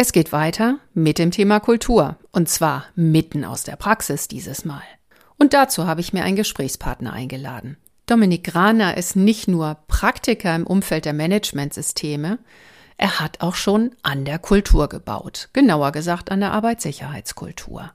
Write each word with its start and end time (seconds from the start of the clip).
Es 0.00 0.12
geht 0.12 0.30
weiter 0.30 0.78
mit 0.94 1.18
dem 1.18 1.32
Thema 1.32 1.58
Kultur 1.58 2.18
und 2.30 2.48
zwar 2.48 2.84
mitten 2.94 3.44
aus 3.44 3.64
der 3.64 3.74
Praxis 3.74 4.28
dieses 4.28 4.64
Mal. 4.64 4.84
Und 5.38 5.54
dazu 5.54 5.88
habe 5.88 6.00
ich 6.00 6.12
mir 6.12 6.22
einen 6.22 6.36
Gesprächspartner 6.36 7.12
eingeladen. 7.12 7.78
Dominik 8.06 8.44
Graner 8.44 8.96
ist 8.96 9.16
nicht 9.16 9.48
nur 9.48 9.76
Praktiker 9.88 10.54
im 10.54 10.68
Umfeld 10.68 11.04
der 11.04 11.14
Managementsysteme, 11.14 12.38
er 12.96 13.18
hat 13.18 13.40
auch 13.40 13.56
schon 13.56 13.90
an 14.04 14.24
der 14.24 14.38
Kultur 14.38 14.88
gebaut, 14.88 15.48
genauer 15.52 15.90
gesagt 15.90 16.30
an 16.30 16.38
der 16.38 16.52
Arbeitssicherheitskultur. 16.52 17.90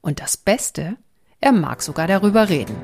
Und 0.00 0.20
das 0.20 0.36
Beste, 0.36 0.96
er 1.40 1.50
mag 1.50 1.82
sogar 1.82 2.06
darüber 2.06 2.48
reden. 2.48 2.76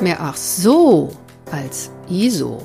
Mehr 0.00 0.20
ach 0.20 0.36
so 0.36 1.10
als 1.50 1.90
ISO. 2.08 2.64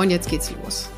Und 0.00 0.08
jetzt 0.08 0.30
geht's 0.30 0.50
los. 0.50 0.88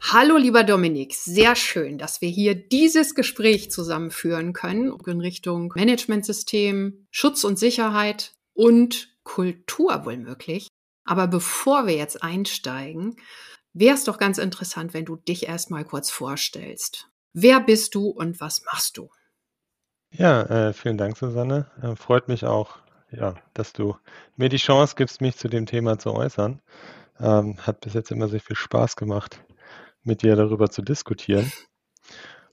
Hallo, 0.00 0.36
lieber 0.36 0.64
Dominik. 0.64 1.14
Sehr 1.14 1.54
schön, 1.54 1.96
dass 1.96 2.20
wir 2.20 2.28
hier 2.28 2.56
dieses 2.56 3.14
Gespräch 3.14 3.70
zusammenführen 3.70 4.52
können 4.52 4.92
in 5.06 5.20
Richtung 5.20 5.72
Managementsystem, 5.76 7.06
Schutz 7.12 7.44
und 7.44 7.56
Sicherheit 7.56 8.32
und 8.52 9.16
Kultur 9.22 10.06
wohl 10.06 10.16
möglich. 10.16 10.66
Aber 11.04 11.28
bevor 11.28 11.86
wir 11.86 11.94
jetzt 11.94 12.20
einsteigen, 12.20 13.14
wäre 13.74 13.94
es 13.94 14.02
doch 14.02 14.18
ganz 14.18 14.38
interessant, 14.38 14.92
wenn 14.92 15.04
du 15.04 15.14
dich 15.14 15.46
erstmal 15.46 15.84
kurz 15.84 16.10
vorstellst. 16.10 17.06
Wer 17.32 17.60
bist 17.60 17.94
du 17.94 18.08
und 18.08 18.40
was 18.40 18.64
machst 18.64 18.96
du? 18.96 19.08
Ja, 20.10 20.42
äh, 20.70 20.72
vielen 20.72 20.98
Dank, 20.98 21.16
Susanne. 21.16 21.70
Äh, 21.80 21.94
freut 21.94 22.26
mich 22.26 22.44
auch, 22.44 22.78
ja, 23.12 23.36
dass 23.54 23.72
du 23.72 23.94
mir 24.34 24.48
die 24.48 24.56
Chance 24.56 24.96
gibst, 24.96 25.20
mich 25.20 25.36
zu 25.36 25.46
dem 25.46 25.66
Thema 25.66 26.00
zu 26.00 26.12
äußern. 26.12 26.60
Ähm, 27.20 27.56
hat 27.58 27.80
bis 27.80 27.94
jetzt 27.94 28.10
immer 28.10 28.28
sehr 28.28 28.40
viel 28.40 28.56
Spaß 28.56 28.96
gemacht, 28.96 29.44
mit 30.02 30.22
dir 30.22 30.36
darüber 30.36 30.70
zu 30.70 30.82
diskutieren. 30.82 31.52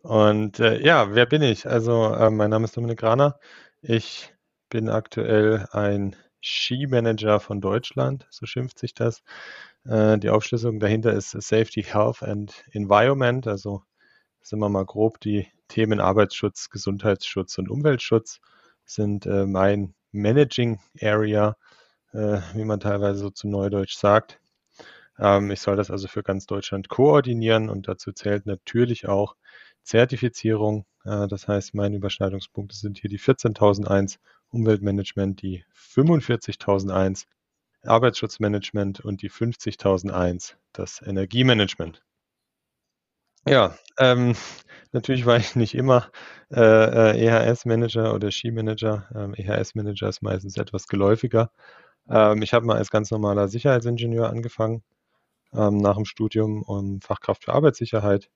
Und 0.01 0.59
äh, 0.59 0.81
ja, 0.81 1.13
wer 1.15 1.25
bin 1.25 1.41
ich? 1.41 1.67
Also, 1.67 2.13
äh, 2.13 2.29
mein 2.29 2.49
Name 2.49 2.65
ist 2.65 2.77
Dominik 2.77 2.99
Graner. 2.99 3.39
Ich 3.81 4.33
bin 4.69 4.89
aktuell 4.89 5.67
ein 5.71 6.15
Skimanager 6.41 7.39
von 7.39 7.61
Deutschland, 7.61 8.27
so 8.29 8.45
schimpft 8.45 8.79
sich 8.79 8.93
das. 8.93 9.23
Äh, 9.85 10.17
die 10.17 10.29
Aufschlüsselung 10.29 10.79
dahinter 10.79 11.13
ist 11.13 11.31
Safety, 11.31 11.83
Health 11.83 12.23
and 12.23 12.65
Environment. 12.71 13.47
Also 13.47 13.83
sind 14.41 14.59
wir 14.59 14.69
mal 14.69 14.85
grob 14.85 15.19
die 15.19 15.47
Themen 15.67 15.99
Arbeitsschutz, 15.99 16.69
Gesundheitsschutz 16.69 17.57
und 17.57 17.69
Umweltschutz 17.69 18.39
sind 18.85 19.25
äh, 19.25 19.45
mein 19.45 19.93
Managing 20.11 20.79
Area, 21.01 21.57
äh, 22.13 22.39
wie 22.53 22.63
man 22.63 22.79
teilweise 22.79 23.19
so 23.19 23.29
zu 23.29 23.47
Neudeutsch 23.47 23.97
sagt. 23.97 24.39
Ähm, 25.19 25.51
ich 25.51 25.61
soll 25.61 25.75
das 25.75 25.91
also 25.91 26.07
für 26.07 26.23
ganz 26.23 26.45
Deutschland 26.45 26.89
koordinieren 26.89 27.69
und 27.69 27.87
dazu 27.87 28.11
zählt 28.11 28.45
natürlich 28.45 29.07
auch 29.07 29.35
Zertifizierung. 29.83 30.85
Äh, 31.05 31.27
das 31.27 31.47
heißt, 31.47 31.73
meine 31.73 31.97
Überschneidungspunkte 31.97 32.75
sind 32.75 32.99
hier 32.99 33.09
die 33.09 33.19
14.001 33.19 34.17
Umweltmanagement, 34.49 35.41
die 35.41 35.63
45.001 35.75 37.25
Arbeitsschutzmanagement 37.83 38.99
und 39.01 39.21
die 39.21 39.31
50.001 39.31 40.55
das 40.73 41.01
Energiemanagement. 41.01 42.03
Ja, 43.47 43.77
ähm, 43.97 44.35
natürlich 44.91 45.25
war 45.25 45.37
ich 45.37 45.55
nicht 45.55 45.73
immer 45.73 46.11
äh, 46.51 46.59
äh 46.59 47.27
EHS-Manager 47.27 48.13
oder 48.13 48.31
Skimanager. 48.31 49.07
Ähm, 49.15 49.33
EHS-Manager 49.35 50.09
ist 50.09 50.21
meistens 50.21 50.57
etwas 50.57 50.87
geläufiger. 50.87 51.51
Ähm, 52.09 52.41
ich 52.41 52.53
habe 52.53 52.65
mal 52.65 52.77
als 52.77 52.91
ganz 52.91 53.11
normaler 53.11 53.47
Sicherheitsingenieur 53.47 54.29
angefangen, 54.29 54.83
ähm, 55.53 55.77
nach 55.77 55.95
dem 55.95 56.05
Studium 56.05 56.63
um 56.63 57.01
Fachkraft 57.01 57.45
für 57.45 57.53
Arbeitssicherheit 57.53 58.29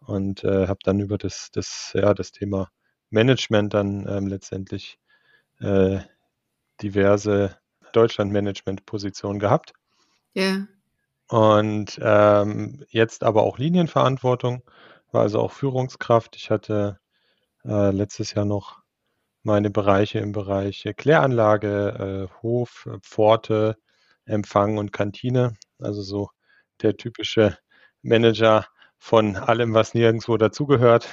und 0.00 0.44
äh, 0.44 0.66
habe 0.66 0.80
dann 0.82 1.00
über 1.00 1.18
das, 1.18 1.50
das, 1.52 1.92
ja, 1.94 2.14
das 2.14 2.32
Thema 2.32 2.70
Management 3.10 3.74
dann 3.74 4.06
ähm, 4.08 4.26
letztendlich 4.26 4.98
äh, 5.60 6.00
diverse 6.82 7.56
Deutschland-Management-Positionen 7.92 9.38
gehabt. 9.38 9.72
Ja. 10.34 10.66
Und 11.28 11.98
ähm, 12.02 12.84
jetzt 12.88 13.22
aber 13.22 13.42
auch 13.42 13.58
Linienverantwortung, 13.58 14.62
war 15.10 15.22
also 15.22 15.40
auch 15.40 15.52
Führungskraft. 15.52 16.36
Ich 16.36 16.50
hatte 16.50 17.00
äh, 17.64 17.90
letztes 17.90 18.34
Jahr 18.34 18.44
noch 18.44 18.80
meine 19.42 19.70
Bereiche 19.70 20.18
im 20.18 20.32
Bereich 20.32 20.88
Kläranlage, 20.96 22.28
äh, 22.30 22.42
Hof, 22.42 22.88
Pforte, 23.02 23.76
Empfang 24.24 24.78
und 24.78 24.92
Kantine, 24.92 25.56
also 25.78 26.02
so 26.02 26.30
der 26.82 26.96
typische 26.96 27.58
Manager 28.02 28.66
von 28.98 29.36
allem, 29.36 29.74
was 29.74 29.94
nirgendwo 29.94 30.36
dazugehört. 30.36 31.08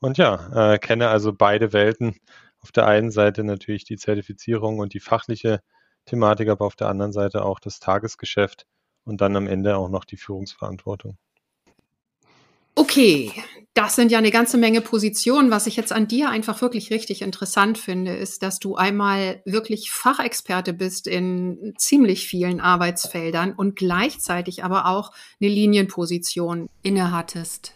Und 0.00 0.18
ja, 0.18 0.74
äh, 0.74 0.78
kenne 0.78 1.08
also 1.08 1.32
beide 1.32 1.72
Welten. 1.72 2.16
Auf 2.60 2.72
der 2.72 2.86
einen 2.86 3.10
Seite 3.10 3.44
natürlich 3.44 3.84
die 3.84 3.96
Zertifizierung 3.96 4.78
und 4.78 4.94
die 4.94 5.00
fachliche 5.00 5.60
Thematik, 6.06 6.48
aber 6.48 6.66
auf 6.66 6.76
der 6.76 6.88
anderen 6.88 7.12
Seite 7.12 7.44
auch 7.44 7.60
das 7.60 7.80
Tagesgeschäft 7.80 8.66
und 9.04 9.20
dann 9.20 9.36
am 9.36 9.46
Ende 9.46 9.76
auch 9.76 9.88
noch 9.88 10.04
die 10.04 10.16
Führungsverantwortung. 10.16 11.18
Okay, 12.78 13.32
das 13.72 13.96
sind 13.96 14.12
ja 14.12 14.18
eine 14.18 14.30
ganze 14.30 14.58
Menge 14.58 14.82
Positionen. 14.82 15.50
Was 15.50 15.66
ich 15.66 15.76
jetzt 15.76 15.92
an 15.92 16.08
dir 16.08 16.28
einfach 16.28 16.60
wirklich 16.60 16.90
richtig 16.90 17.22
interessant 17.22 17.78
finde, 17.78 18.14
ist, 18.14 18.42
dass 18.42 18.58
du 18.58 18.76
einmal 18.76 19.40
wirklich 19.46 19.90
Fachexperte 19.90 20.74
bist 20.74 21.06
in 21.06 21.74
ziemlich 21.78 22.28
vielen 22.28 22.60
Arbeitsfeldern 22.60 23.54
und 23.54 23.76
gleichzeitig 23.76 24.62
aber 24.62 24.86
auch 24.86 25.12
eine 25.40 25.50
Linienposition 25.50 26.68
innehattest. 26.82 27.72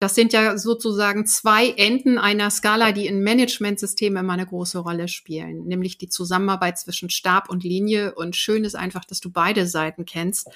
Das 0.00 0.14
sind 0.14 0.34
ja 0.34 0.58
sozusagen 0.58 1.24
zwei 1.24 1.70
Enden 1.70 2.18
einer 2.18 2.50
Skala, 2.50 2.92
die 2.92 3.06
in 3.06 3.22
Managementsystemen 3.22 4.22
immer 4.22 4.34
eine 4.34 4.44
große 4.44 4.78
Rolle 4.78 5.08
spielen, 5.08 5.64
nämlich 5.64 5.96
die 5.96 6.10
Zusammenarbeit 6.10 6.78
zwischen 6.78 7.08
Stab 7.08 7.48
und 7.48 7.64
Linie. 7.64 8.14
Und 8.14 8.36
schön 8.36 8.64
ist 8.64 8.76
einfach, 8.76 9.06
dass 9.06 9.20
du 9.20 9.30
beide 9.30 9.66
Seiten 9.66 10.04
kennst 10.04 10.50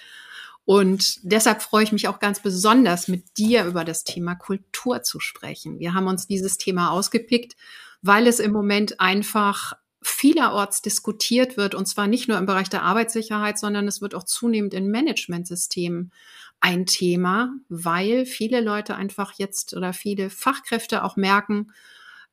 und 0.70 1.18
deshalb 1.24 1.62
freue 1.62 1.82
ich 1.82 1.90
mich 1.90 2.06
auch 2.06 2.20
ganz 2.20 2.38
besonders, 2.38 3.08
mit 3.08 3.36
dir 3.36 3.64
über 3.64 3.84
das 3.84 4.04
Thema 4.04 4.36
Kultur 4.36 5.02
zu 5.02 5.18
sprechen. 5.18 5.80
Wir 5.80 5.94
haben 5.94 6.06
uns 6.06 6.28
dieses 6.28 6.58
Thema 6.58 6.92
ausgepickt, 6.92 7.56
weil 8.02 8.28
es 8.28 8.38
im 8.38 8.52
Moment 8.52 9.00
einfach 9.00 9.72
vielerorts 10.00 10.80
diskutiert 10.80 11.56
wird, 11.56 11.74
und 11.74 11.86
zwar 11.86 12.06
nicht 12.06 12.28
nur 12.28 12.38
im 12.38 12.46
Bereich 12.46 12.70
der 12.70 12.84
Arbeitssicherheit, 12.84 13.58
sondern 13.58 13.88
es 13.88 14.00
wird 14.00 14.14
auch 14.14 14.22
zunehmend 14.22 14.72
in 14.72 14.92
Managementsystemen 14.92 16.12
ein 16.60 16.86
Thema, 16.86 17.52
weil 17.68 18.24
viele 18.24 18.60
Leute 18.60 18.94
einfach 18.94 19.32
jetzt 19.38 19.74
oder 19.74 19.92
viele 19.92 20.30
Fachkräfte 20.30 21.02
auch 21.02 21.16
merken, 21.16 21.72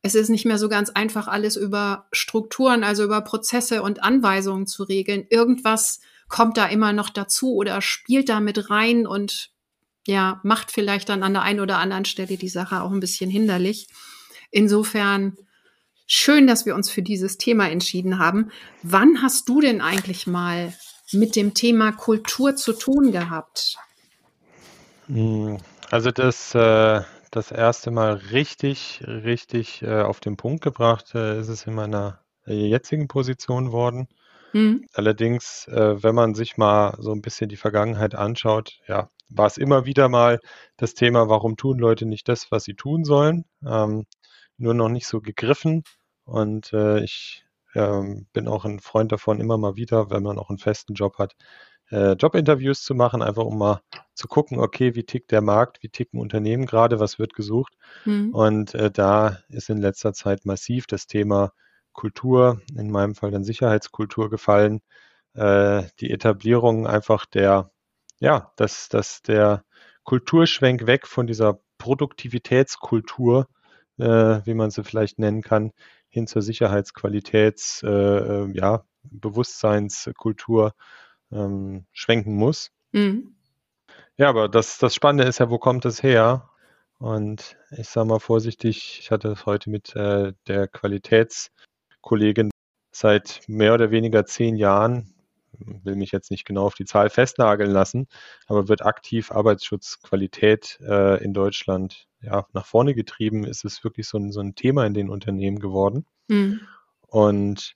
es 0.00 0.14
ist 0.14 0.28
nicht 0.28 0.44
mehr 0.44 0.58
so 0.58 0.68
ganz 0.68 0.90
einfach, 0.90 1.26
alles 1.26 1.56
über 1.56 2.06
Strukturen, 2.12 2.84
also 2.84 3.02
über 3.02 3.20
Prozesse 3.20 3.82
und 3.82 4.04
Anweisungen 4.04 4.68
zu 4.68 4.84
regeln. 4.84 5.26
Irgendwas 5.28 5.98
kommt 6.28 6.56
da 6.56 6.66
immer 6.66 6.92
noch 6.92 7.10
dazu 7.10 7.54
oder 7.54 7.80
spielt 7.80 8.28
da 8.28 8.40
mit 8.40 8.70
rein 8.70 9.06
und 9.06 9.50
ja, 10.06 10.40
macht 10.42 10.70
vielleicht 10.70 11.08
dann 11.08 11.22
an 11.22 11.34
der 11.34 11.42
einen 11.42 11.60
oder 11.60 11.78
anderen 11.78 12.04
Stelle 12.04 12.36
die 12.36 12.48
Sache 12.48 12.82
auch 12.82 12.90
ein 12.90 13.00
bisschen 13.00 13.30
hinderlich. 13.30 13.88
Insofern 14.50 15.36
schön, 16.06 16.46
dass 16.46 16.64
wir 16.64 16.74
uns 16.74 16.90
für 16.90 17.02
dieses 17.02 17.36
Thema 17.36 17.68
entschieden 17.68 18.18
haben. 18.18 18.50
Wann 18.82 19.20
hast 19.22 19.48
du 19.48 19.60
denn 19.60 19.80
eigentlich 19.80 20.26
mal 20.26 20.72
mit 21.12 21.36
dem 21.36 21.54
Thema 21.54 21.92
Kultur 21.92 22.56
zu 22.56 22.72
tun 22.72 23.12
gehabt? 23.12 23.76
Hm, 25.06 25.58
also 25.90 26.10
das, 26.10 26.54
äh, 26.54 27.02
das 27.30 27.50
erste 27.50 27.90
Mal 27.90 28.14
richtig, 28.14 29.02
richtig 29.06 29.82
äh, 29.82 30.02
auf 30.02 30.20
den 30.20 30.36
Punkt 30.36 30.62
gebracht 30.62 31.14
äh, 31.14 31.38
ist 31.38 31.48
es 31.48 31.66
in 31.66 31.74
meiner 31.74 32.20
jetzigen 32.46 33.08
Position 33.08 33.72
worden. 33.72 34.08
Mhm. 34.52 34.86
Allerdings, 34.94 35.66
äh, 35.68 36.02
wenn 36.02 36.14
man 36.14 36.34
sich 36.34 36.56
mal 36.56 36.96
so 37.00 37.12
ein 37.12 37.22
bisschen 37.22 37.48
die 37.48 37.56
Vergangenheit 37.56 38.14
anschaut, 38.14 38.80
ja, 38.86 39.10
war 39.28 39.46
es 39.46 39.58
immer 39.58 39.84
wieder 39.84 40.08
mal 40.08 40.40
das 40.76 40.94
Thema, 40.94 41.28
warum 41.28 41.56
tun 41.56 41.78
Leute 41.78 42.06
nicht 42.06 42.28
das, 42.28 42.50
was 42.50 42.64
sie 42.64 42.74
tun 42.74 43.04
sollen? 43.04 43.44
Ähm, 43.64 44.06
nur 44.56 44.74
noch 44.74 44.88
nicht 44.88 45.06
so 45.06 45.20
gegriffen. 45.20 45.84
und 46.24 46.72
äh, 46.72 47.00
ich 47.04 47.44
ähm, 47.74 48.26
bin 48.32 48.48
auch 48.48 48.64
ein 48.64 48.80
Freund 48.80 49.12
davon, 49.12 49.40
immer 49.40 49.58
mal 49.58 49.76
wieder, 49.76 50.10
wenn 50.10 50.22
man 50.22 50.38
auch 50.38 50.48
einen 50.50 50.58
festen 50.58 50.94
Job 50.94 51.18
hat, 51.18 51.34
äh, 51.90 52.12
Jobinterviews 52.12 52.82
zu 52.82 52.94
machen, 52.94 53.22
einfach 53.22 53.44
um 53.44 53.58
mal 53.58 53.82
zu 54.14 54.28
gucken, 54.28 54.58
okay, 54.58 54.94
wie 54.94 55.04
tickt 55.04 55.30
der 55.32 55.42
Markt, 55.42 55.82
wie 55.82 55.88
ticken 55.88 56.20
Unternehmen 56.20 56.66
gerade, 56.66 57.00
was 57.00 57.18
wird 57.18 57.34
gesucht. 57.34 57.74
Mhm. 58.04 58.34
Und 58.34 58.74
äh, 58.74 58.90
da 58.90 59.38
ist 59.48 59.70
in 59.70 59.78
letzter 59.78 60.12
Zeit 60.12 60.44
massiv 60.44 60.86
das 60.86 61.06
Thema 61.06 61.52
Kultur, 61.98 62.62
in 62.76 62.92
meinem 62.92 63.16
Fall 63.16 63.32
dann 63.32 63.42
Sicherheitskultur 63.42 64.30
gefallen. 64.30 64.82
Äh, 65.34 65.82
die 65.98 66.12
Etablierung 66.12 66.86
einfach 66.86 67.26
der, 67.26 67.72
ja, 68.20 68.52
dass, 68.54 68.88
dass 68.88 69.20
der 69.22 69.64
Kulturschwenk 70.04 70.86
weg 70.86 71.08
von 71.08 71.26
dieser 71.26 71.58
Produktivitätskultur, 71.78 73.48
äh, 73.98 74.06
wie 74.44 74.54
man 74.54 74.70
sie 74.70 74.84
vielleicht 74.84 75.18
nennen 75.18 75.42
kann, 75.42 75.72
hin 76.08 76.28
zur 76.28 76.40
Sicherheitsqualitäts, 76.40 77.82
äh, 77.82 77.88
äh, 77.88 78.52
ja, 78.52 78.84
Bewusstseinskultur 79.02 80.74
ähm, 81.32 81.84
schwenken 81.90 82.36
muss. 82.36 82.70
Mhm. 82.92 83.34
Ja, 84.16 84.28
aber 84.28 84.48
das, 84.48 84.78
das 84.78 84.94
Spannende 84.94 85.24
ist 85.24 85.38
ja, 85.40 85.50
wo 85.50 85.58
kommt 85.58 85.84
es 85.84 86.04
her? 86.04 86.48
Und 86.98 87.56
ich 87.76 87.88
sage 87.88 88.06
mal 88.06 88.20
vorsichtig, 88.20 89.00
ich 89.00 89.10
hatte 89.10 89.30
es 89.30 89.46
heute 89.46 89.68
mit 89.68 89.96
äh, 89.96 90.32
der 90.46 90.68
Qualitätskollegin 92.08 92.50
seit 92.90 93.42
mehr 93.46 93.74
oder 93.74 93.90
weniger 93.90 94.24
zehn 94.26 94.56
Jahren, 94.56 95.14
will 95.52 95.96
mich 95.96 96.10
jetzt 96.10 96.30
nicht 96.30 96.44
genau 96.44 96.64
auf 96.64 96.74
die 96.74 96.84
Zahl 96.84 97.10
festnageln 97.10 97.70
lassen, 97.70 98.06
aber 98.46 98.68
wird 98.68 98.84
aktiv 98.84 99.30
Arbeitsschutzqualität 99.30 100.78
äh, 100.82 101.22
in 101.22 101.32
Deutschland 101.34 102.08
ja, 102.20 102.46
nach 102.52 102.66
vorne 102.66 102.94
getrieben, 102.94 103.44
ist 103.44 103.64
es 103.64 103.84
wirklich 103.84 104.08
so 104.08 104.18
ein, 104.18 104.32
so 104.32 104.40
ein 104.40 104.54
Thema 104.54 104.86
in 104.86 104.94
den 104.94 105.10
Unternehmen 105.10 105.58
geworden. 105.58 106.06
Mhm. 106.28 106.60
Und 107.06 107.74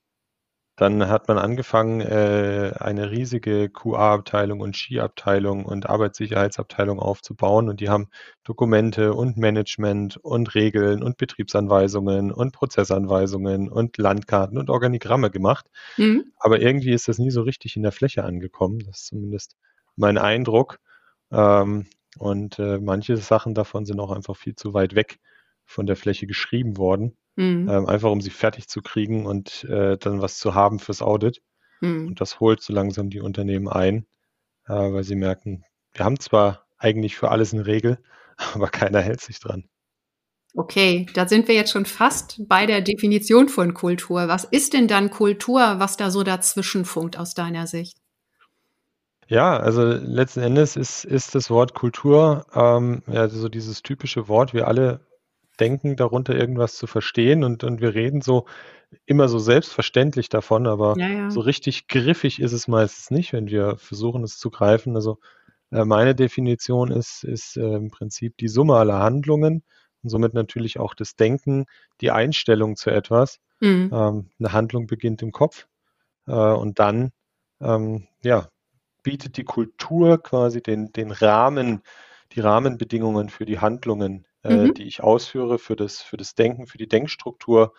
dann 0.76 1.06
hat 1.08 1.28
man 1.28 1.36
angefangen, 1.36 2.00
äh, 2.00 2.72
eine 2.78 3.10
riesige 3.10 3.68
QA-Abteilung 3.68 4.60
und 4.60 4.76
Ski-Abteilung 4.76 5.66
und 5.66 5.88
Arbeitssicherheitsabteilung 5.88 6.98
aufzubauen. 6.98 7.68
Und 7.68 7.80
die 7.80 7.90
haben 7.90 8.08
Dokumente 8.42 9.12
und 9.12 9.36
Management 9.36 10.16
und 10.16 10.54
Regeln 10.54 11.02
und 11.02 11.18
Betriebsanweisungen 11.18 12.32
und 12.32 12.52
Prozessanweisungen 12.52 13.68
und 13.68 13.98
Landkarten 13.98 14.56
und 14.56 14.70
Organigramme 14.70 15.30
gemacht. 15.30 15.66
Mhm. 15.98 16.32
Aber 16.38 16.60
irgendwie 16.60 16.92
ist 16.92 17.06
das 17.06 17.18
nie 17.18 17.30
so 17.30 17.42
richtig 17.42 17.76
in 17.76 17.82
der 17.82 17.92
Fläche 17.92 18.24
angekommen. 18.24 18.78
Das 18.78 19.00
ist 19.00 19.06
zumindest 19.08 19.56
mein 19.96 20.16
Eindruck. 20.16 20.78
Ähm, 21.30 21.86
und 22.18 22.58
äh, 22.58 22.78
manche 22.78 23.18
Sachen 23.18 23.54
davon 23.54 23.84
sind 23.84 24.00
auch 24.00 24.10
einfach 24.10 24.36
viel 24.36 24.54
zu 24.54 24.72
weit 24.72 24.94
weg 24.94 25.18
von 25.64 25.86
der 25.86 25.96
Fläche 25.96 26.26
geschrieben 26.26 26.76
worden. 26.78 27.16
Mhm. 27.36 27.68
Ähm, 27.68 27.86
einfach 27.86 28.10
um 28.10 28.20
sie 28.20 28.30
fertig 28.30 28.68
zu 28.68 28.82
kriegen 28.82 29.26
und 29.26 29.64
äh, 29.64 29.96
dann 29.96 30.20
was 30.20 30.38
zu 30.38 30.54
haben 30.54 30.78
fürs 30.78 31.02
Audit. 31.02 31.42
Mhm. 31.80 32.08
Und 32.08 32.20
das 32.20 32.40
holt 32.40 32.62
so 32.62 32.72
langsam 32.72 33.10
die 33.10 33.20
Unternehmen 33.20 33.68
ein, 33.68 34.06
äh, 34.66 34.72
weil 34.74 35.04
sie 35.04 35.16
merken, 35.16 35.64
wir 35.92 36.04
haben 36.04 36.20
zwar 36.20 36.66
eigentlich 36.78 37.16
für 37.16 37.30
alles 37.30 37.52
eine 37.52 37.66
Regel, 37.66 37.98
aber 38.54 38.68
keiner 38.68 39.00
hält 39.00 39.20
sich 39.20 39.40
dran. 39.40 39.64
Okay, 40.54 41.06
da 41.14 41.26
sind 41.26 41.48
wir 41.48 41.54
jetzt 41.54 41.72
schon 41.72 41.86
fast 41.86 42.46
bei 42.46 42.66
der 42.66 42.82
Definition 42.82 43.48
von 43.48 43.72
Kultur. 43.72 44.28
Was 44.28 44.44
ist 44.44 44.74
denn 44.74 44.86
dann 44.86 45.08
Kultur, 45.08 45.76
was 45.78 45.96
da 45.96 46.10
so 46.10 46.22
dazwischen 46.24 46.84
funkt 46.84 47.16
aus 47.16 47.32
deiner 47.32 47.66
Sicht? 47.66 47.96
Ja, 49.28 49.56
also 49.56 49.82
letzten 49.82 50.40
Endes 50.40 50.76
ist, 50.76 51.04
ist 51.04 51.34
das 51.34 51.48
Wort 51.48 51.72
Kultur 51.72 52.44
ähm, 52.54 53.02
ja 53.06 53.30
so 53.30 53.48
dieses 53.48 53.82
typische 53.82 54.28
Wort. 54.28 54.52
Wir 54.52 54.68
alle 54.68 55.00
denken, 55.60 55.96
darunter 55.96 56.34
irgendwas 56.34 56.76
zu 56.76 56.86
verstehen 56.86 57.44
und, 57.44 57.64
und 57.64 57.80
wir 57.80 57.94
reden 57.94 58.20
so 58.20 58.46
immer 59.06 59.28
so 59.28 59.38
selbstverständlich 59.38 60.28
davon, 60.28 60.66
aber 60.66 60.94
ja, 60.98 61.08
ja. 61.08 61.30
so 61.30 61.40
richtig 61.40 61.88
griffig 61.88 62.40
ist 62.40 62.52
es 62.52 62.68
meistens 62.68 63.10
nicht, 63.10 63.32
wenn 63.32 63.48
wir 63.48 63.76
versuchen, 63.76 64.22
es 64.22 64.38
zu 64.38 64.50
greifen. 64.50 64.96
Also 64.96 65.18
äh, 65.70 65.84
meine 65.84 66.14
Definition 66.14 66.90
ist, 66.90 67.24
ist 67.24 67.56
äh, 67.56 67.74
im 67.74 67.90
Prinzip 67.90 68.36
die 68.38 68.48
Summe 68.48 68.76
aller 68.76 68.98
Handlungen 68.98 69.62
und 70.02 70.10
somit 70.10 70.34
natürlich 70.34 70.78
auch 70.78 70.94
das 70.94 71.16
Denken, 71.16 71.66
die 72.00 72.10
Einstellung 72.10 72.76
zu 72.76 72.90
etwas. 72.90 73.38
Mhm. 73.60 73.90
Ähm, 73.92 74.30
eine 74.38 74.52
Handlung 74.52 74.86
beginnt 74.86 75.22
im 75.22 75.32
Kopf 75.32 75.66
äh, 76.26 76.32
und 76.32 76.78
dann 76.78 77.12
ähm, 77.60 78.08
ja, 78.22 78.48
bietet 79.02 79.36
die 79.36 79.44
Kultur 79.44 80.22
quasi 80.22 80.62
den, 80.62 80.92
den 80.92 81.10
Rahmen, 81.10 81.82
die 82.32 82.40
Rahmenbedingungen 82.40 83.28
für 83.28 83.44
die 83.44 83.58
Handlungen 83.58 84.26
äh, 84.44 84.54
mhm. 84.54 84.74
die 84.74 84.84
ich 84.84 85.02
ausführe 85.02 85.58
für 85.58 85.76
das, 85.76 86.00
für 86.02 86.16
das 86.16 86.34
Denken, 86.34 86.66
für 86.66 86.78
die 86.78 86.88
Denkstruktur. 86.88 87.74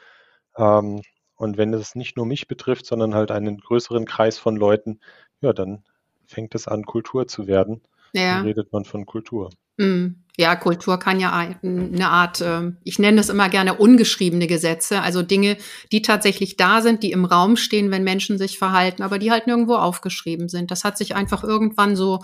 Ähm, 0.58 1.02
und 1.36 1.58
wenn 1.58 1.74
es 1.74 1.96
nicht 1.96 2.16
nur 2.16 2.26
mich 2.26 2.48
betrifft, 2.48 2.86
sondern 2.86 3.16
halt 3.16 3.32
einen 3.32 3.58
größeren 3.58 4.06
Kreis 4.06 4.38
von 4.38 4.56
Leuten, 4.56 5.00
ja, 5.42 5.54
dann 5.54 5.84
fängt 6.26 6.56
es 6.56 6.68
an, 6.68 6.86
Kultur 6.86 7.28
zu 7.28 7.48
werden. 7.48 7.82
Ja. 8.14 8.36
Dann 8.36 8.46
redet 8.46 8.72
man 8.72 8.86
von 8.86 9.06
Kultur. 9.06 9.50
Mhm. 9.78 10.24
Ja, 10.36 10.56
Kultur 10.56 10.98
kann 10.98 11.20
ja 11.20 11.32
eine 11.32 12.10
Art, 12.10 12.42
ähm, 12.42 12.78
ich 12.84 12.98
nenne 12.98 13.18
das 13.18 13.30
immer 13.30 13.50
gerne 13.50 13.76
ungeschriebene 13.76 14.48
Gesetze, 14.48 15.02
also 15.02 15.22
Dinge, 15.22 15.58
die 15.92 16.02
tatsächlich 16.02 16.58
da 16.58 16.82
sind, 16.82 17.04
die 17.04 17.12
im 17.12 17.26
Raum 17.26 17.56
stehen, 17.56 17.92
wenn 17.92 18.04
Menschen 18.04 18.40
sich 18.40 18.58
verhalten, 18.58 19.04
aber 19.04 19.20
die 19.20 19.30
halt 19.30 19.46
nirgendwo 19.46 19.76
aufgeschrieben 19.76 20.50
sind. 20.50 20.72
Das 20.72 20.84
hat 20.84 20.98
sich 20.98 21.16
einfach 21.16 21.44
irgendwann 21.44 21.96
so 21.96 22.24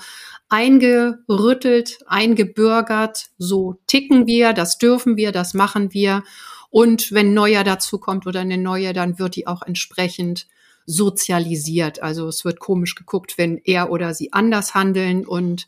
eingerüttelt, 0.49 1.99
eingebürgert, 2.07 3.27
so 3.37 3.79
ticken 3.85 4.25
wir, 4.25 4.53
das 4.53 4.79
dürfen 4.79 5.15
wir, 5.15 5.31
das 5.31 5.53
machen 5.53 5.93
wir. 5.93 6.23
Und 6.71 7.11
wenn 7.11 7.35
neuer 7.35 7.63
dazu 7.63 7.99
kommt 7.99 8.25
oder 8.25 8.39
eine 8.39 8.57
neue, 8.57 8.93
dann 8.93 9.19
wird 9.19 9.35
die 9.35 9.45
auch 9.45 9.61
entsprechend 9.61 10.47
sozialisiert. 10.87 12.01
Also 12.01 12.27
es 12.27 12.43
wird 12.43 12.59
komisch 12.59 12.95
geguckt, 12.95 13.37
wenn 13.37 13.61
er 13.63 13.91
oder 13.91 14.15
sie 14.15 14.33
anders 14.33 14.73
handeln 14.73 15.27
und 15.27 15.67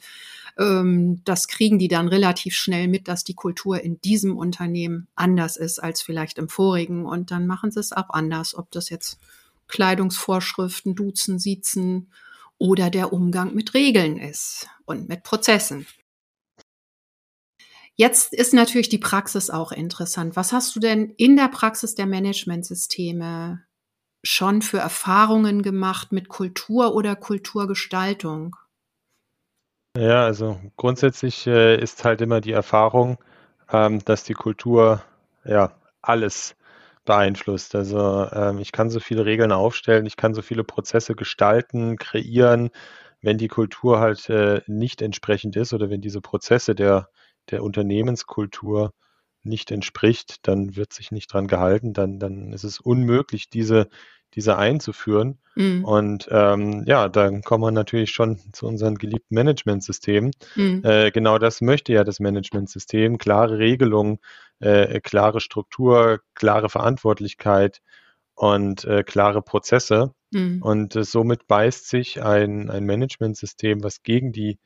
ähm, 0.57 1.21
das 1.25 1.48
kriegen 1.48 1.80
die 1.80 1.88
dann 1.88 2.07
relativ 2.07 2.56
schnell 2.56 2.88
mit, 2.88 3.07
dass 3.07 3.24
die 3.24 3.36
Kultur 3.36 3.81
in 3.81 4.00
diesem 4.01 4.38
Unternehmen 4.38 5.07
anders 5.15 5.57
ist 5.57 5.80
als 5.80 6.01
vielleicht 6.01 6.38
im 6.38 6.50
vorigen. 6.50 7.06
Und 7.06 7.31
dann 7.31 7.48
machen 7.48 7.71
sie 7.71 7.80
es 7.80 7.92
auch 7.92 8.09
anders, 8.09 8.56
ob 8.56 8.71
das 8.71 8.89
jetzt 8.89 9.19
Kleidungsvorschriften, 9.68 10.95
Duzen, 10.95 11.39
Siezen 11.39 12.12
oder 12.57 12.89
der 12.89 13.13
Umgang 13.13 13.56
mit 13.56 13.74
Regeln 13.74 14.18
ist 14.18 14.68
und 14.86 15.09
mit 15.09 15.24
Prozessen. 15.24 15.88
Jetzt 17.95 18.33
ist 18.33 18.53
natürlich 18.53 18.89
die 18.89 18.98
Praxis 18.98 19.50
auch 19.50 19.71
interessant. 19.71 20.36
Was 20.36 20.53
hast 20.53 20.75
du 20.75 20.80
denn 20.80 21.12
in 21.18 21.36
der 21.36 21.50
Praxis 21.50 21.95
der 21.95 22.07
Managementsysteme 22.07 23.63
schon 24.24 24.62
für 24.62 24.79
Erfahrungen 24.79 25.62
gemacht 25.62 26.12
mit 26.12 26.29
Kultur 26.29 26.96
oder 26.96 27.15
Kulturgestaltung? 27.15 28.55
Ja, 29.98 30.24
also 30.25 30.57
grundsätzlich 30.77 31.45
äh, 31.48 31.75
ist 31.81 32.05
halt 32.05 32.21
immer 32.21 32.39
die 32.39 32.53
Erfahrung, 32.53 33.17
ähm, 33.71 34.03
dass 34.05 34.24
die 34.24 34.33
Kultur 34.33 35.03
ja 35.43 35.74
alles 36.01 36.55
beeinflusst. 37.03 37.75
Also 37.75 38.27
ähm, 38.31 38.60
ich 38.60 38.71
kann 38.71 38.89
so 38.89 39.00
viele 39.01 39.25
Regeln 39.25 39.51
aufstellen, 39.51 40.05
ich 40.05 40.15
kann 40.15 40.33
so 40.33 40.41
viele 40.41 40.63
Prozesse 40.63 41.13
gestalten, 41.15 41.98
kreieren. 41.98 42.69
Wenn 43.21 43.38
die 43.38 43.50
Kultur 43.50 44.00
halt 44.00 44.29
äh, 44.29 44.62
nicht 44.65 45.01
entsprechend 45.01 45.55
ist 45.57 45.74
oder 45.74 45.89
wenn 45.89 46.01
diese 46.01 46.21
Prozesse 46.21 46.74
der, 46.74 47.10
der 47.50 47.62
Unternehmenskultur 47.63 48.93
nicht 49.43 49.71
entspricht, 49.71 50.48
dann 50.48 50.75
wird 50.77 50.93
sich 50.93 51.12
nicht 51.12 51.33
dran 51.33 51.48
gehalten, 51.48 51.93
dann, 51.93 52.17
dann 52.19 52.53
ist 52.53 52.63
es 52.63 52.79
unmöglich, 52.79 53.50
diese, 53.50 53.89
diese 54.34 54.58
einzuführen. 54.58 55.40
Mhm. 55.56 55.86
Und 55.86 56.30
ähm, 56.32 56.84
ja, 56.86 57.10
dann 57.10 57.42
kommen 57.42 57.64
wir 57.64 57.72
natürlich 57.72 58.12
schon 58.12 58.40
zu 58.54 58.68
unseren 58.68 58.98
geliebten 58.98 59.36
Managementsystemen. 59.36 60.32
Mhm. 60.56 60.82
Äh, 60.84 61.12
genau 61.12 61.38
das 61.38 61.62
möchte 61.62 61.94
ja 61.94 62.04
das 62.04 62.20
Managementsystem. 62.20 63.18
Klare 63.18 63.58
Regelungen, 63.58 64.20
äh, 64.60 65.00
klare 65.02 65.42
Struktur, 65.42 66.22
klare 66.36 66.70
Verantwortlichkeit 66.70 67.82
und 68.36 68.86
äh, 68.86 69.04
klare 69.04 69.42
Prozesse. 69.42 70.14
Mhm. 70.32 70.62
Und 70.62 70.96
äh, 70.96 71.04
somit 71.04 71.48
beißt 71.48 71.88
sich 71.88 72.24
ein, 72.24 72.70
ein 72.70 72.86
Managementsystem, 72.86 73.84
was 73.84 74.04
gegen 74.04 74.32
die 74.32 74.60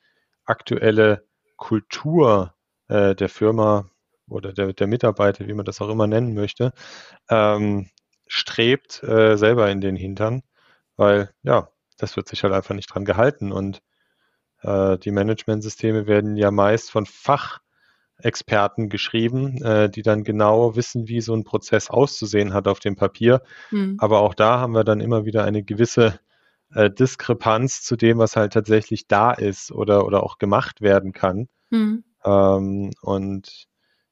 aktuelle 0.44 1.24
Kultur 1.56 2.54
äh, 2.88 3.14
der 3.14 3.28
Firma 3.28 3.90
oder 4.28 4.52
der, 4.52 4.72
der 4.72 4.86
Mitarbeiter, 4.86 5.46
wie 5.46 5.54
man 5.54 5.64
das 5.64 5.80
auch 5.80 5.88
immer 5.88 6.06
nennen 6.06 6.34
möchte, 6.34 6.72
ähm, 7.30 7.88
strebt, 8.26 9.02
äh, 9.02 9.36
selber 9.36 9.70
in 9.70 9.80
den 9.80 9.96
Hintern, 9.96 10.42
weil 10.96 11.30
ja, 11.42 11.68
das 11.98 12.16
wird 12.16 12.28
sich 12.28 12.42
halt 12.42 12.52
einfach 12.52 12.74
nicht 12.74 12.92
dran 12.92 13.04
gehalten 13.04 13.52
und 13.52 13.82
äh, 14.62 14.98
die 14.98 15.10
Managementsysteme 15.10 16.06
werden 16.06 16.36
ja 16.36 16.50
meist 16.50 16.90
von 16.90 17.06
Fachexperten 17.06 18.88
geschrieben, 18.88 19.62
äh, 19.62 19.88
die 19.88 20.02
dann 20.02 20.24
genau 20.24 20.76
wissen, 20.76 21.08
wie 21.08 21.20
so 21.20 21.34
ein 21.34 21.44
Prozess 21.44 21.90
auszusehen 21.90 22.52
hat 22.52 22.68
auf 22.68 22.80
dem 22.80 22.96
Papier. 22.96 23.42
Mhm. 23.70 23.96
Aber 23.98 24.20
auch 24.20 24.34
da 24.34 24.58
haben 24.58 24.74
wir 24.74 24.84
dann 24.84 25.00
immer 25.00 25.24
wieder 25.24 25.44
eine 25.44 25.62
gewisse 25.62 26.18
äh, 26.74 26.90
Diskrepanz 26.90 27.82
zu 27.82 27.96
dem, 27.96 28.18
was 28.18 28.36
halt 28.36 28.52
tatsächlich 28.52 29.06
da 29.06 29.32
ist 29.32 29.70
oder, 29.72 30.04
oder 30.04 30.22
auch 30.22 30.38
gemacht 30.38 30.80
werden 30.80 31.12
kann. 31.12 31.48
Mhm. 31.70 32.04
Ähm, 32.24 32.90
und 33.02 33.66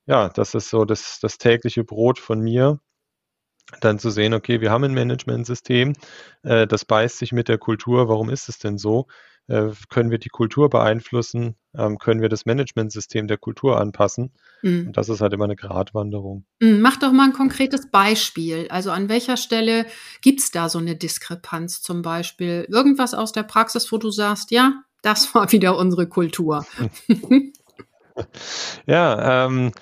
ja, 0.06 0.28
das 0.28 0.54
ist 0.54 0.70
so 0.70 0.84
das, 0.84 1.18
das 1.20 1.38
tägliche 1.38 1.84
Brot 1.84 2.18
von 2.18 2.40
mir, 2.40 2.80
dann 3.80 3.98
zu 3.98 4.10
sehen, 4.10 4.34
okay, 4.34 4.60
wir 4.60 4.70
haben 4.70 4.84
ein 4.84 4.94
Managementsystem, 4.94 5.94
äh, 6.42 6.66
das 6.66 6.84
beißt 6.84 7.18
sich 7.18 7.32
mit 7.32 7.48
der 7.48 7.58
Kultur. 7.58 8.08
Warum 8.08 8.30
ist 8.30 8.48
es 8.48 8.58
denn 8.58 8.78
so? 8.78 9.06
Äh, 9.46 9.72
können 9.90 10.10
wir 10.10 10.18
die 10.18 10.30
Kultur 10.30 10.70
beeinflussen? 10.70 11.56
Ähm, 11.76 11.98
können 11.98 12.22
wir 12.22 12.28
das 12.28 12.46
Managementsystem 12.46 13.26
der 13.26 13.36
Kultur 13.36 13.78
anpassen? 13.78 14.32
Mhm. 14.62 14.88
Und 14.88 14.96
das 14.96 15.08
ist 15.08 15.20
halt 15.20 15.34
immer 15.34 15.44
eine 15.44 15.56
Gratwanderung. 15.56 16.46
Mhm, 16.60 16.80
mach 16.80 16.96
doch 16.96 17.12
mal 17.12 17.24
ein 17.24 17.32
konkretes 17.34 17.90
Beispiel. 17.90 18.68
Also 18.70 18.90
an 18.90 19.08
welcher 19.08 19.36
Stelle 19.36 19.86
gibt 20.22 20.40
es 20.40 20.50
da 20.50 20.68
so 20.68 20.78
eine 20.78 20.96
Diskrepanz 20.96 21.82
zum 21.82 22.00
Beispiel? 22.00 22.66
Irgendwas 22.70 23.12
aus 23.12 23.32
der 23.32 23.42
Praxis, 23.42 23.90
wo 23.92 23.98
du 23.98 24.10
sagst, 24.10 24.50
ja, 24.50 24.82
das 25.02 25.34
war 25.34 25.52
wieder 25.52 25.76
unsere 25.76 26.08
Kultur. 26.08 26.64
ja, 28.86 29.46
ähm, 29.46 29.72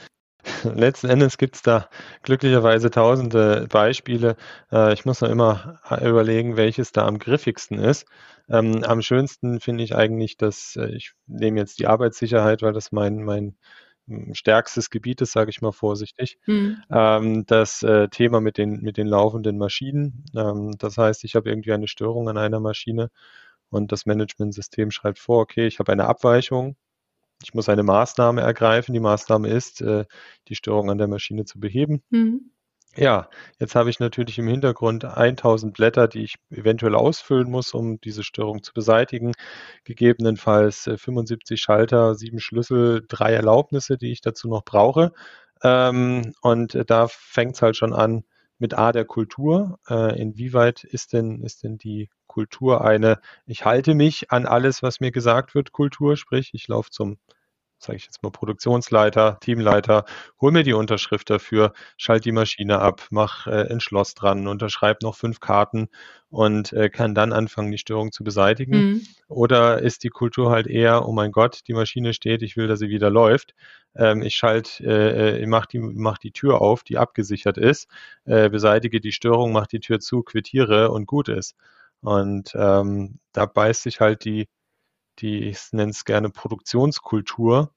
letzten 0.74 1.08
Endes 1.08 1.38
gibt 1.38 1.56
es 1.56 1.62
da 1.62 1.88
glücklicherweise 2.22 2.90
tausende 2.90 3.66
Beispiele. 3.68 4.36
Äh, 4.70 4.92
ich 4.92 5.04
muss 5.04 5.20
noch 5.20 5.28
immer 5.28 5.80
überlegen, 6.00 6.56
welches 6.56 6.92
da 6.92 7.06
am 7.06 7.18
griffigsten 7.18 7.78
ist. 7.78 8.06
Ähm, 8.48 8.82
am 8.84 9.02
schönsten 9.02 9.60
finde 9.60 9.84
ich 9.84 9.94
eigentlich, 9.94 10.36
dass 10.36 10.76
äh, 10.76 10.88
ich 10.88 11.12
nehme 11.26 11.60
jetzt 11.60 11.78
die 11.78 11.86
Arbeitssicherheit, 11.86 12.62
weil 12.62 12.72
das 12.72 12.92
mein, 12.92 13.22
mein 13.22 13.56
hm, 14.08 14.34
stärkstes 14.34 14.90
Gebiet 14.90 15.20
ist, 15.20 15.32
sage 15.32 15.50
ich 15.50 15.62
mal 15.62 15.72
vorsichtig. 15.72 16.38
Mhm. 16.46 17.44
Das 17.46 17.82
äh, 17.82 18.08
Thema 18.08 18.40
mit 18.40 18.58
den, 18.58 18.80
mit 18.82 18.96
den 18.96 19.06
laufenden 19.06 19.58
Maschinen. 19.58 20.24
Ähm, 20.36 20.72
das 20.78 20.98
heißt, 20.98 21.24
ich 21.24 21.34
habe 21.36 21.50
irgendwie 21.50 21.72
eine 21.72 21.88
Störung 21.88 22.28
an 22.28 22.36
einer 22.38 22.60
Maschine 22.60 23.10
und 23.70 23.92
das 23.92 24.06
Managementsystem 24.06 24.90
schreibt 24.90 25.18
vor, 25.18 25.40
okay, 25.40 25.66
ich 25.66 25.78
habe 25.78 25.92
eine 25.92 26.06
Abweichung 26.06 26.76
ich 27.42 27.54
muss 27.54 27.68
eine 27.68 27.82
Maßnahme 27.82 28.40
ergreifen. 28.40 28.92
Die 28.92 29.00
Maßnahme 29.00 29.48
ist, 29.48 29.80
äh, 29.82 30.04
die 30.48 30.54
Störung 30.54 30.90
an 30.90 30.98
der 30.98 31.08
Maschine 31.08 31.44
zu 31.44 31.60
beheben. 31.60 32.02
Mhm. 32.10 32.52
Ja, 32.94 33.30
jetzt 33.58 33.74
habe 33.74 33.88
ich 33.88 34.00
natürlich 34.00 34.38
im 34.38 34.48
Hintergrund 34.48 35.06
1000 35.06 35.72
Blätter, 35.72 36.08
die 36.08 36.24
ich 36.24 36.34
eventuell 36.50 36.94
ausfüllen 36.94 37.50
muss, 37.50 37.72
um 37.72 37.98
diese 38.02 38.22
Störung 38.22 38.62
zu 38.62 38.74
beseitigen. 38.74 39.32
Gegebenenfalls 39.84 40.90
75 40.96 41.58
äh, 41.58 41.62
Schalter, 41.62 42.14
sieben 42.14 42.38
Schlüssel, 42.38 43.02
drei 43.08 43.32
Erlaubnisse, 43.32 43.96
die 43.96 44.12
ich 44.12 44.20
dazu 44.20 44.48
noch 44.48 44.64
brauche. 44.64 45.12
Ähm, 45.62 46.34
und 46.42 46.74
äh, 46.74 46.84
da 46.84 47.08
fängt 47.08 47.54
es 47.54 47.62
halt 47.62 47.76
schon 47.76 47.94
an 47.94 48.24
mit 48.58 48.74
A 48.74 48.92
der 48.92 49.04
Kultur. 49.04 49.80
inwieweit 49.88 50.84
ist 50.84 51.12
denn, 51.14 51.42
ist 51.42 51.64
denn 51.64 51.78
die 51.78 52.10
Kultur 52.32 52.82
eine, 52.82 53.20
ich 53.44 53.66
halte 53.66 53.94
mich 53.94 54.30
an 54.32 54.46
alles, 54.46 54.82
was 54.82 55.00
mir 55.00 55.12
gesagt 55.12 55.54
wird, 55.54 55.72
Kultur, 55.72 56.16
sprich, 56.16 56.50
ich 56.54 56.66
laufe 56.66 56.90
zum 56.90 57.18
sage 57.84 57.96
ich 57.96 58.04
jetzt 58.04 58.22
mal, 58.22 58.30
Produktionsleiter, 58.30 59.38
Teamleiter, 59.40 60.04
hol 60.40 60.52
mir 60.52 60.62
die 60.62 60.72
Unterschrift 60.72 61.28
dafür, 61.30 61.72
schalt 61.96 62.24
die 62.24 62.32
Maschine 62.32 62.78
ab, 62.78 63.06
mach 63.10 63.46
äh, 63.46 63.68
ein 63.70 63.80
Schloss 63.80 64.14
dran, 64.14 64.46
unterschreib 64.46 65.02
noch 65.02 65.16
fünf 65.16 65.40
Karten 65.40 65.88
und 66.30 66.72
äh, 66.72 66.88
kann 66.88 67.14
dann 67.14 67.32
anfangen, 67.32 67.72
die 67.72 67.78
Störung 67.78 68.12
zu 68.12 68.24
beseitigen. 68.24 68.76
Mhm. 68.76 69.06
Oder 69.28 69.82
ist 69.82 70.04
die 70.04 70.10
Kultur 70.10 70.50
halt 70.50 70.66
eher, 70.66 71.08
oh 71.08 71.12
mein 71.12 71.32
Gott, 71.32 71.60
die 71.66 71.74
Maschine 71.74 72.14
steht, 72.14 72.42
ich 72.42 72.56
will, 72.56 72.68
dass 72.68 72.78
sie 72.78 72.88
wieder 72.88 73.10
läuft. 73.10 73.54
Ähm, 73.96 74.22
ich 74.22 74.36
schalte, 74.36 74.84
äh, 74.84 75.42
äh, 75.42 75.46
mach, 75.46 75.66
die, 75.66 75.78
mach 75.80 76.18
die 76.18 76.32
Tür 76.32 76.60
auf, 76.60 76.84
die 76.84 76.98
abgesichert 76.98 77.58
ist, 77.58 77.88
äh, 78.24 78.48
beseitige 78.48 79.00
die 79.00 79.12
Störung, 79.12 79.52
mach 79.52 79.66
die 79.66 79.80
Tür 79.80 79.98
zu, 79.98 80.22
quittiere 80.22 80.90
und 80.90 81.06
gut 81.06 81.28
ist. 81.28 81.56
Und 82.02 82.52
ähm, 82.54 83.20
da 83.32 83.46
beißt 83.46 83.82
sich 83.82 84.00
halt 84.00 84.24
die 84.24 84.48
die, 85.18 85.48
ich 85.48 85.72
nenne 85.72 85.90
es 85.90 86.04
gerne 86.04 86.30
Produktionskultur, 86.30 87.72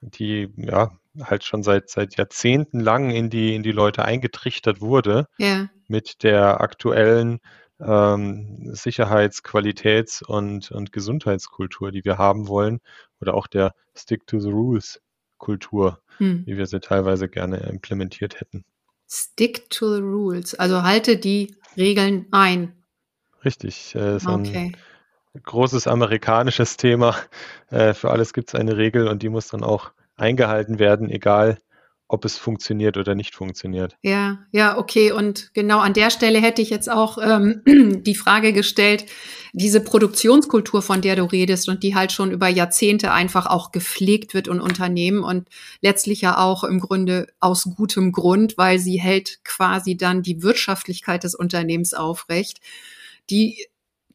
die 0.00 0.48
ja 0.56 0.90
halt 1.20 1.44
schon 1.44 1.62
seit, 1.62 1.90
seit 1.90 2.16
Jahrzehnten 2.16 2.80
lang 2.80 3.10
in 3.10 3.30
die, 3.30 3.54
in 3.54 3.62
die 3.62 3.72
Leute 3.72 4.04
eingetrichtert 4.04 4.80
wurde, 4.80 5.26
ja. 5.38 5.68
mit 5.88 6.22
der 6.22 6.60
aktuellen 6.60 7.40
ähm, 7.80 8.70
Sicherheits-, 8.72 9.42
Qualitäts- 9.42 10.22
und, 10.22 10.70
und 10.70 10.92
Gesundheitskultur, 10.92 11.90
die 11.90 12.04
wir 12.04 12.18
haben 12.18 12.48
wollen, 12.48 12.80
oder 13.20 13.34
auch 13.34 13.46
der 13.46 13.74
Stick 13.94 14.26
to 14.26 14.38
the 14.38 14.50
Rules 14.50 15.00
Kultur, 15.38 16.00
hm. 16.18 16.44
wie 16.46 16.56
wir 16.56 16.66
sie 16.66 16.80
teilweise 16.80 17.28
gerne 17.28 17.58
implementiert 17.58 18.40
hätten. 18.40 18.64
Stick 19.08 19.68
to 19.70 19.94
the 19.94 20.02
Rules, 20.02 20.54
also 20.54 20.82
halte 20.82 21.16
die 21.16 21.56
Regeln 21.76 22.26
ein. 22.30 22.79
Richtig, 23.44 23.94
äh, 23.94 24.18
so 24.18 24.30
okay. 24.30 24.72
ein 25.34 25.42
großes 25.42 25.86
amerikanisches 25.86 26.76
Thema. 26.76 27.16
Äh, 27.72 27.94
für 27.94 28.10
alles 28.10 28.32
gibt 28.32 28.48
es 28.48 28.56
eine 28.56 28.76
Regel 28.76 29.06
und 29.06 29.22
die 29.22 29.28
muss 29.28 29.46
dann 29.46 29.62
auch 29.62 29.92
eingehalten 30.16 30.80
werden, 30.80 31.08
egal 31.08 31.58
ob 32.10 32.24
es 32.24 32.36
funktioniert 32.36 32.96
oder 32.96 33.14
nicht 33.14 33.36
funktioniert. 33.36 33.96
Ja, 34.02 34.40
ja, 34.50 34.76
okay. 34.76 35.12
Und 35.12 35.54
genau 35.54 35.78
an 35.78 35.92
der 35.92 36.10
Stelle 36.10 36.40
hätte 36.40 36.60
ich 36.60 36.68
jetzt 36.68 36.90
auch 36.90 37.18
ähm, 37.22 37.62
die 38.04 38.16
Frage 38.16 38.52
gestellt, 38.52 39.06
diese 39.52 39.80
Produktionskultur, 39.80 40.82
von 40.82 41.00
der 41.00 41.14
du 41.14 41.24
redest 41.24 41.68
und 41.68 41.84
die 41.84 41.94
halt 41.94 42.10
schon 42.10 42.32
über 42.32 42.48
Jahrzehnte 42.48 43.12
einfach 43.12 43.46
auch 43.46 43.70
gepflegt 43.70 44.34
wird 44.34 44.48
und 44.48 44.60
Unternehmen 44.60 45.22
und 45.22 45.48
letztlich 45.82 46.20
ja 46.20 46.38
auch 46.38 46.64
im 46.64 46.80
Grunde 46.80 47.28
aus 47.38 47.68
gutem 47.76 48.10
Grund, 48.10 48.58
weil 48.58 48.80
sie 48.80 49.00
hält 49.00 49.44
quasi 49.44 49.96
dann 49.96 50.22
die 50.22 50.42
Wirtschaftlichkeit 50.42 51.22
des 51.22 51.36
Unternehmens 51.36 51.94
aufrecht. 51.94 52.58
Die 53.30 53.66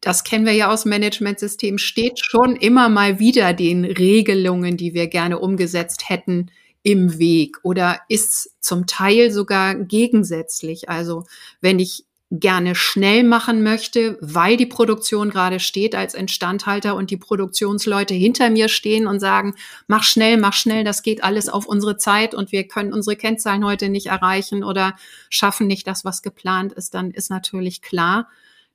das 0.01 0.24
kennen 0.24 0.45
wir 0.45 0.53
ja 0.53 0.72
aus 0.72 0.86
Managementsystemen, 0.86 1.79
steht 1.79 2.19
schon 2.19 2.55
immer 2.55 2.89
mal 2.89 3.17
wieder 3.17 3.53
den 3.53 3.86
Regelungen, 3.86 4.77
die 4.77 4.93
wir 4.93 5.07
gerne 5.07 5.39
umgesetzt 5.39 6.10
hätten, 6.10 6.51
im 6.84 7.17
Weg 7.17 7.57
oder 7.63 8.01
ist 8.10 8.51
zum 8.60 8.86
Teil 8.86 9.31
sogar 9.31 9.74
gegensätzlich. 9.74 10.88
Also 10.89 11.24
wenn 11.60 11.79
ich 11.79 12.05
gerne 12.29 12.75
schnell 12.75 13.24
machen 13.24 13.63
möchte, 13.63 14.19
weil 14.22 14.57
die 14.57 14.67
Produktion 14.67 15.31
gerade 15.31 15.60
steht 15.60 15.95
als 15.95 16.13
Instandhalter 16.13 16.95
und 16.95 17.10
die 17.10 17.17
Produktionsleute 17.17 18.13
hinter 18.13 18.51
mir 18.51 18.69
stehen 18.69 19.07
und 19.07 19.19
sagen, 19.19 19.55
mach 19.88 20.03
schnell, 20.03 20.38
mach 20.38 20.53
schnell, 20.53 20.84
das 20.84 21.01
geht 21.01 21.24
alles 21.24 21.50
auf 21.50 21.65
unsere 21.65 21.98
Zeit 21.98 22.36
und 22.36 22.51
wir 22.51 22.67
können 22.67 22.93
unsere 22.93 23.15
Kennzahlen 23.15 23.65
heute 23.65 23.89
nicht 23.89 24.07
erreichen 24.07 24.63
oder 24.63 24.95
schaffen 25.29 25.65
nicht 25.65 25.88
das, 25.88 26.05
was 26.05 26.22
geplant 26.22 26.74
ist, 26.74 26.93
dann 26.93 27.10
ist 27.10 27.31
natürlich 27.31 27.81
klar, 27.81 28.27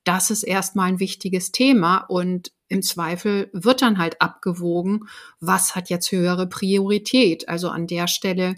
das 0.04 0.30
ist 0.30 0.42
erstmal 0.42 0.88
ein 0.88 1.00
wichtiges 1.00 1.52
Thema 1.52 1.99
und 1.99 2.52
im 2.69 2.83
Zweifel 2.83 3.50
wird 3.52 3.83
dann 3.83 3.99
halt 3.99 4.21
abgewogen, 4.21 5.09
was 5.40 5.75
hat 5.75 5.90
jetzt 5.90 6.12
höhere 6.12 6.47
Priorität. 6.47 7.49
Also 7.49 7.69
an 7.69 7.87
der 7.87 8.07
Stelle 8.07 8.54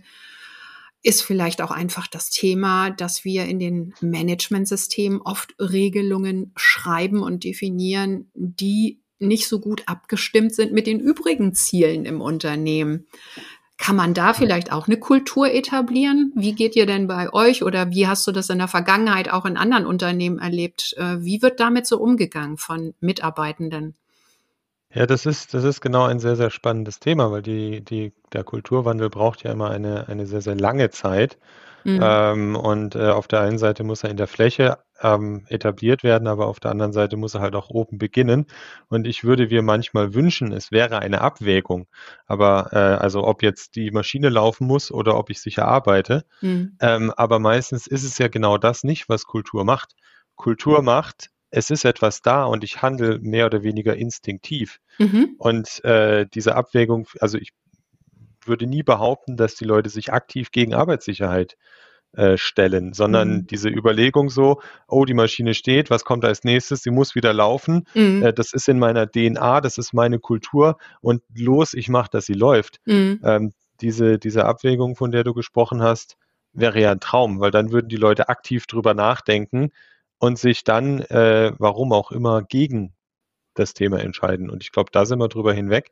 ist 1.03 1.23
vielleicht 1.23 1.63
auch 1.63 1.71
einfach 1.71 2.07
das 2.07 2.31
Thema, 2.31 2.91
dass 2.91 3.25
wir 3.25 3.47
in 3.47 3.59
den 3.59 3.95
Managementsystemen 4.01 5.21
oft 5.21 5.55
Regelungen 5.59 6.53
schreiben 6.57 7.23
und 7.23 7.45
definieren, 7.45 8.31
die 8.35 9.01
nicht 9.19 9.49
so 9.49 9.61
gut 9.61 9.83
abgestimmt 9.87 10.55
sind 10.55 10.73
mit 10.73 10.87
den 10.87 11.01
übrigen 11.01 11.55
Zielen 11.55 12.05
im 12.05 12.21
Unternehmen. 12.21 13.07
Kann 13.83 13.97
man 13.97 14.15
da 14.15 14.33
vielleicht 14.33 14.71
auch 14.71 14.87
eine 14.87 14.97
Kultur 14.97 15.53
etablieren? 15.53 16.31
Wie 16.37 16.55
geht 16.55 16.77
ihr 16.77 16.87
denn 16.87 17.09
bei 17.09 17.33
euch 17.33 17.65
oder 17.65 17.91
wie 17.91 18.07
hast 18.07 18.25
du 18.29 18.31
das 18.31 18.49
in 18.49 18.59
der 18.59 18.69
Vergangenheit 18.69 19.29
auch 19.29 19.45
in 19.45 19.57
anderen 19.57 19.87
Unternehmen 19.87 20.39
erlebt? 20.39 20.95
Äh, 20.99 21.17
wie 21.19 21.43
wird 21.43 21.59
damit 21.59 21.89
so 21.89 21.99
umgegangen 21.99 22.59
von 22.59 22.95
Mitarbeitenden? 23.01 23.97
Ja, 24.95 25.05
das 25.07 25.27
ist, 25.27 25.53
das 25.53 25.65
ist 25.65 25.81
genau 25.81 26.05
ein 26.05 26.21
sehr, 26.21 26.37
sehr 26.37 26.51
spannendes 26.51 27.01
Thema, 27.01 27.33
weil 27.33 27.43
die, 27.43 27.85
die, 27.85 28.13
der 28.33 28.45
Kulturwandel 28.45 29.11
braucht 29.11 29.43
ja 29.43 29.51
immer 29.51 29.71
eine, 29.71 30.07
eine 30.07 30.27
sehr, 30.27 30.43
sehr 30.43 30.55
lange 30.55 30.91
Zeit. 30.91 31.37
Mhm. 31.83 32.01
Ähm, 32.01 32.55
und 32.55 32.95
äh, 32.95 33.09
auf 33.09 33.27
der 33.27 33.41
einen 33.41 33.59
Seite 33.59 33.83
muss 33.83 34.05
er 34.05 34.11
in 34.11 34.17
der 34.17 34.29
Fläche 34.29 34.79
ähm, 35.03 35.45
etabliert 35.49 36.05
werden, 36.05 36.29
aber 36.29 36.47
auf 36.47 36.61
der 36.61 36.71
anderen 36.71 36.93
Seite 36.93 37.17
muss 37.17 37.35
er 37.35 37.41
halt 37.41 37.55
auch 37.55 37.69
oben 37.71 37.99
beginnen. 37.99 38.47
Und 38.89 39.07
ich 39.07 39.25
würde 39.25 39.49
mir 39.49 39.63
manchmal 39.63 40.15
wünschen, 40.15 40.53
es 40.53 40.71
wäre 40.71 41.01
eine 41.01 41.21
Abwägung. 41.21 41.87
Aber 42.27 42.69
äh, 42.73 42.77
also 42.77 43.25
ob 43.25 43.43
jetzt 43.43 43.75
die 43.77 43.91
Maschine 43.91 44.29
laufen 44.29 44.67
muss 44.67 44.91
oder 44.93 45.19
ob 45.19 45.31
ich 45.31 45.41
sicher 45.41 45.67
arbeite. 45.67 46.25
Mhm. 46.41 46.77
Ähm, 46.81 47.13
aber 47.17 47.39
meistens 47.39 47.87
ist 47.87 48.05
es 48.05 48.19
ja 48.19 48.29
genau 48.29 48.59
das 48.59 48.85
nicht, 48.85 49.09
was 49.09 49.25
Kultur 49.25 49.65
macht. 49.65 49.95
Kultur 50.37 50.83
macht, 50.83 51.31
es 51.51 51.71
ist 51.71 51.85
etwas 51.85 52.23
da 52.23 52.45
und 52.45 52.65
ich 52.65 52.81
handle 52.81 53.19
mehr 53.19 53.47
oder 53.47 53.63
weniger 53.63 53.97
instinktiv. 53.97 54.79
Mhm. 54.99 55.35
Und 55.39 55.85
äh, 55.85 56.27
diese 56.33 56.55
Abwägung, 56.55 57.07
also 57.21 57.39
ich 57.39 57.51
würde 58.45 58.67
nie 58.67 58.83
behaupten, 58.83 59.37
dass 59.37 59.55
die 59.55 59.65
Leute 59.65 59.91
sich 59.91 60.13
aktiv 60.13 60.51
gegen 60.51 60.75
Arbeitssicherheit 60.75 61.53
äh, 61.53 61.57
stellen, 62.37 62.93
sondern 62.93 63.29
mhm. 63.29 63.47
diese 63.47 63.69
Überlegung 63.69 64.29
so, 64.29 64.61
oh, 64.87 65.05
die 65.05 65.15
Maschine 65.15 65.55
steht, 65.55 65.91
was 65.91 66.05
kommt 66.05 66.25
als 66.25 66.45
nächstes, 66.45 66.83
sie 66.83 66.91
muss 66.91 67.15
wieder 67.15 67.33
laufen, 67.33 67.87
mhm. 67.95 68.23
äh, 68.23 68.33
das 68.33 68.53
ist 68.53 68.69
in 68.69 68.79
meiner 68.79 69.11
DNA, 69.11 69.61
das 69.61 69.79
ist 69.79 69.93
meine 69.93 70.19
Kultur 70.19 70.77
und 71.01 71.23
los, 71.35 71.75
ich 71.75 71.89
mache, 71.89 72.11
dass 72.11 72.27
sie 72.27 72.35
läuft. 72.35 72.81
Mhm. 72.85 73.21
Ähm, 73.25 73.53
diese, 73.81 74.19
diese 74.19 74.45
Abwägung, 74.45 74.95
von 74.97 75.11
der 75.11 75.25
du 75.25 75.35
gesprochen 75.35 75.83
hast, 75.83 76.17
wäre 76.53 76.81
ja 76.81 76.93
ein 76.93 77.01
Traum, 77.01 77.41
weil 77.41 77.51
dann 77.51 77.73
würden 77.73 77.89
die 77.89 77.97
Leute 77.97 78.29
aktiv 78.29 78.67
drüber 78.67 78.95
nachdenken 78.95 79.71
und 80.19 80.39
sich 80.39 80.65
dann, 80.65 81.01
äh, 81.01 81.53
warum 81.59 81.93
auch 81.93 82.13
immer, 82.13 82.43
gegen 82.43 82.93
das 83.55 83.75
Thema 83.75 84.01
entscheiden. 84.01 84.51
Und 84.51 84.63
ich 84.63 84.71
glaube, 84.71 84.91
da 84.93 85.05
sind 85.07 85.19
wir 85.19 85.29
drüber 85.29 85.53
hinweg 85.53 85.91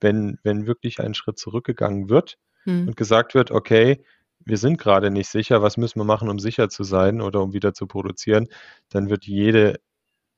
wenn, 0.00 0.38
wenn 0.42 0.66
wirklich 0.66 1.00
ein 1.00 1.14
Schritt 1.14 1.38
zurückgegangen 1.38 2.08
wird 2.08 2.38
hm. 2.64 2.88
und 2.88 2.96
gesagt 2.96 3.34
wird, 3.34 3.50
okay, 3.50 4.02
wir 4.44 4.56
sind 4.58 4.78
gerade 4.78 5.10
nicht 5.10 5.28
sicher, 5.28 5.62
was 5.62 5.76
müssen 5.76 6.00
wir 6.00 6.04
machen, 6.04 6.28
um 6.28 6.38
sicher 6.38 6.68
zu 6.68 6.84
sein 6.84 7.20
oder 7.20 7.42
um 7.42 7.52
wieder 7.52 7.74
zu 7.74 7.86
produzieren, 7.86 8.48
dann 8.88 9.10
wird 9.10 9.26
jede 9.26 9.80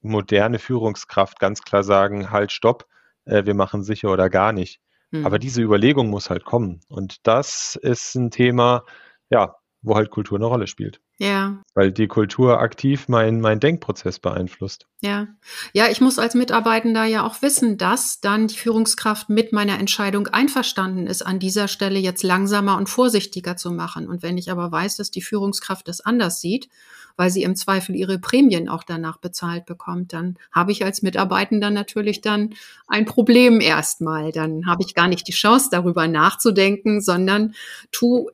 moderne 0.02 0.59
Führungskraft 0.59 1.38
ganz 1.38 1.62
klar 1.62 1.83
sagen, 1.83 2.30
halt, 2.30 2.52
stopp, 2.52 2.87
äh, 3.25 3.45
wir 3.45 3.54
machen 3.54 3.83
sicher 3.83 4.11
oder 4.11 4.30
gar 4.30 4.52
nicht. 4.52 4.80
Mhm. 5.11 5.26
Aber 5.26 5.38
diese 5.38 5.62
Überlegung 5.62 6.09
muss 6.09 6.30
halt 6.30 6.45
kommen. 6.45 6.80
Und 6.88 7.26
das 7.26 7.76
ist 7.76 8.14
ein 8.14 8.30
Thema, 8.30 8.85
ja, 9.28 9.57
wo 9.82 9.96
halt 9.96 10.10
Kultur 10.10 10.38
eine 10.38 10.46
Rolle 10.46 10.66
spielt. 10.66 11.00
Ja. 11.18 11.62
Weil 11.75 11.92
die 11.92 12.06
Kultur 12.06 12.60
aktiv 12.60 13.08
meinen 13.08 13.40
mein 13.40 13.60
Denkprozess 13.60 14.18
beeinflusst. 14.18 14.87
Ja. 15.00 15.28
Ja, 15.72 15.88
ich 15.88 16.00
muss 16.00 16.18
als 16.18 16.34
Mitarbeitender 16.34 17.04
ja 17.04 17.25
auch 17.25 17.40
wissen, 17.42 17.78
dass 17.78 18.20
dann 18.20 18.49
die 18.49 18.56
Führungskraft 18.56 19.30
mit 19.30 19.52
meiner 19.52 19.78
Entscheidung 19.78 20.28
einverstanden 20.28 21.06
ist, 21.06 21.22
an 21.22 21.38
dieser 21.38 21.68
Stelle 21.68 21.99
jetzt 21.99 22.22
langsamer 22.22 22.76
und 22.76 22.88
vorsichtiger 22.88 23.56
zu 23.56 23.70
machen. 23.70 24.08
Und 24.08 24.22
wenn 24.22 24.38
ich 24.38 24.50
aber 24.50 24.70
weiß, 24.70 24.96
dass 24.96 25.10
die 25.10 25.22
Führungskraft 25.22 25.88
das 25.88 26.00
anders 26.00 26.40
sieht, 26.40 26.68
weil 27.16 27.30
sie 27.30 27.42
im 27.42 27.56
Zweifel 27.56 27.94
ihre 27.94 28.18
Prämien 28.18 28.68
auch 28.68 28.82
danach 28.82 29.18
bezahlt 29.18 29.66
bekommt, 29.66 30.12
dann 30.12 30.38
habe 30.52 30.72
ich 30.72 30.84
als 30.84 31.02
Mitarbeitender 31.02 31.70
natürlich 31.70 32.20
dann 32.22 32.54
ein 32.87 33.04
Problem 33.04 33.60
erstmal. 33.60 34.32
Dann 34.32 34.66
habe 34.66 34.82
ich 34.82 34.94
gar 34.94 35.08
nicht 35.08 35.28
die 35.28 35.32
Chance, 35.32 35.68
darüber 35.70 36.08
nachzudenken, 36.08 37.00
sondern 37.00 37.54
tu 37.92 38.30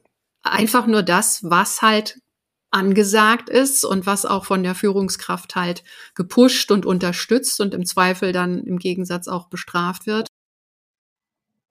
einfach 0.52 0.86
nur 0.86 1.02
das, 1.02 1.42
was 1.44 1.82
halt 1.82 2.20
angesagt 2.70 3.48
ist 3.48 3.84
und 3.84 4.06
was 4.06 4.26
auch 4.26 4.44
von 4.44 4.62
der 4.62 4.74
Führungskraft 4.74 5.56
halt 5.56 5.82
gepusht 6.14 6.70
und 6.70 6.84
unterstützt 6.84 7.60
und 7.60 7.74
im 7.74 7.86
Zweifel 7.86 8.32
dann 8.32 8.64
im 8.64 8.78
Gegensatz 8.78 9.28
auch 9.28 9.48
bestraft 9.48 10.06
wird. 10.06 10.28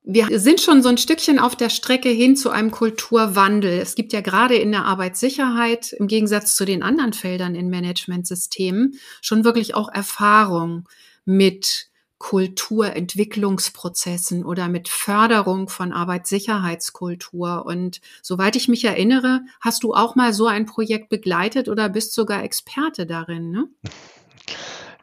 Wir 0.07 0.39
sind 0.39 0.61
schon 0.61 0.83
so 0.83 0.89
ein 0.89 0.99
Stückchen 0.99 1.39
auf 1.39 1.55
der 1.55 1.69
Strecke 1.69 2.09
hin 2.09 2.35
zu 2.35 2.51
einem 2.51 2.69
Kulturwandel. 2.69 3.79
Es 3.79 3.95
gibt 3.95 4.13
ja 4.13 4.21
gerade 4.21 4.55
in 4.55 4.71
der 4.71 4.85
Arbeitssicherheit 4.85 5.93
im 5.93 6.07
Gegensatz 6.07 6.55
zu 6.55 6.63
den 6.63 6.83
anderen 6.83 7.13
Feldern 7.13 7.55
in 7.55 7.71
Managementsystemen 7.71 8.99
schon 9.21 9.43
wirklich 9.43 9.73
auch 9.73 9.89
Erfahrung 9.91 10.87
mit 11.25 11.87
Kulturentwicklungsprozessen 12.17 14.45
oder 14.45 14.67
mit 14.67 14.89
Förderung 14.89 15.69
von 15.69 15.91
Arbeitssicherheitskultur. 15.91 17.65
Und 17.65 18.01
soweit 18.21 18.55
ich 18.55 18.67
mich 18.67 18.85
erinnere, 18.85 19.41
hast 19.61 19.83
du 19.83 19.93
auch 19.93 20.15
mal 20.15 20.33
so 20.33 20.47
ein 20.47 20.65
Projekt 20.65 21.09
begleitet 21.09 21.69
oder 21.69 21.89
bist 21.89 22.13
sogar 22.13 22.43
Experte 22.43 23.05
darin, 23.05 23.51
ne? 23.51 23.67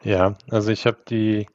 Ja, 0.03 0.35
also 0.49 0.71
ich 0.71 0.85
habe 0.85 0.97
die, 1.07 1.47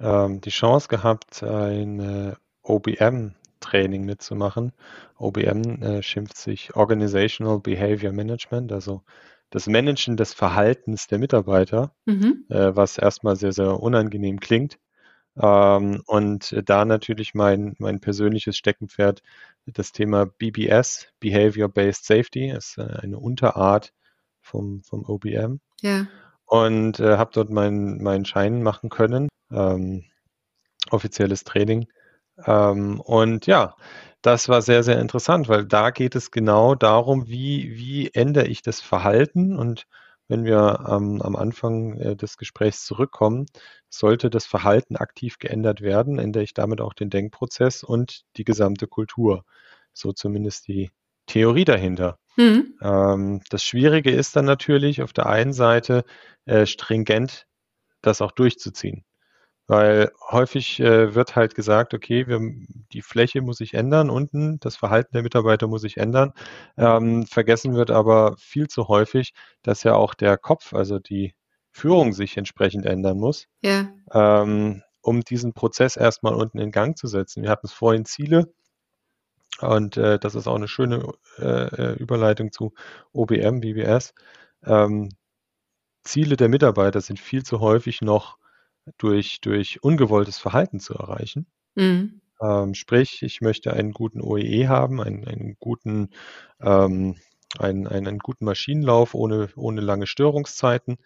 ähm, 0.00 0.40
die 0.40 0.50
Chance 0.50 0.88
gehabt, 0.88 1.42
ein 1.42 2.36
OBM-Training 2.62 4.04
mitzumachen. 4.04 4.72
OBM 5.18 5.82
äh, 5.82 6.02
schimpft 6.02 6.36
sich 6.36 6.76
Organizational 6.76 7.60
Behavior 7.60 8.12
Management, 8.12 8.72
also 8.72 9.02
das 9.50 9.66
Managen 9.66 10.16
des 10.16 10.34
Verhaltens 10.34 11.06
der 11.06 11.18
Mitarbeiter, 11.18 11.92
mhm. 12.04 12.44
äh, 12.48 12.74
was 12.74 12.98
erstmal 12.98 13.36
sehr, 13.36 13.52
sehr 13.52 13.80
unangenehm 13.80 14.40
klingt. 14.40 14.78
Ähm, 15.40 16.02
und 16.06 16.54
da 16.64 16.84
natürlich 16.84 17.34
mein, 17.34 17.74
mein 17.78 18.00
persönliches 18.00 18.56
Steckenpferd, 18.56 19.22
das 19.66 19.92
Thema 19.92 20.26
BBS, 20.26 21.08
Behavior-Based 21.20 22.04
Safety, 22.04 22.50
ist 22.50 22.78
äh, 22.78 23.00
eine 23.02 23.18
Unterart 23.18 23.92
vom, 24.40 24.82
vom 24.82 25.04
OBM. 25.04 25.60
Ja. 25.80 26.06
Und 26.44 27.00
äh, 27.00 27.16
habe 27.16 27.32
dort 27.34 27.50
meinen 27.50 28.02
mein 28.02 28.24
Schein 28.24 28.62
machen 28.62 28.88
können, 28.88 29.28
ähm, 29.50 30.04
offizielles 30.90 31.44
Training. 31.44 31.86
Ähm, 32.44 33.00
und 33.00 33.46
ja, 33.46 33.74
das 34.22 34.48
war 34.48 34.62
sehr, 34.62 34.82
sehr 34.82 35.00
interessant, 35.00 35.48
weil 35.48 35.66
da 35.66 35.90
geht 35.90 36.14
es 36.14 36.30
genau 36.30 36.74
darum, 36.74 37.26
wie, 37.28 37.76
wie 37.76 38.10
ändere 38.12 38.46
ich 38.46 38.62
das 38.62 38.80
Verhalten 38.80 39.56
und 39.56 39.86
wenn 40.28 40.44
wir 40.44 40.84
ähm, 40.88 41.22
am 41.22 41.36
Anfang 41.36 41.98
äh, 41.98 42.16
des 42.16 42.36
Gesprächs 42.36 42.84
zurückkommen, 42.84 43.46
sollte 43.88 44.30
das 44.30 44.46
Verhalten 44.46 44.96
aktiv 44.96 45.38
geändert 45.38 45.80
werden, 45.80 46.18
ändere 46.18 46.42
ich 46.42 46.54
damit 46.54 46.80
auch 46.80 46.94
den 46.94 47.10
Denkprozess 47.10 47.82
und 47.84 48.22
die 48.36 48.44
gesamte 48.44 48.86
Kultur. 48.86 49.44
So 49.92 50.12
zumindest 50.12 50.68
die 50.68 50.90
Theorie 51.26 51.64
dahinter. 51.64 52.18
Mhm. 52.36 52.74
Ähm, 52.82 53.40
das 53.50 53.62
Schwierige 53.62 54.10
ist 54.10 54.36
dann 54.36 54.44
natürlich 54.44 55.02
auf 55.02 55.12
der 55.12 55.26
einen 55.26 55.52
Seite 55.52 56.04
äh, 56.44 56.66
stringent 56.66 57.46
das 58.02 58.20
auch 58.20 58.32
durchzuziehen. 58.32 59.04
Weil 59.68 60.12
häufig 60.30 60.78
äh, 60.78 61.14
wird 61.14 61.34
halt 61.34 61.56
gesagt, 61.56 61.92
okay, 61.92 62.28
wir, 62.28 62.40
die 62.92 63.02
Fläche 63.02 63.42
muss 63.42 63.56
sich 63.58 63.74
ändern 63.74 64.10
unten, 64.10 64.60
das 64.60 64.76
Verhalten 64.76 65.10
der 65.12 65.22
Mitarbeiter 65.22 65.66
muss 65.66 65.82
sich 65.82 65.96
ändern. 65.96 66.32
Ähm, 66.76 67.26
vergessen 67.26 67.74
wird 67.74 67.90
aber 67.90 68.36
viel 68.38 68.68
zu 68.68 68.86
häufig, 68.88 69.32
dass 69.62 69.82
ja 69.82 69.94
auch 69.94 70.14
der 70.14 70.38
Kopf, 70.38 70.72
also 70.72 71.00
die 71.00 71.34
Führung 71.72 72.12
sich 72.12 72.36
entsprechend 72.36 72.86
ändern 72.86 73.18
muss, 73.18 73.48
ja. 73.60 73.88
ähm, 74.12 74.82
um 75.02 75.22
diesen 75.22 75.52
Prozess 75.52 75.96
erstmal 75.96 76.34
unten 76.34 76.58
in 76.58 76.70
Gang 76.70 76.96
zu 76.96 77.06
setzen. 77.08 77.42
Wir 77.42 77.50
hatten 77.50 77.66
es 77.66 77.72
vorhin 77.72 78.04
Ziele 78.04 78.52
und 79.60 79.96
äh, 79.96 80.18
das 80.18 80.34
ist 80.34 80.46
auch 80.46 80.54
eine 80.56 80.68
schöne 80.68 81.12
äh, 81.38 81.44
äh 81.44 81.92
Überleitung 81.94 82.52
zu 82.52 82.72
OBM, 83.12 83.60
BBS. 83.60 84.14
Ähm, 84.64 85.10
Ziele 86.04 86.36
der 86.36 86.48
Mitarbeiter 86.48 87.00
sind 87.00 87.18
viel 87.18 87.42
zu 87.42 87.60
häufig 87.60 88.00
noch 88.00 88.38
durch, 88.98 89.40
durch 89.40 89.82
ungewolltes 89.82 90.38
Verhalten 90.38 90.80
zu 90.80 90.94
erreichen. 90.94 91.46
Mhm. 91.74 92.20
Ähm, 92.40 92.74
sprich, 92.74 93.22
ich 93.22 93.40
möchte 93.40 93.72
einen 93.72 93.92
guten 93.92 94.20
OEE 94.20 94.44
e 94.44 94.68
haben, 94.68 95.00
einen, 95.00 95.26
einen 95.26 95.56
guten 95.58 96.10
ähm, 96.60 97.16
einen, 97.58 97.86
einen 97.86 98.18
guten 98.18 98.44
Maschinenlauf 98.44 99.14
ohne, 99.14 99.48
ohne 99.56 99.80
lange 99.80 100.06
Störungszeiten. 100.06 100.96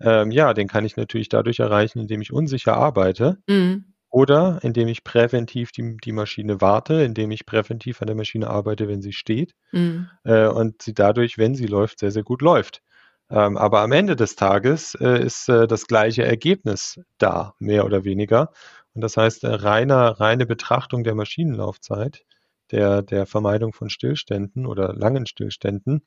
Ähm, 0.00 0.30
ja, 0.30 0.54
den 0.54 0.68
kann 0.68 0.84
ich 0.84 0.96
natürlich 0.96 1.28
dadurch 1.28 1.58
erreichen, 1.58 1.98
indem 1.98 2.22
ich 2.22 2.32
unsicher 2.32 2.76
arbeite. 2.76 3.38
Mhm. 3.46 3.84
Oder 4.10 4.60
indem 4.62 4.88
ich 4.88 5.04
präventiv 5.04 5.70
die, 5.70 5.96
die 6.02 6.12
Maschine 6.12 6.62
warte, 6.62 7.02
indem 7.02 7.30
ich 7.30 7.44
präventiv 7.44 8.00
an 8.00 8.06
der 8.06 8.16
Maschine 8.16 8.48
arbeite, 8.48 8.88
wenn 8.88 9.02
sie 9.02 9.12
steht. 9.12 9.54
Mhm. 9.72 10.08
Äh, 10.24 10.46
und 10.46 10.80
sie 10.80 10.94
dadurch, 10.94 11.36
wenn 11.36 11.54
sie 11.54 11.66
läuft, 11.66 11.98
sehr, 11.98 12.10
sehr 12.10 12.22
gut 12.22 12.40
läuft. 12.40 12.82
Ähm, 13.30 13.56
aber 13.58 13.80
am 13.80 13.92
Ende 13.92 14.16
des 14.16 14.36
Tages 14.36 14.94
äh, 15.00 15.22
ist 15.22 15.48
äh, 15.48 15.66
das 15.66 15.86
gleiche 15.86 16.24
Ergebnis 16.24 16.98
da, 17.18 17.54
mehr 17.58 17.84
oder 17.84 18.04
weniger. 18.04 18.52
Und 18.94 19.02
das 19.02 19.16
heißt, 19.16 19.44
äh, 19.44 19.48
reiner, 19.48 20.18
reine 20.20 20.46
Betrachtung 20.46 21.04
der 21.04 21.14
Maschinenlaufzeit, 21.14 22.24
der, 22.70 23.02
der 23.02 23.26
Vermeidung 23.26 23.72
von 23.72 23.90
Stillständen 23.90 24.66
oder 24.66 24.94
langen 24.94 25.26
Stillständen, 25.26 26.02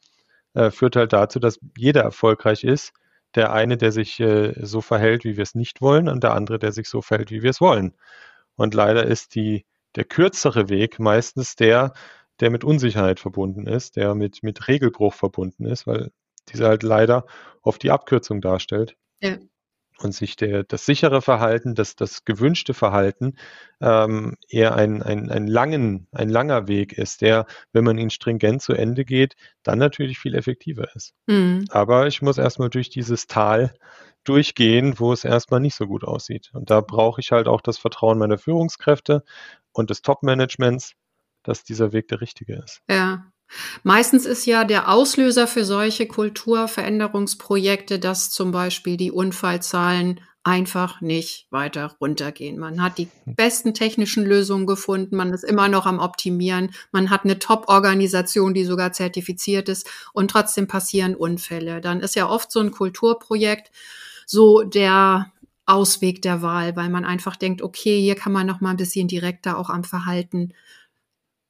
äh, 0.53 0.71
führt 0.71 0.95
halt 0.95 1.13
dazu, 1.13 1.39
dass 1.39 1.59
jeder 1.77 2.01
erfolgreich 2.01 2.63
ist. 2.63 2.93
Der 3.35 3.53
eine, 3.53 3.77
der 3.77 3.91
sich 3.91 4.19
äh, 4.19 4.53
so 4.65 4.81
verhält, 4.81 5.23
wie 5.23 5.37
wir 5.37 5.43
es 5.43 5.55
nicht 5.55 5.81
wollen, 5.81 6.09
und 6.09 6.23
der 6.23 6.33
andere, 6.33 6.59
der 6.59 6.71
sich 6.73 6.89
so 6.89 7.01
verhält, 7.01 7.31
wie 7.31 7.43
wir 7.43 7.51
es 7.51 7.61
wollen. 7.61 7.95
Und 8.55 8.73
leider 8.73 9.05
ist 9.05 9.35
die, 9.35 9.65
der 9.95 10.05
kürzere 10.05 10.69
Weg 10.69 10.99
meistens 10.99 11.55
der, 11.55 11.93
der 12.41 12.49
mit 12.51 12.63
Unsicherheit 12.63 13.19
verbunden 13.19 13.67
ist, 13.67 13.95
der 13.95 14.15
mit, 14.15 14.43
mit 14.43 14.67
Regelbruch 14.67 15.13
verbunden 15.13 15.65
ist, 15.65 15.87
weil 15.87 16.11
diese 16.51 16.67
halt 16.67 16.83
leider 16.83 17.25
oft 17.61 17.81
die 17.83 17.91
Abkürzung 17.91 18.41
darstellt. 18.41 18.95
Ja. 19.21 19.37
Und 19.99 20.15
sich 20.15 20.35
der, 20.35 20.63
das 20.63 20.87
sichere 20.87 21.21
Verhalten, 21.21 21.75
das, 21.75 21.95
das 21.95 22.25
gewünschte 22.25 22.73
Verhalten 22.73 23.35
ähm, 23.81 24.35
eher 24.49 24.73
ein, 24.73 25.03
ein, 25.03 25.29
ein, 25.29 25.45
langen, 25.45 26.07
ein 26.11 26.29
langer 26.29 26.67
Weg 26.67 26.93
ist, 26.93 27.21
der, 27.21 27.45
wenn 27.71 27.83
man 27.83 27.99
ihn 27.99 28.09
stringent 28.09 28.63
zu 28.63 28.73
Ende 28.73 29.05
geht, 29.05 29.35
dann 29.61 29.77
natürlich 29.77 30.17
viel 30.17 30.33
effektiver 30.33 30.95
ist. 30.95 31.13
Mhm. 31.27 31.65
Aber 31.69 32.07
ich 32.07 32.23
muss 32.23 32.39
erstmal 32.39 32.71
durch 32.71 32.89
dieses 32.89 33.27
Tal 33.27 33.75
durchgehen, 34.23 34.99
wo 34.99 35.13
es 35.13 35.23
erstmal 35.23 35.59
nicht 35.59 35.75
so 35.75 35.85
gut 35.85 36.03
aussieht. 36.03 36.49
Und 36.53 36.69
da 36.69 36.81
brauche 36.81 37.21
ich 37.21 37.31
halt 37.31 37.47
auch 37.47 37.61
das 37.61 37.77
Vertrauen 37.77 38.17
meiner 38.17 38.37
Führungskräfte 38.37 39.23
und 39.71 39.89
des 39.89 40.01
Top-Managements, 40.01 40.93
dass 41.43 41.63
dieser 41.63 41.91
Weg 41.91 42.07
der 42.07 42.21
richtige 42.21 42.55
ist. 42.55 42.81
Ja, 42.89 43.30
Meistens 43.83 44.25
ist 44.25 44.45
ja 44.45 44.63
der 44.63 44.89
Auslöser 44.89 45.47
für 45.47 45.65
solche 45.65 46.07
Kulturveränderungsprojekte, 46.07 47.99
dass 47.99 48.29
zum 48.29 48.51
Beispiel 48.51 48.97
die 48.97 49.11
Unfallzahlen 49.11 50.19
einfach 50.43 51.01
nicht 51.01 51.45
weiter 51.51 51.95
runtergehen. 52.01 52.57
Man 52.57 52.81
hat 52.81 52.97
die 52.97 53.09
besten 53.25 53.73
technischen 53.73 54.25
Lösungen 54.25 54.65
gefunden, 54.65 55.15
man 55.15 55.33
ist 55.33 55.43
immer 55.43 55.67
noch 55.67 55.85
am 55.85 55.99
Optimieren, 55.99 56.71
man 56.91 57.11
hat 57.11 57.25
eine 57.25 57.37
Top-Organisation, 57.37 58.53
die 58.53 58.65
sogar 58.65 58.91
zertifiziert 58.91 59.69
ist 59.69 59.87
und 60.13 60.31
trotzdem 60.31 60.67
passieren 60.67 61.15
Unfälle. 61.15 61.79
Dann 61.79 61.99
ist 61.99 62.15
ja 62.15 62.27
oft 62.27 62.51
so 62.51 62.59
ein 62.59 62.71
Kulturprojekt 62.71 63.71
so 64.25 64.63
der 64.63 65.31
Ausweg 65.67 66.23
der 66.23 66.41
Wahl, 66.41 66.75
weil 66.75 66.89
man 66.89 67.05
einfach 67.05 67.35
denkt, 67.35 67.61
okay, 67.61 68.01
hier 68.01 68.15
kann 68.15 68.33
man 68.33 68.47
noch 68.47 68.61
mal 68.61 68.71
ein 68.71 68.77
bisschen 68.77 69.07
direkter 69.07 69.57
auch 69.57 69.69
am 69.69 69.83
Verhalten 69.83 70.53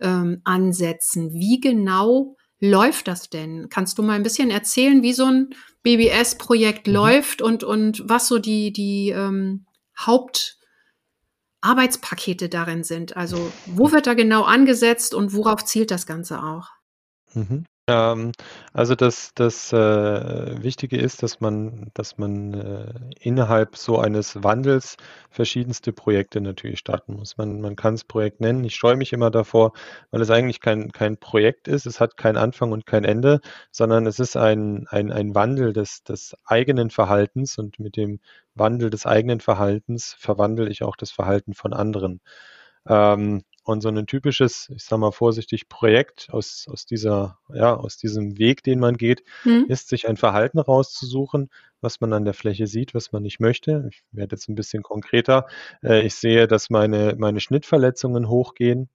ähm, 0.02 0.42
ansetzen. 0.44 1.34
Wie 1.34 1.60
genau 1.60 2.36
läuft 2.60 3.08
das 3.08 3.30
denn? 3.30 3.70
Kannst 3.70 3.98
du 3.98 4.04
mal 4.04 4.14
ein 4.14 4.22
bisschen 4.24 4.52
erzählen, 4.52 5.02
wie 5.04 5.14
so 5.14 5.26
ein 5.26 5.54
BBS-Projekt 5.84 6.88
mhm. 6.88 6.94
läuft 6.94 7.42
und, 7.42 7.64
und 7.64 8.04
was 8.08 8.28
so 8.28 8.38
die, 8.38 8.74
die 8.74 9.10
ähm, 9.10 9.66
Hauptarbeitspakete 10.00 12.50
darin 12.50 12.84
sind? 12.84 13.18
Also 13.18 13.52
wo 13.66 13.92
wird 13.92 14.06
da 14.08 14.14
genau 14.14 14.44
angesetzt 14.44 15.14
und 15.14 15.34
worauf 15.34 15.66
zielt 15.66 15.92
das 15.92 16.06
Ganze 16.06 16.42
auch? 16.44 16.70
Mhm. 17.34 17.66
Ähm, 17.92 18.32
also 18.74 18.96
das 18.96 19.34
das, 19.36 19.74
äh, 19.74 20.64
Wichtige 20.64 20.98
ist, 20.98 21.24
dass 21.24 21.40
man 21.42 21.90
dass 21.94 22.18
man, 22.18 22.54
äh, 22.54 22.94
innerhalb 23.20 23.76
so 23.76 24.00
eines 24.00 24.44
Wandels 24.44 24.96
verschiedenste 25.30 25.92
Projekte 25.92 26.40
natürlich 26.42 26.80
starten 26.80 27.16
muss. 27.16 27.38
Man 27.38 27.60
man 27.62 27.76
kann's 27.76 28.04
Projekt 28.06 28.40
nennen. 28.40 28.64
Ich 28.64 28.76
scheue 28.76 28.96
mich 28.96 29.14
immer 29.14 29.30
davor, 29.32 29.74
weil 30.12 30.22
es 30.22 30.30
eigentlich 30.30 30.62
kein 30.62 30.92
kein 30.92 31.18
Projekt 31.18 31.68
ist. 31.68 31.86
Es 31.86 32.00
hat 32.00 32.18
keinen 32.18 32.38
Anfang 32.38 32.72
und 32.72 32.86
kein 32.86 33.04
Ende, 33.04 33.42
sondern 33.72 34.06
es 34.08 34.20
ist 34.20 34.38
ein 34.38 34.86
ein 34.90 35.12
ein 35.12 35.36
Wandel 35.36 35.74
des 35.74 36.04
des 36.04 36.36
eigenen 36.46 36.90
Verhaltens 36.92 37.58
und 37.58 37.80
mit 37.80 37.98
dem 37.98 38.20
Wandel 38.56 38.90
des 38.90 39.06
eigenen 39.06 39.40
Verhaltens 39.42 40.16
verwandle 40.20 40.70
ich 40.70 40.84
auch 40.84 40.96
das 40.96 41.12
Verhalten 41.12 41.54
von 41.54 41.74
anderen. 41.74 42.22
Ähm, 42.88 43.44
und 43.64 43.82
so 43.82 43.90
ein 43.90 44.08
typisches, 44.08 44.70
ich 44.76 44.84
sage 44.84 45.00
mal 45.02 45.12
vorsichtig, 45.12 45.70
Projekt 45.70 46.28
aus 46.32 46.68
aus 46.70 46.86
dieser 46.86 47.40
ja, 47.54 47.76
aus 47.76 47.98
diesem 47.98 48.38
Weg, 48.38 48.64
den 48.64 48.80
man 48.80 48.98
geht, 48.98 49.24
Mhm. 49.44 49.68
ist, 49.68 49.90
sich 49.90 50.08
ein 50.10 50.18
Verhalten 50.18 50.60
rauszusuchen, 50.60 51.50
was 51.82 52.02
man 52.02 52.14
an 52.14 52.26
der 52.26 52.34
Fläche 52.34 52.68
sieht, 52.68 52.94
was 52.96 53.12
man 53.12 53.24
nicht 53.24 53.40
möchte. 53.40 53.88
Ich 53.92 54.04
werde 54.12 54.36
jetzt 54.36 54.50
'n 54.50 54.56
bisschen 54.56 54.84
konkreter. 54.84 55.48
Äh, 55.84 56.02
ich 56.06 56.16
sehe, 56.16 56.48
dass 56.48 56.70
meine 56.70 57.16
meine 57.18 57.40
Schnittverletzungen 57.42 58.30
hochgehen, 58.30 58.90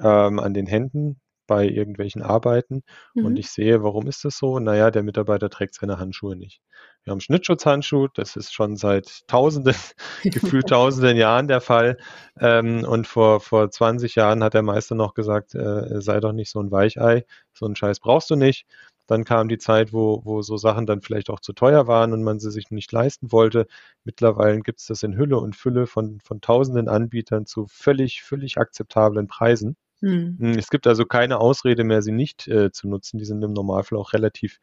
ähm, 0.00 0.40
an 0.40 0.54
den 0.54 0.66
Händen 0.66 1.20
bei 1.46 1.66
irgendwelchen 1.68 2.22
Arbeiten 2.22 2.82
und 3.20 3.38
Mhm. 3.38 3.38
ich 3.38 3.50
sehe, 3.50 3.82
warum 3.82 4.06
ist 4.06 4.24
das 4.24 4.36
so? 4.38 4.58
Na 4.58 4.74
ja, 4.76 4.90
der 4.90 5.02
Mitarbeiter 5.02 5.50
trägt 5.50 5.74
seine 5.74 5.98
Handschuhe 5.98 6.36
nicht. 6.36 6.60
Wir 7.04 7.10
haben 7.12 7.20
Schnittschutzhandschuh, 7.20 8.08
das 8.14 8.36
ist 8.36 8.52
schon 8.54 8.76
seit 8.76 9.26
Tausenden, 9.28 9.74
gefühlt 10.32 10.68
Tausenden 10.68 11.16
Jahren 11.16 11.48
der 11.48 11.60
Fall. 11.60 11.96
Ähm, 12.40 12.84
und 12.84 13.06
vor 13.06 13.40
vor 13.40 13.70
20 13.70 14.14
Jahren 14.14 14.42
hat 14.44 14.54
der 14.54 14.62
Meister 14.62 14.94
noch 14.94 15.14
gesagt: 15.14 15.54
„Äh, 15.54 16.00
sei 16.00 16.20
doch 16.20 16.32
nicht 16.32 16.50
so 16.50 16.60
'n 16.60 16.70
Weichei, 16.70 17.24
so 17.52 17.66
'n 17.66 17.76
Scheiß 17.76 18.00
brauchst 18.00 18.30
du 18.30 18.36
nicht.“ 18.36 18.66
Dann 19.06 19.24
kam 19.24 19.48
die 19.48 19.58
Zeit, 19.58 19.92
wo 19.92 20.22
wo 20.24 20.40
so 20.42 20.56
Sachen 20.56 20.86
dann 20.86 21.02
vielleicht 21.02 21.28
auch 21.30 21.40
zu 21.40 21.52
teuer 21.52 21.86
waren 21.86 22.12
und 22.12 22.22
man 22.24 22.38
sie 22.40 22.50
sich 22.50 22.70
nicht 22.70 22.90
leisten 22.92 23.32
wollte. 23.32 23.66
Mittlerweile 24.04 24.60
gibt's 24.60 24.86
das 24.86 25.02
in 25.02 25.16
Hülle 25.16 25.38
und 25.38 25.56
Fülle 25.56 25.86
von 25.86 26.20
von 26.24 26.40
tausenden 26.40 26.88
Anbietern 26.88 27.46
zu 27.46 27.66
völlig 27.68 28.22
völlig 28.22 28.56
akzeptablen 28.58 29.26
Preisen. 29.28 29.76
Mhm. 30.04 30.36
Hm, 30.38 30.58
es 30.58 30.68
gibt 30.70 30.86
also 30.86 31.04
keine 31.06 31.38
Ausrede 31.38 31.84
mehr, 31.84 32.02
sie 32.02 32.12
nicht, 32.12 32.46
äh, 32.48 32.70
zu 32.72 32.88
nutzen. 32.88 33.18
Die 33.18 33.24
sind 33.24 33.42
im 33.42 33.52
Normalfall 33.52 33.98
auch 33.98 34.12
relativ, 34.12 34.58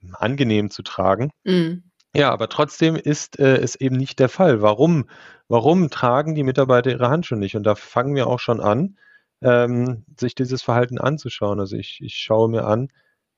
hm, 0.00 0.14
angenehm 0.18 0.70
zu 0.70 0.82
tragen. 0.82 1.30
Mhm. 1.44 1.84
Ja, 2.16 2.30
aber 2.32 2.48
trotzdem 2.48 2.96
ist, 2.96 3.38
äh, 3.40 3.56
es 3.58 3.76
eben 3.76 3.96
nicht 3.96 4.18
der 4.20 4.28
Fall. 4.28 4.62
Warum 4.62 5.08
warum 5.48 5.90
tragen 5.90 6.34
die 6.34 6.42
Mitarbeiter 6.44 6.90
ihre 6.90 7.08
Handschuhe 7.10 7.38
nicht? 7.38 7.56
Und 7.56 7.64
da 7.64 7.74
fangen 7.76 8.14
wir 8.16 8.26
auch 8.28 8.40
schon 8.40 8.60
an, 8.60 8.98
ähm, 9.42 10.04
sich 10.18 10.34
dieses 10.34 10.62
Verhalten 10.62 10.98
anzuschauen. 10.98 11.60
Also, 11.60 11.76
ich 11.76 12.00
ich 12.02 12.16
schaue 12.16 12.48
mir 12.50 12.66
an, 12.66 12.88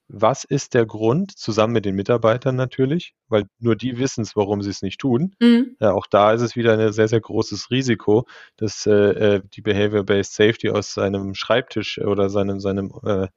was 0.08 0.44
ist 0.44 0.74
der 0.74 0.86
Grund, 0.86 1.36
zusammen 1.38 1.72
mit 1.74 1.84
den 1.84 1.94
Mitarbeitern 1.96 2.56
natürlich, 2.56 3.14
weil 3.28 3.46
nur 3.58 3.76
die 3.76 3.98
wissen's, 3.98 4.36
warum 4.36 4.62
sie's 4.62 4.82
nicht 4.82 4.98
tun. 5.00 5.34
Mhm. 5.40 5.76
Ja, 5.80 5.92
auch 5.92 6.06
da 6.06 6.32
ist 6.32 6.40
es 6.42 6.56
wieder 6.56 6.76
'ne 6.76 6.92
sehr, 6.92 7.08
sehr 7.08 7.20
großes 7.20 7.70
Risiko, 7.70 8.26
dass, 8.56 8.86
äh, 8.86 8.92
äh, 9.36 9.42
die 9.54 9.60
Behaviour-Based 9.62 10.32
Safety 10.34 10.70
aus 10.70 10.94
seinem 10.94 11.34
Schreibtisch 11.34 11.98
oder 12.00 12.30
seinem 12.30 12.60
seinem, 12.60 12.92
äh, 13.04 13.28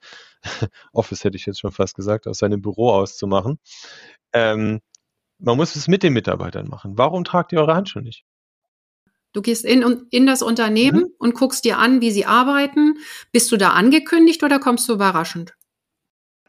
Office 0.93 1.23
hätte 1.25 1.38
ich 1.38 1.45
jetzt 1.45 1.60
schon 1.60 1.71
fast 1.71 1.95
gesagt, 1.95 2.27
aus 2.27 2.38
seinem 2.39 2.62
Büro 2.62 2.91
aus 2.91 3.17
zu 3.17 3.27
machen. 3.27 3.60
Ähm, 4.34 4.82
man 5.39 5.58
muss 5.58 5.75
es 5.77 5.88
mit 5.89 6.03
den 6.03 6.13
Mitarbeitern 6.13 6.67
machen. 6.69 6.97
„Warum 6.97 7.23
tragt 7.25 7.53
ihr 7.53 7.62
eure 7.62 7.75
Handschuhe 7.75 8.03
nicht?“ 8.03 8.23
Du 9.34 9.41
gehst 9.41 9.65
in 9.65 10.05
in 10.12 10.25
das 10.27 10.41
Mhm. 10.41 10.47
Unternehmen 10.47 11.05
und 11.19 11.34
guckst 11.36 11.65
dir 11.65 11.77
an, 11.77 12.01
wie 12.01 12.12
sie 12.12 12.25
arbeiten. 12.25 12.97
Bist 13.32 13.51
du 13.51 13.58
da 13.58 13.69
angekündigt 13.71 14.43
oder 14.43 14.60
kommst 14.60 14.88
du 14.89 14.93
überraschend? 14.93 15.53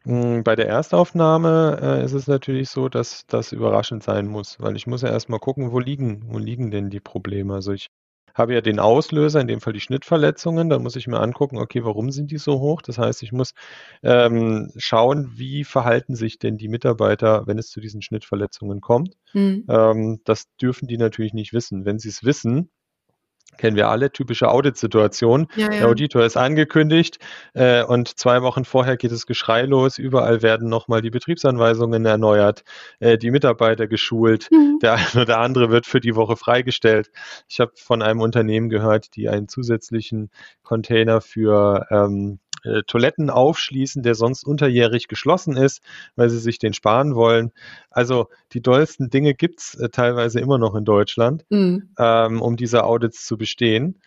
Hm, 0.04 0.42
bei 0.44 0.56
der 0.56 0.66
Erstaufnahme, 0.68 1.78
äh, 1.82 2.04
ist 2.04 2.12
es 2.14 2.26
natürlich 2.26 2.70
so, 2.70 2.88
dass 2.88 3.26
das 3.26 3.52
überraschend 3.52 4.02
sein 4.02 4.26
muss, 4.26 4.58
weil 4.58 4.74
ich 4.76 4.86
muss 4.86 5.02
ja 5.02 5.10
erst 5.10 5.28
mal 5.28 5.38
gucken, 5.38 5.72
wo 5.72 5.78
liegen 5.78 6.22
wo 6.32 6.38
liegen 6.38 6.70
denn 6.70 6.88
die 6.88 7.00
Probleme? 7.00 7.54
Also, 7.54 7.72
ich 7.72 7.88
habe 8.34 8.54
ja 8.54 8.60
den 8.62 8.78
Auslöser, 8.78 9.40
in 9.40 9.46
dem 9.48 9.60
Fall 9.60 9.72
die 9.74 9.80
Schnittverletzungen. 9.80 10.70
Da 10.70 10.78
muss 10.78 10.96
ich 10.96 11.06
mir 11.06 11.20
angucken, 11.20 11.58
okay, 11.58 11.84
warum 11.84 12.10
sind 12.12 12.30
die 12.30 12.38
so 12.38 12.60
hoch? 12.60 12.80
Das 12.80 12.96
heißt, 12.96 13.22
ich 13.22 13.32
muss, 13.32 13.52
ähm, 14.02 14.70
schauen, 14.76 15.32
wie 15.36 15.64
verhalten 15.64 16.14
sich 16.14 16.38
denn 16.38 16.56
die 16.56 16.68
Mitarbeiter, 16.68 17.46
wenn 17.46 17.58
es 17.58 17.68
zu 17.68 17.80
diesen 17.80 18.00
Schnittverletzungen 18.02 18.80
kommt? 18.80 19.16
Mhm. 19.34 19.64
Ähm, 19.68 20.20
das 20.24 20.44
dürfen 20.62 20.88
die 20.88 20.96
natürlich 20.96 21.34
nicht 21.34 21.52
wissen. 21.52 21.84
Wenn 21.84 21.98
sie's 21.98 22.24
wissen 22.24 22.70
kennen 23.58 23.76
wir 23.76 23.88
alle, 23.88 24.10
typische 24.12 24.48
Auditsituation. 24.48 25.48
Ja, 25.54 25.68
Der 25.68 25.80
ja. 25.80 25.86
Auditor 25.86 26.24
ist 26.24 26.36
angekündigt, 26.36 27.18
äh, 27.54 27.82
und 27.84 28.08
2 28.08 28.42
Wochen 28.42 28.64
vorher 28.64 28.96
geht 28.96 29.12
das 29.12 29.26
Geschrei 29.26 29.62
los. 29.62 29.98
Überall 29.98 30.42
werden 30.42 30.68
noch 30.68 30.88
mal 30.88 31.02
die 31.02 31.10
Betriebsanweisungen 31.10 32.04
erneuert, 32.06 32.64
äh, 33.00 33.18
die 33.18 33.30
Mitarbeiter 33.30 33.86
geschult. 33.86 34.48
Mhm. 34.50 34.78
Der 34.80 34.94
eine 34.94 35.22
oder 35.22 35.38
andere 35.38 35.70
wird 35.70 35.86
für 35.86 36.00
die 36.00 36.16
Woche 36.16 36.36
freigestellt. 36.36 37.10
Ich 37.48 37.60
habe 37.60 37.72
von 37.76 38.02
einem 38.02 38.20
Unternehmen 38.20 38.68
gehört, 38.68 39.14
die 39.16 39.28
einen 39.28 39.48
zusätzlichen 39.48 40.30
Container 40.62 41.20
für, 41.20 41.86
ähm, 41.90 42.38
äh, 42.64 42.82
Toiletten 42.86 43.30
aufschließen, 43.30 44.02
der 44.02 44.14
sonst 44.14 44.44
unterjährig 44.44 45.08
geschlossen 45.08 45.56
ist, 45.56 45.82
weil 46.16 46.30
sie 46.30 46.38
sich 46.38 46.58
den 46.58 46.72
sparen 46.74 47.14
wollen. 47.14 47.52
Also, 47.90 48.28
die 48.52 48.62
dollsten 48.62 49.10
Dinge 49.10 49.34
gibt's, 49.34 49.74
äh, 49.76 49.88
teilweise 49.90 50.40
immer 50.40 50.58
noch 50.58 50.74
in 50.74 50.84
Deutschland, 50.84 51.44
Mhm. 51.50 51.90
ähm, 51.98 52.42
um 52.42 52.56
diese 52.56 52.84
Audits 52.84 53.26
zu 53.26 53.36
bestehen. 53.38 54.00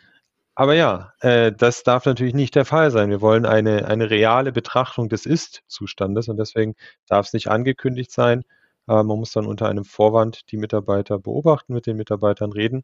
Aber 0.55 0.75
ja, 0.75 1.13
äh, 1.21 1.51
das 1.51 1.83
darf 1.83 2.05
natürlich 2.05 2.33
nicht 2.35 2.55
der 2.55 2.65
Fall 2.65 2.91
sein. 2.91 3.09
Wir 3.09 3.21
wollen 3.21 3.45
eine 3.45 3.85
eine 3.87 4.09
reale 4.09 4.51
Betrachtung 4.51 5.09
des 5.09 5.25
Ist-Zustandes 5.25 6.27
und 6.29 6.37
deswegen 6.37 6.75
darf's 7.07 7.33
nicht 7.33 7.47
angekündigt 7.49 8.11
sein. 8.11 8.41
Äh, 8.87 9.03
man 9.03 9.17
muss 9.19 9.31
dann 9.31 9.45
unter 9.47 9.67
einem 9.69 9.85
Vorwand 9.85 10.51
die 10.51 10.57
Mitarbeiter 10.57 11.17
beobachten, 11.19 11.73
mit 11.73 11.87
den 11.87 11.97
Mitarbeitern 11.97 12.51
reden 12.51 12.83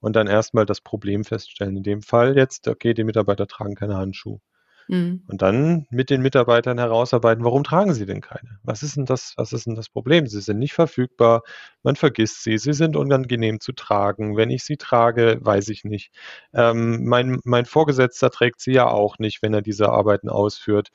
und 0.00 0.16
dann 0.16 0.26
erst 0.26 0.54
mal 0.54 0.66
das 0.66 0.80
Problem 0.80 1.24
feststellen. 1.24 1.76
In 1.76 1.82
dem 1.84 2.02
Fall 2.02 2.36
jetzt, 2.36 2.68
okay, 2.68 2.94
die 2.94 3.04
Mitarbeiter 3.04 3.46
tragen 3.46 3.74
keine 3.76 3.96
Handschuhe. 3.96 4.40
Mhm. 4.88 5.24
Und 5.26 5.40
dann 5.42 5.86
mit 5.90 6.10
den 6.10 6.20
Mitarbeitern 6.22 6.78
herausarbeiten, 6.78 7.44
warum 7.44 7.64
tragen 7.64 7.94
sie 7.94 8.04
denn 8.06 8.20
keine? 8.20 8.58
Was 8.62 8.82
ist 8.82 8.98
'n 8.98 9.06
das 9.06 9.32
was 9.38 9.52
ist 9.54 9.66
'n 9.66 9.74
das 9.74 9.88
Problem? 9.88 10.26
Sie 10.26 10.40
sind 10.42 10.58
nicht 10.58 10.74
verfügbar, 10.74 11.42
man 11.82 11.96
vergisst 11.96 12.42
sie, 12.44 12.58
sie 12.58 12.74
sind 12.74 12.94
unangenehm 12.96 13.58
zu 13.60 13.72
tragen. 13.72 14.36
Wenn 14.36 14.50
ich 14.50 14.64
sie 14.64 14.76
trage, 14.76 15.38
weiß 15.40 15.68
ich 15.70 15.84
nicht. 15.84 16.12
Ähm, 16.52 17.04
mein 17.06 17.40
mein 17.44 17.64
Vorgesetzter 17.64 18.30
trägt 18.30 18.60
sie 18.60 18.72
ja 18.72 18.86
auch 18.88 19.18
nicht, 19.18 19.42
wenn 19.42 19.54
er 19.54 19.62
diese 19.62 19.88
Arbeiten 19.90 20.28
ausführt. 20.28 20.90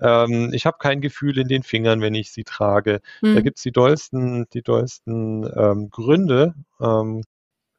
Ähm, 0.00 0.50
ich 0.54 0.64
habe 0.66 0.78
kein 0.78 1.00
Gefühl 1.00 1.38
in 1.38 1.48
den 1.48 1.62
Fingern, 1.64 2.00
wenn 2.02 2.14
ich 2.14 2.30
sie 2.32 2.44
trage. 2.44 3.00
Da 3.32 3.40
Mhm. 3.40 3.42
gibt's 3.42 3.62
die 3.62 3.72
dollsten 3.72 4.46
die 4.52 4.62
dollsten, 4.62 5.44
ähm, 5.56 5.90
Gründe, 5.90 6.54
ähm, 6.80 7.22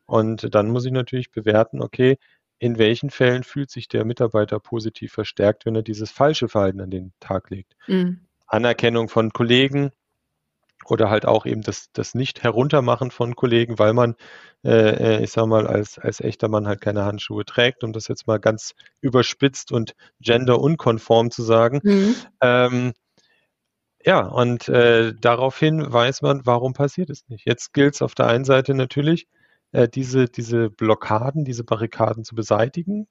und 0.08 0.54
dann 0.56 0.70
muss 0.72 0.86
ich 0.86 0.92
natürlich 0.94 1.32
bewerten, 1.32 1.82
okay, 1.82 2.18
in 2.60 2.78
welchen 2.78 3.10
Fällen 3.10 3.44
fühlt 3.44 3.70
sich 3.72 3.88
der 3.88 4.06
Mitarbeiter 4.06 4.60
positiv 4.60 5.14
verstärkt, 5.14 5.66
wenn 5.66 5.76
er 5.76 5.84
dieses 5.84 6.12
falsche 6.12 6.50
Verhalten 6.50 6.82
an 6.82 6.90
den 6.92 7.14
Tag 7.20 7.50
legt? 7.50 7.76
Mhm. 7.88 8.22
Anerkennung 8.48 9.10
von 9.10 9.32
Kollegen 9.32 9.92
oder 10.86 11.10
halt 11.10 11.26
auch 11.26 11.46
eben 11.46 11.62
das 11.62 11.92
das 11.94 12.14
Nicht-Heruntermachen 12.14 13.12
von 13.12 13.36
Kollegen, 13.36 13.80
weil 13.80 13.94
man, 13.94 14.16
äh, 14.64 15.18
äh, 15.20 15.24
ich 15.24 15.32
sage 15.32 15.48
mal, 15.48 15.68
als 15.68 15.98
als 16.00 16.20
echter 16.22 16.50
Mann 16.50 16.68
halt 16.68 16.82
keine 16.82 17.06
Handschuhe 17.06 17.46
trägt, 17.46 17.84
um 17.84 17.94
das 17.94 18.08
jetzt 18.08 18.28
mal 18.28 18.40
ganz 18.40 18.74
überspitzt 19.02 19.72
und 19.72 19.96
genderunkonform 20.22 21.32
zu 21.32 21.44
sagen. 21.44 21.80
Mhm. 21.84 22.16
Ähm 22.42 22.94
ja, 24.06 24.20
und, 24.28 24.68
äh, 24.70 25.14
daraufhin 25.20 25.92
weiß 25.92 26.22
man, 26.24 26.46
warum 26.46 26.74
passiert 26.74 27.10
es 27.10 27.28
nicht? 27.30 27.46
Jetzt 27.46 27.74
gilt's 27.74 28.02
auf 28.02 28.16
der 28.16 28.28
einen 28.28 28.44
Seite 28.46 28.74
natürlich, 28.74 29.28
äh, 29.74 29.90
diese 29.90 30.28
diese 30.28 30.70
Blockaden, 30.72 31.46
diese 31.46 31.64
Barrikaden 31.66 32.24
zu 32.26 32.36
beseitigen. 32.36 33.08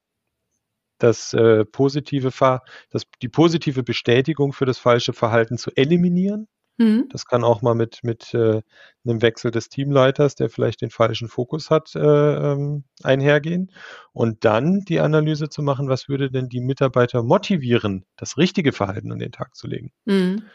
Das, 1.01 1.33
äh, 1.33 1.65
positive 1.65 2.31
Ver 2.31 2.61
das 2.91 3.03
die 3.21 3.29
positive 3.29 3.83
Bestätigung 3.83 4.53
für 4.53 4.65
das 4.65 4.77
falsche 4.77 5.13
Verhalten 5.13 5.57
zu 5.57 5.71
eliminieren. 5.75 6.47
Mhm. 6.77 7.07
Das 7.11 7.25
kann 7.25 7.43
auch 7.43 7.61
mal 7.61 7.75
mit 7.75 7.99
mit, 8.03 8.33
äh, 8.33 8.61
'nem 9.03 9.21
Wechsel 9.21 9.51
des 9.51 9.69
Teamleiters, 9.69 10.35
der 10.35 10.49
vielleicht 10.49 10.81
den 10.81 10.89
falschen 10.91 11.27
Fokus 11.29 11.69
hat, 11.69 11.95
äh, 11.95 11.99
ähm, 11.99 12.83
einhergehen. 13.03 13.71
Und 14.13 14.45
dann 14.45 14.81
die 14.81 14.99
Analyse 14.99 15.49
zu 15.49 15.61
machen, 15.63 15.89
was 15.89 16.07
würde 16.09 16.31
denn 16.31 16.49
die 16.49 16.61
Mitarbeiter 16.61 17.21
motivieren, 17.23 18.05
das 18.17 18.37
richtige 18.37 18.71
Verhalten 18.71 19.11
an 19.11 19.19
den 19.19 19.31
Tag 19.31 19.55
zu 19.55 19.67
legen? 19.67 19.91
Mhm. 20.05 20.51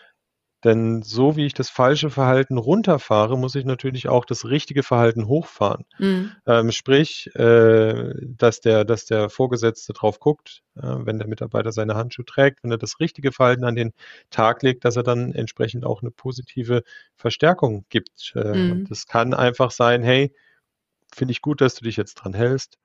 Denn 0.64 1.03
so 1.03 1.37
wie 1.37 1.47
ich 1.47 1.55
das 1.55 1.71
falsche 1.71 2.11
Verhalten 2.11 2.59
runterfahre, 2.59 3.38
muss 3.38 3.55
ich 3.55 3.64
natürlich 3.64 4.09
auch 4.09 4.25
das 4.25 4.44
richtige 4.47 4.83
Verhalten 4.83 5.29
hochfahren. 5.29 5.85
Mhm. 6.01 6.38
Ähm, 6.47 6.73
sprich, 6.73 7.31
äh, 7.37 8.14
dass 8.23 8.61
der 8.61 8.85
dass 8.85 9.05
der 9.07 9.31
Vorgesetzte 9.31 9.92
drauf 9.92 10.21
guckt, 10.21 10.62
äh, 10.77 10.83
wenn 10.83 11.18
der 11.18 11.29
Mitarbeiter 11.29 11.73
seine 11.73 11.94
Handschuhe 11.97 12.25
trägt, 12.27 12.64
wenn 12.64 12.73
er 12.73 12.79
das 12.79 13.01
richtige 13.01 13.33
Verhalten 13.33 13.64
an 13.64 13.77
den 13.77 13.92
Tag 14.31 14.62
legt, 14.62 14.85
dass 14.85 14.97
er 14.97 15.05
dann 15.05 15.33
entsprechend 15.35 15.85
auch 15.87 16.03
'ne 16.03 16.11
positive 16.11 16.83
Verstärkung 17.16 17.85
gibt. 17.90 18.33
Äh, 18.37 18.42
Mhm. 18.53 18.88
das 18.88 19.07
kann 19.07 19.35
einfach 19.35 19.71
sein: 19.73 20.03
„Hey, 20.03 20.35
finde 21.14 21.33
ich 21.33 21.42
gut, 21.42 21.61
dass 21.62 21.77
du 21.77 21.85
dich 21.85 21.97
jetzt 21.99 22.16
dran 22.16 22.35
hältst.“ 22.35 22.79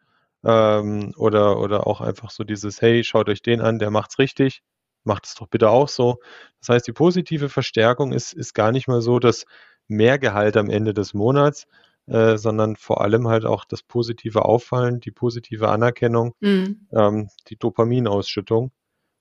Ähm, 0.46 1.14
oder 1.18 1.60
oder 1.60 1.88
auch 1.88 2.02
einfach 2.02 2.32
so 2.32 2.44
dieses: 2.46 2.82
„Hey, 2.82 3.04
schaut 3.06 3.30
euch 3.30 3.42
den 3.44 3.62
an, 3.62 3.80
der 3.80 3.92
macht's 3.92 4.20
richtig.“ 4.20 4.62
Macht 5.04 5.26
es 5.26 5.36
doch 5.36 5.48
bitte 5.48 5.70
auch 5.70 5.88
so. 5.88 6.20
Das 6.60 6.70
heißt, 6.70 6.88
die 6.88 6.94
positive 6.94 7.50
Verstärkung 7.50 8.14
ist, 8.14 8.34
ist 8.34 8.54
gar 8.54 8.72
nicht 8.72 8.88
mal 8.88 9.02
so 9.02 9.20
das 9.20 9.46
Mehrgehalt 9.88 10.58
am 10.58 10.70
Ende 10.70 10.94
des 10.94 11.14
Monats, 11.14 11.68
äh, 12.08 12.38
sondern 12.38 12.76
vor 12.76 13.02
allem 13.02 13.28
halt 13.28 13.46
auch 13.46 13.66
das 13.66 13.84
positive 13.84 14.46
Auffallen, 14.46 15.00
die 15.00 15.12
positive 15.12 15.70
Anerkennung, 15.70 16.36
mhm. 16.40 16.88
ähm, 16.92 17.30
die 17.48 17.58
Dopaminausschüttung. 17.58 18.72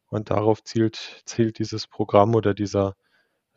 Und 0.09 0.29
darauf 0.29 0.63
zielt, 0.63 1.23
zielt 1.25 1.59
dieses 1.59 1.87
Programm 1.87 2.35
oder 2.35 2.53
dieser, 2.53 2.97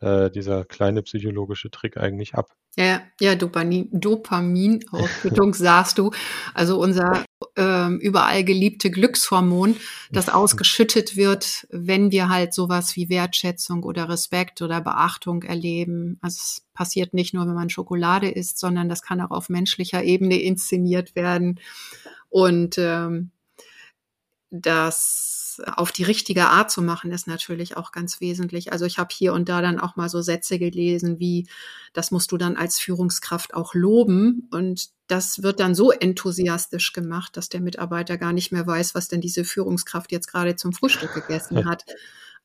äh, 0.00 0.30
dieser 0.30 0.64
kleine 0.64 1.02
psychologische 1.02 1.70
Trick 1.70 1.98
eigentlich 1.98 2.34
ab. 2.34 2.48
Ja, 2.76 3.02
ja, 3.20 3.34
Dopamin, 3.34 3.90
Dopaminausschüttung 3.92 5.52
sagst 5.54 5.98
du. 5.98 6.12
Also 6.54 6.80
unser 6.80 7.25
ähm, 7.56 7.98
überall 8.00 8.44
geliebte 8.44 8.90
Glückshormon, 8.90 9.76
das 10.10 10.28
ausgeschüttet 10.28 11.16
wird, 11.16 11.66
wenn 11.70 12.10
wir 12.10 12.28
halt 12.28 12.54
sowas 12.54 12.96
wie 12.96 13.08
Wertschätzung 13.08 13.82
oder 13.82 14.08
Respekt 14.08 14.62
oder 14.62 14.80
Beachtung 14.80 15.42
erleben. 15.42 16.18
Also 16.22 16.36
es 16.36 16.66
passiert 16.72 17.14
nicht 17.14 17.34
nur, 17.34 17.46
wenn 17.46 17.54
man 17.54 17.70
Schokolade 17.70 18.30
isst, 18.30 18.58
sondern 18.58 18.88
das 18.88 19.02
kann 19.02 19.20
auch 19.20 19.30
auf 19.30 19.48
menschlicher 19.48 20.02
Ebene 20.02 20.40
inszeniert 20.40 21.14
werden. 21.14 21.60
Und 22.30 22.76
ähm, 22.78 23.30
das 24.50 25.45
auf 25.64 25.92
die 25.92 26.04
richtige 26.04 26.46
Art 26.46 26.70
zu 26.70 26.82
machen, 26.82 27.12
ist 27.12 27.26
natürlich 27.26 27.76
auch 27.76 27.92
ganz 27.92 28.20
wesentlich. 28.20 28.72
Also 28.72 28.84
ich 28.84 28.98
habe 28.98 29.08
hier 29.12 29.32
und 29.32 29.48
da 29.48 29.60
dann 29.62 29.80
auch 29.80 29.96
mal 29.96 30.08
so 30.08 30.22
Sätze 30.22 30.58
gelesen 30.58 31.18
wie, 31.18 31.46
das 31.92 32.10
musst 32.10 32.32
du 32.32 32.36
dann 32.36 32.56
als 32.56 32.78
Führungskraft 32.78 33.54
auch 33.54 33.74
loben. 33.74 34.48
Und 34.50 34.90
das 35.06 35.42
wird 35.42 35.60
dann 35.60 35.74
so 35.74 35.90
enthusiastisch 35.90 36.92
gemacht, 36.92 37.36
dass 37.36 37.48
der 37.48 37.60
Mitarbeiter 37.60 38.18
gar 38.18 38.32
nicht 38.32 38.52
mehr 38.52 38.66
weiß, 38.66 38.94
was 38.94 39.08
denn 39.08 39.20
diese 39.20 39.44
Führungskraft 39.44 40.12
jetzt 40.12 40.28
gerade 40.28 40.56
zum 40.56 40.72
Frühstück 40.72 41.14
gegessen 41.14 41.64
hat. 41.68 41.84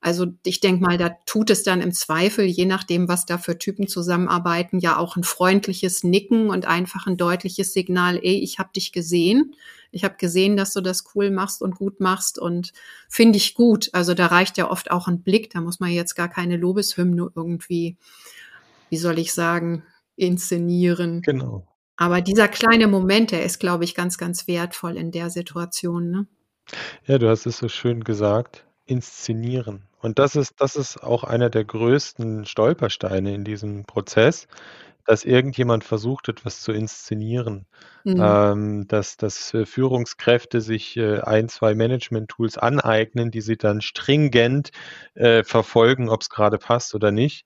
Also 0.04 0.34
ich 0.44 0.60
denke 0.60 0.84
mal, 0.84 0.98
da 0.98 1.10
tut 1.28 1.52
es 1.52 1.62
dann 1.62 1.80
im 1.80 1.94
Zweifel, 1.94 2.46
je 2.46 2.66
nachdem, 2.66 3.08
was 3.08 3.28
da 3.28 3.38
für 3.38 3.60
Typen 3.60 3.88
zusammenarbeiten, 3.88 4.80
ja 4.80 4.98
auch 4.98 5.16
ein 5.16 5.24
freundliches 5.24 6.04
Nicken 6.04 6.50
und 6.50 6.66
einfach 6.66 7.06
ein 7.06 7.18
deutliches 7.18 7.72
Signal, 7.72 8.18
ey, 8.18 8.40
ich 8.40 8.58
habe 8.58 8.72
dich 8.76 8.92
gesehen. 8.92 9.56
Ich 9.92 10.04
habe 10.04 10.16
gesehen, 10.18 10.58
dass 10.58 10.74
du 10.74 10.82
das 10.82 11.04
cool 11.14 11.30
machst 11.30 11.62
und 11.62 11.76
gut 11.76 12.00
machst 12.00 12.40
und 12.40 12.74
finde 13.10 13.38
ich 13.38 13.54
gut. 13.54 13.90
Also 13.94 14.16
da 14.16 14.26
reicht 14.26 14.58
ja 14.58 14.72
oft 14.72 14.90
auch 14.90 15.08
ein 15.08 15.22
Blick, 15.22 15.52
da 15.52 15.62
muss 15.62 15.80
man 15.80 15.92
jetzt 15.92 16.16
gar 16.16 16.30
keine 16.30 16.58
Lobeshymne 16.58 17.30
irgendwie, 17.36 17.98
wie 18.90 18.98
soll 18.98 19.20
ich 19.20 19.34
sagen, 19.34 19.84
inszenieren. 20.16 21.22
Genau. 21.22 21.68
Aber 21.96 22.22
dieser 22.22 22.48
kleine 22.48 22.88
Moment, 22.88 23.30
der 23.30 23.46
ist, 23.46 23.60
glaube 23.60 23.84
ich, 23.84 23.94
ganz, 23.94 24.18
ganz 24.18 24.48
wertvoll 24.48 24.98
in 24.98 25.12
der 25.12 25.30
Situation. 25.30 26.10
Ne? 26.10 26.28
Ja, 27.06 27.20
du 27.20 27.30
hast 27.30 27.46
es 27.46 27.60
so 27.60 27.70
schön 27.70 28.04
gesagt, 28.04 28.66
inszenieren. 28.86 29.84
Und 30.02 30.18
das 30.20 30.36
ist 30.36 30.56
das 30.60 30.76
ist 30.76 31.02
auch 31.04 31.24
einer 31.24 31.50
der 31.50 31.64
größten 31.64 32.46
Stolpersteine 32.46 33.34
in 33.36 33.44
diesem 33.44 33.86
Prozess, 33.86 34.48
dass 35.06 35.24
irgendjemand 35.24 35.84
versucht, 35.84 36.30
etwas 36.30 36.62
zu 36.62 36.72
inszenieren. 36.72 37.68
Mhm. 38.04 38.20
Ähm, 38.20 38.88
dass 38.88 39.18
dass, 39.18 39.54
äh, 39.54 39.66
Führungskräfte 39.66 40.62
sich, 40.62 40.98
äh, 40.98 41.20
ein, 41.22 41.50
zwei 41.50 41.76
Management-Tools 41.76 42.58
aneignen, 42.58 43.32
die 43.32 43.42
sie 43.42 43.58
dann 43.58 43.82
stringent, 43.82 44.72
äh, 45.16 45.44
verfolgen, 45.44 46.10
es 46.22 46.30
gerade 46.30 46.58
passt 46.58 46.96
oder 46.96 47.12
nicht. 47.12 47.46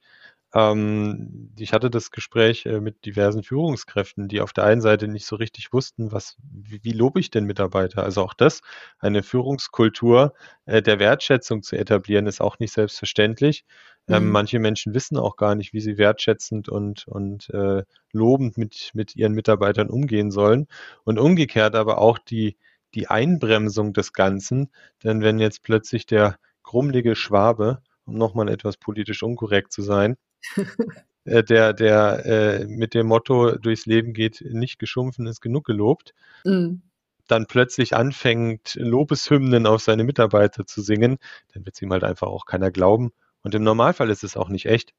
Ähm, 0.56 1.52
ich 1.60 1.74
hatte 1.74 1.90
das 1.90 2.12
Gespräch 2.12 2.66
äh, 2.66 2.80
mit 2.80 3.06
diversen 3.06 3.44
Führungskräften, 3.44 4.30
die 4.30 4.40
auf 4.40 4.54
der 4.54 4.64
einen 4.64 4.80
Seite 4.80 5.10
nicht 5.10 5.26
so 5.26 5.36
richtig 5.36 5.74
wussten, 5.74 6.14
was, 6.14 6.38
wie, 6.42 6.82
wie 6.82 6.94
lobe 6.94 7.20
ich 7.20 7.30
denn 7.30 7.44
Mitarbeiter? 7.44 8.04
Also 8.04 8.24
auch 8.24 8.34
das, 8.34 8.62
eine 8.98 9.22
Führungskultur 9.22 10.34
äh, 10.66 10.82
der 10.82 10.98
Wertschätzung 11.00 11.62
zu 11.62 11.76
etablieren, 11.78 12.26
ist 12.26 12.40
auch 12.40 12.58
nicht 12.60 12.72
selbstverständlich. 12.72 13.66
Ähm, 14.08 14.28
mhm. 14.28 14.32
manche 14.32 14.60
Menschen 14.60 14.94
wissen 14.94 15.18
auch 15.18 15.36
gar 15.36 15.56
nicht, 15.56 15.74
wie 15.74 15.82
sie 15.82 15.98
wertschätzend 15.98 16.70
und, 16.70 17.06
und 17.08 17.50
äh, 17.50 17.84
lobend 18.14 18.58
mit, 18.58 18.92
mit 18.94 19.16
ihren 19.16 19.34
Mitarbeitern 19.34 19.90
umgehen 19.90 20.32
sollen. 20.32 20.68
Und 21.04 21.20
umgekehrt 21.20 21.76
aber 21.76 21.98
auch 21.98 22.18
die, 22.18 22.58
die 22.94 23.10
Einbremsung 23.10 23.92
des 23.94 24.14
Ganzen. 24.14 24.72
Denn 25.04 25.22
wenn 25.22 25.40
jetzt 25.40 25.64
plötzlich 25.64 26.06
der 26.06 26.38
krummlige 26.64 27.16
Schwabe, 27.16 27.82
um 28.06 28.16
nochmal 28.18 28.48
etwas 28.50 28.78
politisch 28.78 29.24
unkorrekt 29.24 29.74
zu 29.74 29.82
sein, 29.82 30.16
der, 31.26 31.74
der 31.74 32.26
äh, 32.26 32.66
mit 32.66 32.94
dem 32.94 33.08
Motto 33.08 33.58
durchs 33.58 33.86
Leben 33.86 34.14
geht, 34.14 34.44
nicht 34.48 34.80
geschumpfen 34.80 35.28
ist 35.28 35.42
genug 35.42 35.66
gelobt, 35.66 36.14
mhm. 36.44 36.82
dann 37.28 37.48
plötzlich 37.48 37.96
anfängt, 37.96 38.76
Lobeshymnen 38.76 39.66
auf 39.66 39.82
seine 39.82 40.04
Mitarbeiter 40.04 40.66
zu 40.66 40.82
singen, 40.82 41.18
dann 41.54 41.66
wird 41.66 41.76
es 41.76 41.82
ihm 41.82 41.92
halt 41.92 42.04
einfach 42.04 42.28
auch 42.28 42.46
keiner 42.46 42.72
glauben. 42.72 43.12
Und 43.42 43.56
im 43.56 43.64
Normalfall 43.64 44.10
ist 44.10 44.24
es 44.24 44.38
auch 44.38 44.50
nicht 44.50 44.66
echt. 44.66 44.94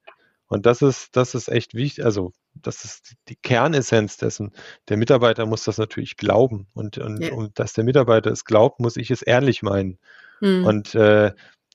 Und 0.48 0.66
das 0.66 0.80
ist, 0.82 1.16
das 1.16 1.34
ist 1.34 1.48
echt 1.48 1.74
wichtig. 1.74 2.04
Also, 2.04 2.32
das 2.54 2.84
ist 2.84 3.14
die 3.28 3.36
Kernessenz 3.36 4.16
dessen. 4.16 4.52
Der 4.88 4.96
Mitarbeiter 4.96 5.44
muss 5.46 5.64
das 5.64 5.78
natürlich 5.78 6.16
glauben. 6.16 6.68
Und, 6.72 6.98
und, 6.98 7.20
ja. 7.20 7.32
und 7.32 7.58
dass 7.58 7.72
der 7.72 7.82
Mitarbeiter 7.82 8.30
es 8.30 8.44
glaubt, 8.44 8.78
muss 8.78 8.96
ich 8.96 9.10
es 9.10 9.22
ehrlich 9.22 9.62
meinen. 9.62 9.98
Mhm. 10.40 10.64
Und 10.64 10.94
äh, 10.94 11.32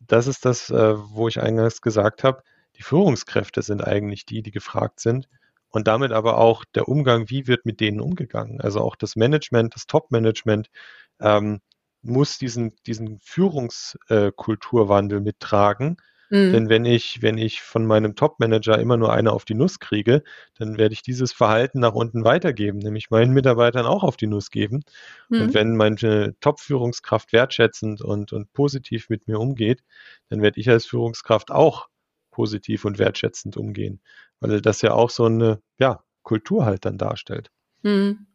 das 0.07 0.27
ist 0.27 0.45
das, 0.45 0.69
äh, 0.69 0.95
wo 0.97 1.27
ich 1.27 1.41
eingangs 1.41 1.81
gesagt 1.81 2.23
habe 2.23 2.43
die 2.82 2.88
Führungskräfte 2.88 3.62
sind 3.62 3.86
eigentlich 3.86 4.26
die, 4.26 4.41
die 4.41 4.50
gefragt 4.50 5.00
sind. 5.00 5.30
Und 5.70 5.88
damit 5.88 6.12
aber 6.12 6.39
auch 6.39 6.65
der 6.74 6.88
Umgang, 6.88 7.30
wie 7.30 7.46
wird 7.46 7.63
mit 7.63 7.80
denen 7.80 8.02
umgegangen. 8.02 8.60
Also 8.60 8.82
auch 8.82 8.96
das 8.96 9.15
Management, 9.15 9.76
das 9.76 9.86
Top-Management 9.86 10.72
ähm, 11.20 11.62
muss 12.02 12.39
diesen, 12.39 12.76
diesen 12.88 13.20
Führungskulturwandel 13.20 15.20
äh, 15.20 15.22
mittragen 15.22 15.98
Mhm. 16.32 16.54
Denn 16.54 16.70
wenn 16.70 16.86
ich, 16.86 17.22
wenn 17.22 17.38
ich 17.38 17.62
von 17.62 17.86
meinem 17.86 18.15
Top-Manager 18.15 18.80
immer 18.80 18.96
nur 18.96 19.12
eine 19.12 19.34
auf 19.34 19.44
die 19.44 19.54
Nuss 19.54 19.80
kriege, 19.80 20.24
dann 20.58 20.78
werde 20.78 20.94
ich 20.94 21.04
dieses 21.04 21.34
Verhalten 21.34 21.82
nach 21.82 21.94
unten 21.94 22.24
weitergeben, 22.24 22.80
nämlich 22.80 23.10
meinen 23.10 23.34
Mitarbeitern 23.34 23.86
auch 23.86 24.04
auf 24.04 24.15
die 24.15 24.28
Nuss 24.28 24.50
geben. 24.50 24.84
Mhm. 25.28 25.41
Und 25.41 25.54
wenn 25.54 25.76
meine 25.76 26.34
Top-Führungskraft 26.39 27.34
wertschätzend 27.34 28.02
und, 28.02 28.32
und 28.32 28.54
positiv 28.54 29.10
mit 29.10 29.28
mir 29.28 29.39
umgeht, 29.39 29.84
dann 30.30 30.41
werde 30.41 30.60
ich 30.62 30.70
als 30.70 30.86
Führungskraft 30.86 31.52
auch 31.52 31.89
positiv 32.32 32.86
und 32.86 32.98
wertschätzend 32.98 33.58
umgehen, 33.58 34.02
weil 34.39 34.62
das 34.62 34.82
ja 34.82 34.94
auch 34.94 35.10
so 35.10 35.26
eine 35.26 35.62
ja, 35.78 36.04
Kultur 36.24 36.65
halt 36.65 36.86
dann 36.86 36.98
darstellt. 36.98 37.52
Mhm. 37.84 38.28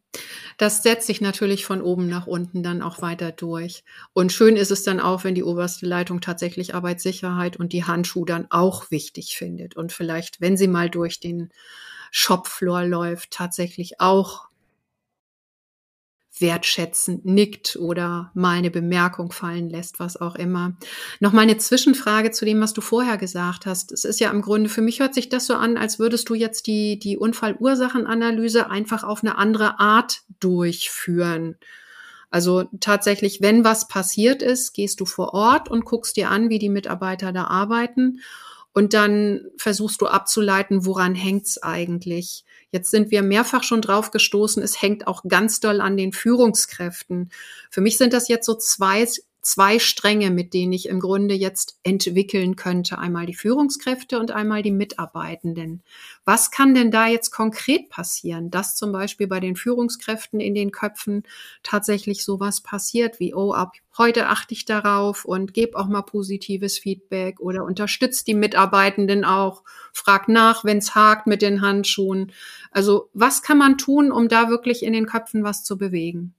Das 0.57 0.81
setzt 0.83 1.05
sich 1.05 1.21
natürlich 1.21 1.65
von 1.65 1.81
oben 1.81 2.07
nach 2.07 2.27
unten 2.27 2.63
dann 2.63 2.81
auch 2.81 3.01
weiter 3.01 3.31
durch. 3.31 3.83
Und 4.13 4.31
schön 4.31 4.55
ist 4.55 4.71
es 4.71 4.83
dann 4.83 4.99
auch, 4.99 5.23
wenn 5.23 5.35
die 5.35 5.43
oberste 5.43 5.85
Leitung 5.85 6.21
tatsächlich 6.21 6.73
Arbeitssicherheit 6.73 7.57
und 7.57 7.73
die 7.73 7.83
Handschuhe 7.83 8.25
dann 8.25 8.47
auch 8.49 8.89
wichtig 8.89 9.35
findet 9.37 9.75
und 9.75 9.91
vielleicht, 9.91 10.41
wenn 10.41 10.57
sie 10.57 10.67
mal 10.67 10.89
durch 10.89 11.19
den 11.19 11.49
Shopfloor 12.11 12.85
läuft, 12.85 13.31
tatsächlich 13.31 13.99
auch 13.99 14.47
wertschätzend 16.41 17.25
nickt 17.25 17.75
oder 17.75 18.31
mal 18.33 18.57
eine 18.57 18.71
Bemerkung 18.71 19.31
fallen 19.31 19.69
lässt, 19.69 19.99
was 19.99 20.19
auch 20.19 20.35
immer. 20.35 20.77
Noch 21.19 21.33
mal 21.33 21.41
eine 21.41 21.57
Zwischenfrage 21.57 22.31
zu 22.31 22.45
dem, 22.45 22.61
was 22.61 22.73
du 22.73 22.81
vorher 22.81 23.17
gesagt 23.17 23.65
hast. 23.65 23.91
Es 23.91 24.05
ist 24.05 24.19
ja 24.19 24.31
im 24.31 24.41
Grunde, 24.41 24.69
für 24.69 24.81
mich 24.81 24.99
hört 24.99 25.13
sich 25.13 25.29
das 25.29 25.45
so 25.45 25.55
an, 25.55 25.77
als 25.77 25.99
würdest 25.99 26.29
du 26.29 26.35
jetzt 26.35 26.67
die, 26.67 26.99
die 26.99 27.17
Unfallursachenanalyse 27.17 28.69
einfach 28.69 29.03
auf 29.03 29.23
eine 29.23 29.37
andere 29.37 29.79
Art 29.79 30.21
durchführen. 30.39 31.57
Also 32.29 32.65
tatsächlich, 32.79 33.41
wenn 33.41 33.63
was 33.63 33.87
passiert 33.87 34.41
ist, 34.41 34.73
gehst 34.73 34.99
du 34.99 35.05
vor 35.05 35.33
Ort 35.33 35.69
und 35.69 35.85
guckst 35.85 36.17
dir 36.17 36.29
an, 36.29 36.49
wie 36.49 36.59
die 36.59 36.69
Mitarbeiter 36.69 37.31
da 37.31 37.45
arbeiten 37.45 38.19
und 38.73 38.93
dann 38.93 39.41
versuchst 39.57 40.01
du 40.01 40.05
abzuleiten, 40.05 40.85
woran 40.85 41.15
hängt's 41.15 41.57
eigentlich. 41.63 42.45
Jetzt 42.71 42.91
sind 42.91 43.11
wir 43.11 43.23
mehrfach 43.23 43.63
schon 43.63 43.81
drauf 43.81 44.11
gestoßen, 44.11 44.61
es 44.61 44.81
hängt 44.81 45.07
auch 45.07 45.23
ganz 45.27 45.59
doll 45.59 45.79
an 45.79 45.95
den 45.95 46.11
Führungskräften. 46.11 47.31
Für 47.69 47.81
mich 47.81 47.97
sind 47.97 48.13
das 48.13 48.27
jetzt 48.27 48.45
so 48.45 48.55
zwei 48.55 49.07
zwei 49.41 49.79
Stränge, 49.79 50.29
mit 50.29 50.53
denen 50.53 50.73
ich 50.73 50.87
im 50.89 50.99
Grunde 50.99 51.33
jetzt 51.33 51.79
entwickeln 51.83 52.55
könnte. 52.55 52.97
Einmal 52.97 53.25
die 53.25 53.33
Führungskräfte 53.33 54.19
und 54.19 54.31
einmal 54.31 54.61
die 54.61 54.71
Mitarbeitenden. 54.71 55.83
Was 56.25 56.51
kann 56.51 56.75
denn 56.75 56.91
da 56.91 57.07
jetzt 57.07 57.31
konkret 57.31 57.89
passieren, 57.89 58.51
dass 58.51 58.75
zum 58.75 58.91
Beispiel 58.91 59.27
bei 59.27 59.39
den 59.39 59.55
Führungskräften 59.55 60.39
in 60.39 60.53
den 60.53 60.71
Köpfen 60.71 61.23
tatsächlich 61.63 62.25
sowas 62.25 62.61
passiert 62.61 63.19
wie, 63.19 63.33
oh, 63.33 63.53
ab 63.53 63.73
heute 63.97 64.27
achte 64.27 64.53
ich 64.53 64.65
darauf 64.65 65.25
und 65.25 65.53
gebe 65.53 65.77
auch 65.77 65.87
mal 65.87 66.03
positives 66.03 66.77
Feedback 66.77 67.39
oder 67.39 67.63
unterstützt 67.63 68.27
die 68.27 68.35
Mitarbeitenden 68.35 69.25
auch, 69.25 69.63
frag 69.91 70.27
nach, 70.27 70.63
wenn 70.63 70.77
es 70.77 70.93
hakt 70.93 71.27
mit 71.27 71.41
den 71.41 71.61
Handschuhen. 71.61 72.31
Also 72.71 73.09
was 73.13 73.41
kann 73.41 73.57
man 73.57 73.77
tun, 73.77 74.11
um 74.11 74.27
da 74.27 74.49
wirklich 74.49 74.83
in 74.83 74.93
den 74.93 75.07
Köpfen 75.07 75.43
was 75.43 75.63
zu 75.63 75.77
bewegen? 75.77 76.35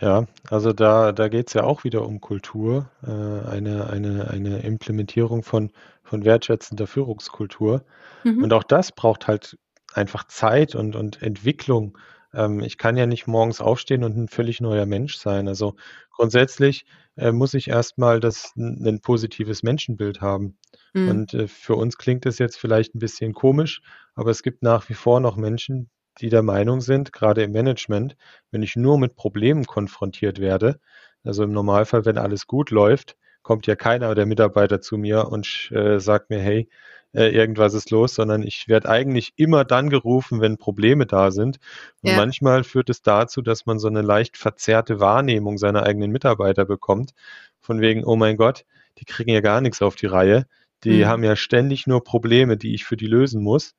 Ja, 0.00 0.26
also 0.50 0.72
da 0.74 1.12
da 1.12 1.28
geht's 1.28 1.54
ja 1.54 1.64
auch 1.64 1.84
wieder 1.84 2.04
um 2.06 2.20
Kultur, 2.20 2.90
äh, 3.02 3.10
eine 3.10 3.86
eine 3.88 4.28
eine 4.28 4.58
Implementierung 4.58 5.42
von 5.42 5.70
von 6.02 6.24
wertschätzender 6.24 6.86
Führungskultur. 6.86 7.82
Mhm. 8.24 8.44
Und 8.44 8.52
auch 8.52 8.64
das 8.64 8.92
braucht 8.92 9.26
halt 9.26 9.58
einfach 9.94 10.24
Zeit 10.28 10.74
und 10.74 10.96
und 10.96 11.22
Entwicklung, 11.22 11.96
ähm, 12.34 12.60
ich 12.60 12.76
kann 12.78 12.96
ja 12.98 13.06
nicht 13.06 13.26
morgens 13.26 13.60
aufstehen 13.62 14.04
und 14.04 14.16
ein 14.18 14.28
völlig 14.28 14.60
neuer 14.60 14.84
Mensch 14.86 15.16
sein. 15.16 15.48
Also, 15.48 15.76
grundsätzlich, 16.12 16.84
äh, 17.16 17.32
muss 17.32 17.54
ich 17.54 17.68
erst 17.68 17.96
mal 17.98 18.20
das 18.20 18.52
'n 18.56 18.76
'nen 18.82 19.00
positives 19.00 19.62
Menschenbild 19.62 20.20
haben. 20.20 20.58
Mhm. 20.94 21.22
Und, 21.22 21.34
äh, 21.34 21.48
für 21.48 21.76
uns 21.76 21.96
klingt 21.98 22.26
das 22.26 22.38
jetzt 22.38 22.58
vielleicht 22.58 22.94
'n 22.94 22.98
bisschen 22.98 23.32
komisch, 23.34 23.80
aber 24.14 24.30
es 24.30 24.42
gibt 24.42 24.62
nach 24.62 24.88
wie 24.90 24.94
vor 24.94 25.20
noch 25.20 25.36
Menschen, 25.36 25.90
die 26.20 26.28
der 26.30 26.42
Meinung 26.42 26.80
sind, 26.80 27.12
grade 27.12 27.42
im 27.44 27.52
Management, 27.52 28.16
wenn 28.50 28.62
ich 28.62 28.76
nur 28.76 28.98
mit 28.98 29.16
Problemen 29.16 29.64
konfrontiert 29.66 30.40
werde 30.40 30.80
also, 31.24 31.42
im 31.42 31.50
Normalfall, 31.52 32.04
wenn 32.04 32.18
alles 32.18 32.46
gut 32.46 32.70
läuft, 32.70 33.16
kommt 33.42 33.66
ja 33.66 33.74
keiner 33.74 34.14
der 34.14 34.26
Mitarbeiter 34.26 34.80
zu 34.80 34.96
mir 34.96 35.26
und 35.28 35.70
äh, 35.72 35.98
sagt 35.98 36.30
mir: 36.30 36.38
„Hey, 36.38 36.68
äh, 37.12 37.30
irgendwas 37.30 37.74
ist 37.74 37.90
los“, 37.90 38.14
sondern 38.14 38.42
ich 38.44 38.68
werde 38.68 38.88
eigentlich 38.88 39.32
immer 39.36 39.64
dann 39.64 39.90
gerufen, 39.90 40.40
wenn 40.40 40.56
Probleme 40.56 41.04
da 41.06 41.32
sind. 41.32 41.58
Und 42.02 42.12
Ja. 42.12 42.14
manchmal 42.14 42.62
führt 42.64 42.90
es 42.90 43.02
dazu, 43.02 43.42
dass 43.42 43.66
man 43.66 43.78
so 43.80 43.88
'ne 43.88 44.02
leicht 44.02 44.36
verzerrte 44.36 45.00
Wahrnehmung 45.00 45.58
seiner 45.58 45.82
eigenen 45.82 46.12
Mitarbeiter 46.12 46.64
bekommt, 46.64 47.12
von 47.60 47.80
wegen: 47.80 48.04
„Oh 48.04 48.14
mein 48.16 48.36
Gott, 48.36 48.64
die 48.98 49.04
kriegen 49.04 49.30
ja 49.30 49.40
gar 49.40 49.60
nix 49.60 49.82
auf 49.82 49.96
die 49.96 50.06
Reihe. 50.06 50.46
Die 50.84 51.06
Mhm. 51.06 51.06
haben 51.06 51.24
ja 51.24 51.34
ständig 51.36 51.86
nur 51.88 52.04
Probleme, 52.04 52.56
die 52.56 52.74
ich 52.74 52.84
für 52.84 52.96
die 52.96 53.06
lösen 53.08 53.42
muss.“ 53.42 53.74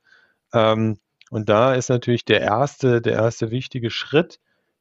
Ähm, 0.53 0.99
und 1.31 1.49
da 1.49 1.73
ist 1.75 1.89
natürlich 1.89 2.25
der 2.25 2.41
erste 2.41 3.01
der 3.01 3.13
erste 3.13 3.51
wichtige 3.51 3.89
Schritt, 3.91 4.39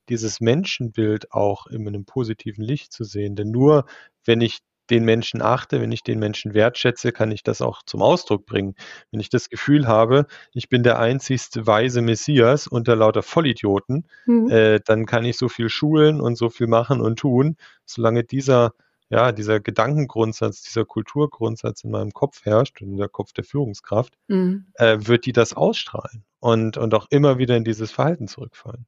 dieses 0.09 0.41
Menschenbild 0.41 1.33
auch 1.33 1.67
in 1.67 1.83
'nem 1.85 2.05
positiven 2.05 2.65
Licht 2.65 2.93
zu 2.93 3.05
sehen. 3.05 3.37
Denn 3.37 3.51
nur 3.51 3.87
wenn 4.25 4.41
ich 4.41 4.59
den 4.91 5.05
Menschen 5.05 5.43
achte, 5.43 5.81
wenn 5.81 5.91
ich 5.91 6.05
den 6.05 6.21
Menschen 6.21 6.55
wertschätze, 6.55 7.11
kann 7.13 7.33
ich 7.33 7.43
das 7.43 7.61
auch 7.61 7.83
zum 7.87 8.03
Ausdruck 8.03 8.47
bringen. 8.47 8.75
Wenn 9.11 9.19
ich 9.21 9.31
das 9.31 9.49
Gefühl 9.51 9.89
habe, 9.89 10.27
ich 10.53 10.69
bin 10.69 10.85
der 10.85 10.99
einzigste 11.01 11.67
weise 11.67 12.03
Messias 12.03 12.69
unter 12.69 12.95
lauter 12.97 13.23
Vollidioten, 13.25 14.07
Mhm. 14.27 14.51
äh, 14.51 14.81
dann 14.85 15.07
kann 15.07 15.25
ich 15.25 15.37
so 15.39 15.49
viel 15.49 15.69
schulen 15.71 16.21
und 16.21 16.37
so 16.37 16.51
viel 16.51 16.69
machen 16.69 17.01
und 17.01 17.19
tun. 17.19 17.57
Solange 17.85 18.23
dieser 18.25 18.75
ja, 19.11 19.33
dieser 19.33 19.61
Gedankengrundsatz, 19.61 20.62
dieser 20.62 20.85
Kulturgrundsatz 20.85 21.85
in 21.85 21.90
meinem 21.90 22.12
Kopf 22.12 22.45
herrscht 22.45 22.83
und 22.83 22.97
der 22.97 23.09
Kopf 23.09 23.33
der 23.33 23.45
Führungskraft, 23.45 24.16
Mhm. 24.29 24.66
äh, 24.75 24.99
wird 25.01 25.27
die 25.27 25.33
das 25.33 25.55
ausstrahlen 25.55 26.25
und 26.40 26.77
und 26.77 26.95
auch 26.95 27.07
immer 27.11 27.38
wieder 27.38 27.57
in 27.57 27.64
dieses 27.64 27.92
Verhalten 27.92 28.29
zurückfallen. 28.29 28.87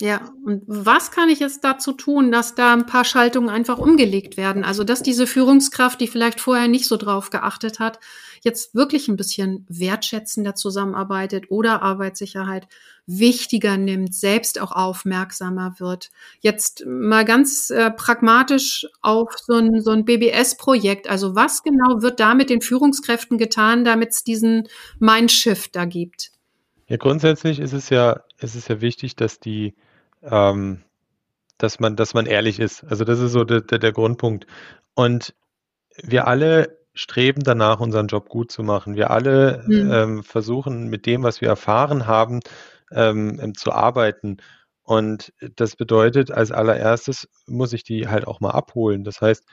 Ja, 0.00 0.32
und 0.44 0.62
was 0.66 1.10
kann 1.10 1.28
ich 1.28 1.38
jetzt 1.38 1.62
dazu 1.64 1.92
tun, 1.92 2.32
dass 2.32 2.54
da 2.54 2.72
'n 2.72 2.86
paar 2.86 3.04
Schaltungen 3.04 3.50
einfach 3.50 3.78
umgelegt 3.78 4.36
werden? 4.36 4.64
Also, 4.64 4.84
dass 4.84 5.02
diese 5.02 5.26
Führungskraft, 5.26 6.00
die 6.00 6.08
vielleicht 6.08 6.40
vorher 6.40 6.66
nicht 6.66 6.86
so 6.88 6.96
drauf 6.96 7.30
geachtet 7.30 7.78
hat, 7.78 8.00
jetzt 8.42 8.74
wirklich 8.74 9.08
'n 9.08 9.16
bisschen 9.16 9.66
wertschätzender 9.68 10.54
zusammenarbeitet 10.54 11.50
oder 11.50 11.82
Arbeitssicherheit 11.82 12.66
wichtiger 13.06 13.76
nimmt, 13.76 14.14
selbst 14.14 14.60
auch 14.60 14.72
aufmerksamer 14.72 15.74
wird. 15.78 16.10
Jetzt 16.40 16.84
mal 16.86 17.24
ganz, 17.24 17.68
äh, 17.70 17.90
pragmatisch 17.90 18.86
auf 19.02 19.28
so 19.46 19.54
'n 19.54 19.82
so 19.82 19.90
'n 19.92 20.04
BBS-Projekt. 20.06 21.08
Also, 21.08 21.34
was 21.36 21.62
genau 21.62 22.00
wird 22.02 22.18
da 22.18 22.34
mit 22.34 22.48
den 22.50 22.62
Führungskräften 22.62 23.36
getan, 23.38 23.84
damit's 23.84 24.24
diesen 24.24 24.68
Mindshift 24.98 25.76
da 25.76 25.84
gibt? 25.84 26.30
Ja, 26.92 26.98
grundsätzlich 26.98 27.58
ist 27.58 27.72
es 27.72 27.88
ja 27.88 28.20
ist 28.38 28.54
es 28.54 28.68
ja 28.68 28.82
wichtig, 28.82 29.16
dass 29.16 29.40
die 29.40 29.74
ähm, 30.22 30.82
dass 31.58 31.80
man 31.80 31.96
dass 31.96 32.14
man 32.14 32.26
ehrlich 32.26 32.60
ist. 32.60 32.84
Also, 32.84 33.04
das 33.04 33.20
ist 33.20 33.32
so 33.32 33.44
der 33.44 33.62
der 33.62 33.78
der 33.78 33.92
Grundpunkt. 33.92 34.46
Und 34.94 35.34
wir 36.02 36.28
alle 36.28 36.78
streben 36.94 37.42
danach, 37.44 37.80
unseren 37.80 38.08
Job 38.08 38.28
gut 38.28 38.52
zu 38.52 38.62
machen. 38.62 38.96
Wir 38.96 39.10
alle, 39.12 39.64
Mhm. 39.68 39.92
ähm, 39.92 40.24
versuchen 40.24 40.88
mit 40.88 41.06
dem, 41.06 41.22
was 41.24 41.40
wir 41.40 41.48
erfahren 41.48 42.06
haben, 42.06 42.40
ähm, 42.92 43.40
ähm, 43.42 43.54
zu 43.56 43.72
arbeiten. 43.72 44.38
Und 44.84 45.32
das 45.56 45.76
bedeutet, 45.76 46.30
als 46.32 46.52
Allererstes 46.52 47.28
muss 47.46 47.72
ich 47.74 47.84
die 47.84 48.08
halt 48.08 48.26
auch 48.26 48.40
mal 48.40 48.50
abholen. 48.52 49.04
Das 49.04 49.20
heißt, 49.22 49.44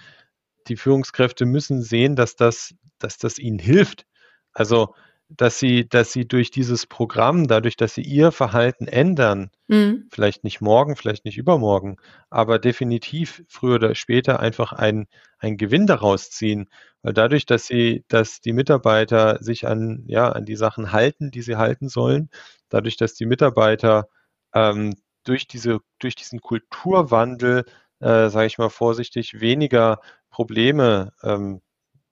die 0.68 0.78
Führungskräfte 0.78 1.46
müssen 1.46 1.82
sehen, 1.84 2.16
dass 2.16 2.36
das 2.36 2.76
dass 3.00 3.18
das 3.18 3.40
ihnen 3.40 3.60
hilft. 3.60 4.06
Also, 4.54 4.96
dass 5.30 5.60
sie 5.60 5.88
dass 5.88 6.12
sie 6.14 6.28
durch 6.28 6.52
dieses 6.52 6.88
Programm, 6.88 7.48
dadurch, 7.48 7.78
dass 7.78 7.94
sie 7.96 8.02
ihr 8.02 8.32
Verhalten 8.32 8.88
ändern, 8.88 9.52
Mhm. 9.68 10.08
vielleicht 10.12 10.44
nicht 10.44 10.62
morgen, 10.62 10.96
vielleicht 10.96 11.26
nicht 11.26 11.38
übermorgen, 11.38 11.98
aber 12.30 12.60
definitiv 12.60 13.44
früher 13.48 13.76
oder 13.76 13.96
später 13.96 14.40
einfach 14.40 14.74
einen 14.74 15.08
einen 15.40 15.58
Gewinn 15.58 15.88
daraus 15.88 16.32
ziehen. 16.32 16.70
Weil 17.04 17.14
dadurch, 17.14 17.46
dass 17.46 17.68
sie 17.68 18.04
dass 18.10 18.42
die 18.42 18.54
Mitarbeiter 18.54 19.38
sich 19.44 19.68
an 19.68 20.04
ja, 20.08 20.32
an 20.32 20.46
die 20.46 20.56
Sachen 20.56 20.92
halten, 20.92 21.32
die 21.32 21.42
sie 21.44 21.58
halten 21.58 21.90
sollen, 21.90 22.30
dadurch, 22.70 22.98
dass 22.98 23.14
die 23.16 23.26
Mitarbeiter, 23.26 24.08
ähm, 24.54 24.96
durch 25.26 25.48
diese 25.48 25.80
durch 26.00 26.16
diesen 26.16 26.42
Kulturwandel, 26.42 27.66
äh, 28.00 28.30
sage 28.30 28.48
ich 28.48 28.58
mal 28.58 28.70
vorsichtig, 28.70 29.40
weniger 29.42 30.00
Probleme, 30.32 31.14
ähm, 31.24 31.62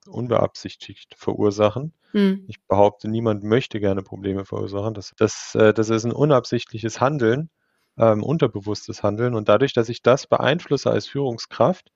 unbeabsichtigt 0.08 1.16
verursachen. 1.18 1.94
Mhm. 2.14 2.46
Ich 2.48 2.62
behaupte, 2.68 3.10
niemand 3.10 3.44
möchte 3.44 3.80
gerne 3.80 4.04
Probleme 4.04 4.46
verursachen. 4.46 4.94
Das 4.94 5.14
das 5.18 5.56
äh, 5.56 5.74
das 5.74 5.90
ist 5.90 6.06
'n 6.06 6.12
unabsichtliches 6.14 7.02
Handeln, 7.02 7.50
ähm, 7.98 8.24
unterbewusstes 8.24 9.04
Handeln. 9.04 9.36
Und 9.36 9.50
dadurch, 9.50 9.74
dass 9.74 9.90
ich 9.90 10.02
das 10.04 10.28
beeinflusse 10.28 10.92
als 10.92 11.08
Führungskraft, 11.08 11.92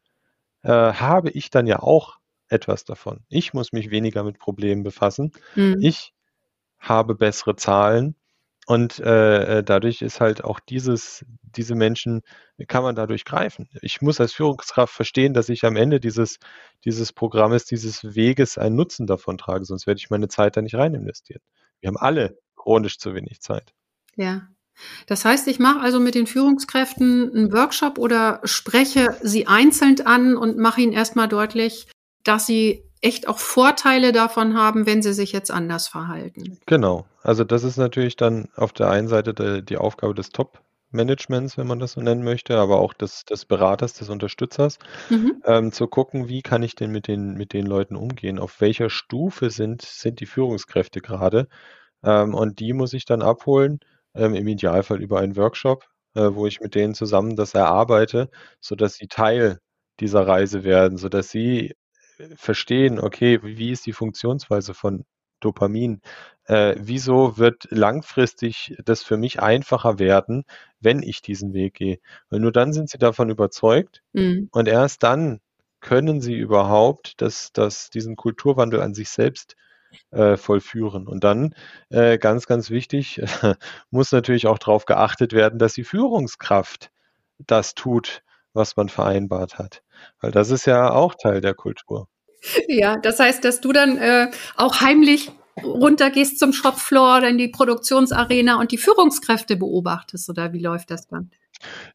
äh, 0.63 0.69
habe 0.71 1.31
ich 1.31 1.49
dann 1.51 1.67
ja 1.67 1.79
auch 1.81 2.17
etwas 2.49 2.85
davon. 2.85 3.25
Ich 3.29 3.53
muss 3.53 3.73
mich 3.73 3.91
weniger 3.91 4.23
mit 4.23 4.39
Problemen 4.39 4.83
befassen. 4.83 5.31
Mhm. 5.55 5.77
Ich 5.81 6.13
habe 6.79 7.15
bessere 7.15 7.55
Zahlen 7.57 8.15
und, 8.67 8.99
äh, 8.99 9.59
äh, 9.59 9.63
dadurch 9.63 10.01
ist 10.01 10.21
halt 10.21 10.43
auch 10.43 10.59
dieses 10.59 11.25
diese 11.41 11.75
Menschen 11.75 12.21
kann 12.67 12.83
man 12.83 12.95
dadurch 12.95 13.25
greifen. 13.25 13.67
Ich 13.81 14.01
muss 14.01 14.21
als 14.21 14.33
Führungskraft 14.33 14.93
verstehen, 14.93 15.33
dass 15.33 15.49
ich 15.49 15.65
am 15.65 15.75
Ende 15.75 15.99
dieses 15.99 16.37
dieses 16.85 17.11
Programmes, 17.13 17.65
dieses 17.65 18.15
Weges 18.15 18.57
einen 18.57 18.75
Nutzen 18.75 19.07
davon 19.07 19.37
trage, 19.37 19.65
sonst 19.65 19.87
werde 19.87 19.97
ich 19.99 20.09
meine 20.09 20.27
Zeit 20.27 20.57
da 20.57 20.61
nicht 20.61 20.75
rein 20.75 20.93
investieren. 20.95 21.41
Wir 21.81 21.87
haben 21.87 21.97
alle 21.97 22.37
chronisch 22.55 22.99
zu 22.99 23.13
wenig 23.15 23.41
Zeit. 23.41 23.73
Ja. 24.15 24.47
Das 25.07 25.25
heißt, 25.25 25.47
ich 25.47 25.59
mache 25.59 25.81
also 25.81 25.99
mit 25.99 26.15
den 26.15 26.27
Führungskräften 26.27 27.31
'n 27.35 27.51
Workshop 27.53 27.97
oder 27.97 28.39
spreche 28.43 29.17
sie 29.21 29.47
einzeln 29.47 29.99
an 30.05 30.37
und 30.37 30.57
mache 30.57 30.81
ihnen 30.81 30.93
erst 30.93 31.15
mal 31.15 31.27
deutlich, 31.27 31.87
dass 32.23 32.45
sie 32.45 32.83
echt 33.01 33.27
auch 33.27 33.39
Vorteile 33.39 34.11
davon 34.11 34.55
haben, 34.57 34.85
wenn 34.85 35.01
sie 35.01 35.13
sich 35.13 35.31
jetzt 35.31 35.51
anders 35.51 35.87
verhalten. 35.87 36.59
Genau. 36.67 37.05
Also, 37.23 37.43
das 37.43 37.63
ist 37.63 37.77
natürlich 37.77 38.15
dann 38.15 38.47
auf 38.55 38.71
der 38.73 38.89
einen 38.89 39.07
Seite 39.07 39.33
de 39.33 39.61
die 39.61 39.77
Aufgabe 39.77 40.13
des 40.13 40.29
Top-Managements, 40.29 41.57
wenn 41.57 41.67
man 41.67 41.79
das 41.79 41.93
so 41.93 42.01
nennen 42.01 42.23
möchte, 42.23 42.57
aber 42.57 42.79
auch 42.79 42.93
des 42.93 43.25
des 43.25 43.45
Beraters, 43.45 43.93
des 43.93 44.09
Unterstützers, 44.09 44.77
Mhm. 45.09 45.43
ähm, 45.45 45.71
zu 45.71 45.87
gucken, 45.87 46.29
wie 46.29 46.41
kann 46.43 46.63
ich 46.63 46.75
denn 46.75 46.91
mit 46.91 47.07
den 47.07 47.35
mit 47.35 47.53
den 47.53 47.65
Leuten 47.67 47.95
umgehen? 47.95 48.39
Auf 48.39 48.61
welcher 48.61 48.89
Stufe 48.89 49.49
sind 49.51 49.81
sind 49.83 50.19
die 50.21 50.25
Führungskräfte 50.27 51.01
grade? 51.01 51.47
Ähm, 52.03 52.35
und 52.35 52.59
die 52.59 52.73
muss 52.73 52.93
ich 52.93 53.05
dann 53.05 53.21
abholen, 53.23 53.79
ähm, 54.15 54.35
im 54.35 54.47
Idealfall 54.47 55.01
über 55.01 55.19
einen 55.21 55.37
Workshop, 55.37 55.85
äh, 56.15 56.29
wo 56.33 56.47
ich 56.47 56.61
mit 56.61 56.75
denen 56.75 56.95
zusammen 56.95 57.35
das 57.37 57.53
erarbeite, 57.55 58.29
sodass 58.61 58.95
sie 58.95 59.07
Teil 59.07 59.59
dieser 60.01 60.27
Reise 60.27 60.63
werden, 60.65 60.97
sodass 60.97 61.29
sie, 61.31 61.75
verstehen: 62.35 62.99
„Okay, 62.99 63.39
wie 63.43 63.71
ist 63.71 63.85
die 63.85 63.93
Funktionsweise 63.93 64.73
von 64.73 65.05
Dopamin? 65.39 66.01
Äh, 66.45 66.75
wieso 66.79 67.37
wird 67.37 67.67
langfristig 67.71 68.75
das 68.85 69.03
für 69.03 69.17
mich 69.17 69.41
einfacher 69.41 69.99
werden, 69.99 70.43
wenn 70.79 71.01
ich 71.03 71.21
diesen 71.21 71.53
Weg 71.53 71.75
gehe?“ 71.75 71.99
Weil 72.29 72.39
nur 72.41 72.51
dann 72.51 72.73
sind 72.73 72.89
sie 72.89 72.97
davon 72.97 73.29
überzeugt 73.29 74.01
Mhm. 74.13 74.49
und 74.51 74.67
erst 74.67 75.03
dann 75.03 75.41
können 75.81 76.21
sie 76.21 76.35
überhaupt 76.35 77.21
das 77.21 77.51
das 77.53 77.89
diesen 77.89 78.15
Kulturwandel 78.15 78.81
an 78.81 78.93
sich 78.93 79.09
selbst, 79.09 79.55
äh, 80.11 80.37
vollführen. 80.37 81.07
Und 81.07 81.23
dann, 81.23 81.55
äh, 81.89 82.17
ganz, 82.17 82.47
ganz 82.47 82.69
wichtig, 82.69 83.21
muss 83.91 84.11
natürlich 84.11 84.47
auch 84.47 84.59
drauf 84.59 84.85
geachtet 84.85 85.33
werden, 85.33 85.59
dass 85.59 85.73
die 85.73 85.83
Führungskraft 85.83 86.91
das 87.39 87.75
tut, 87.75 88.23
was 88.53 88.75
man 88.75 88.89
vereinbart 88.89 89.57
hat. 89.57 89.81
Weil 90.19 90.31
das 90.31 90.51
ist 90.51 90.65
ja 90.65 90.91
auch 90.91 91.15
Teil 91.15 91.41
der 91.41 91.53
Kultur. 91.53 92.07
Ja, 92.67 92.97
das 92.97 93.19
heißt, 93.19 93.43
dass 93.45 93.61
du 93.61 93.71
dann, 93.71 93.97
äh, 93.97 94.31
auch 94.55 94.81
heimlich 94.81 95.31
runtergehst 95.63 96.39
zum 96.39 96.53
Shopfloor 96.53 97.17
oder 97.17 97.29
in 97.29 97.37
die 97.37 97.49
Produktionsarena 97.49 98.59
und 98.59 98.71
die 98.71 98.77
Führungskräfte 98.77 99.57
beobachtest 99.57 100.29
oder 100.29 100.53
wie 100.53 100.59
läuft 100.59 100.91
das 100.91 101.07
dann? 101.07 101.31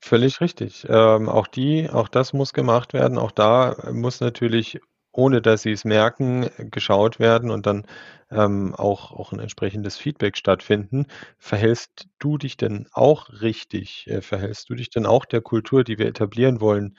Völlig 0.01 0.41
richtig. 0.41 0.87
Ähm, 0.89 1.28
auch 1.28 1.47
die 1.47 1.91
auch 1.91 2.09
das 2.09 2.33
muss 2.33 2.53
gemacht 2.53 2.93
werden. 2.93 3.18
Auch 3.18 3.33
da 3.33 3.76
muss 3.93 4.20
natürlich, 4.20 4.78
ohne 5.17 5.43
dass 5.43 5.62
sie's 5.62 5.85
merken, 5.85 6.49
geschaut 6.71 7.19
werden 7.21 7.51
und 7.51 7.67
dann, 7.67 7.87
ähm, 8.31 8.75
auch 8.75 9.12
auch 9.12 9.33
'n 9.33 9.41
entsprechendes 9.41 9.97
Feedback 9.99 10.37
stattfinden. 10.37 11.07
Verhältst 11.39 12.09
du 12.19 12.39
dich 12.39 12.57
denn 12.57 12.89
auch 12.93 13.29
richtig? 13.43 14.07
Äh, 14.09 14.21
verhältst 14.23 14.69
du 14.71 14.75
dich 14.75 14.91
denn 14.91 15.07
auch 15.07 15.25
der 15.27 15.41
Kultur, 15.43 15.85
die 15.85 15.99
wir 15.99 16.07
etablieren 16.07 16.61
wollen, 16.61 16.97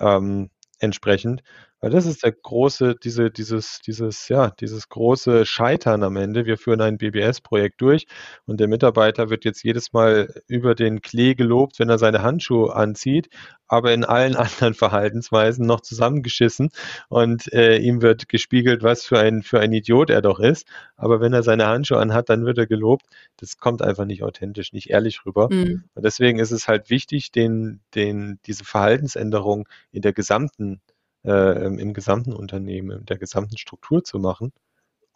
ähm, 0.00 0.50
entsprechend? 0.80 1.42
Weil 1.86 1.92
das 1.92 2.06
ist 2.06 2.24
der 2.24 2.32
große, 2.32 2.96
diese, 2.96 3.30
dieses, 3.30 3.78
dieses, 3.86 4.28
ja, 4.28 4.50
dieses 4.50 4.88
große 4.88 5.46
Scheitern 5.46 6.02
am 6.02 6.16
Ende. 6.16 6.44
Wir 6.44 6.58
führen 6.58 6.80
ein 6.80 6.98
BBS-Projekt 6.98 7.80
durch 7.80 8.08
und 8.44 8.58
der 8.58 8.66
Mitarbeiter 8.66 9.30
wird 9.30 9.44
jetzt 9.44 9.62
jedes 9.62 9.92
Mal 9.92 10.42
über 10.48 10.74
den 10.74 11.00
Klee 11.00 11.36
gelobt, 11.36 11.78
wenn 11.78 11.88
er 11.88 11.98
seine 11.98 12.22
Handschuhe 12.24 12.74
anzieht, 12.74 13.28
aber 13.68 13.94
in 13.94 14.04
allen 14.04 14.34
anderen 14.34 14.74
Verhaltensweisen 14.74 15.64
noch 15.64 15.80
zusammengeschissen 15.80 16.70
und 17.08 17.52
äh, 17.52 17.76
ihm 17.76 18.02
wird 18.02 18.28
gespiegelt, 18.28 18.82
was 18.82 19.04
für 19.04 19.20
ein, 19.20 19.44
für 19.44 19.60
ein 19.60 19.72
Idiot 19.72 20.10
er 20.10 20.22
doch 20.22 20.40
ist. 20.40 20.66
Aber 20.96 21.20
wenn 21.20 21.34
er 21.34 21.44
seine 21.44 21.68
Handschuhe 21.68 22.00
anhat, 22.00 22.28
dann 22.30 22.44
wird 22.44 22.58
er 22.58 22.66
gelobt. 22.66 23.06
Das 23.36 23.58
kommt 23.58 23.80
einfach 23.80 24.06
nicht 24.06 24.24
authentisch, 24.24 24.72
nicht 24.72 24.90
ehrlich 24.90 25.24
rüber. 25.24 25.46
Mhm. 25.52 25.84
Und 25.94 26.04
deswegen 26.04 26.40
ist 26.40 26.50
es 26.50 26.66
halt 26.66 26.90
wichtig, 26.90 27.30
den, 27.30 27.78
den, 27.94 28.40
diese 28.44 28.64
Verhaltensänderung 28.64 29.68
in 29.92 30.02
der 30.02 30.12
gesamten 30.12 30.80
äh, 31.26 31.66
im 31.66 31.92
gesamten 31.94 32.32
Unternehmen, 32.32 33.00
in 33.00 33.06
der 33.06 33.18
gesamten 33.18 33.58
Struktur 33.58 34.04
zu 34.04 34.18
machen 34.18 34.52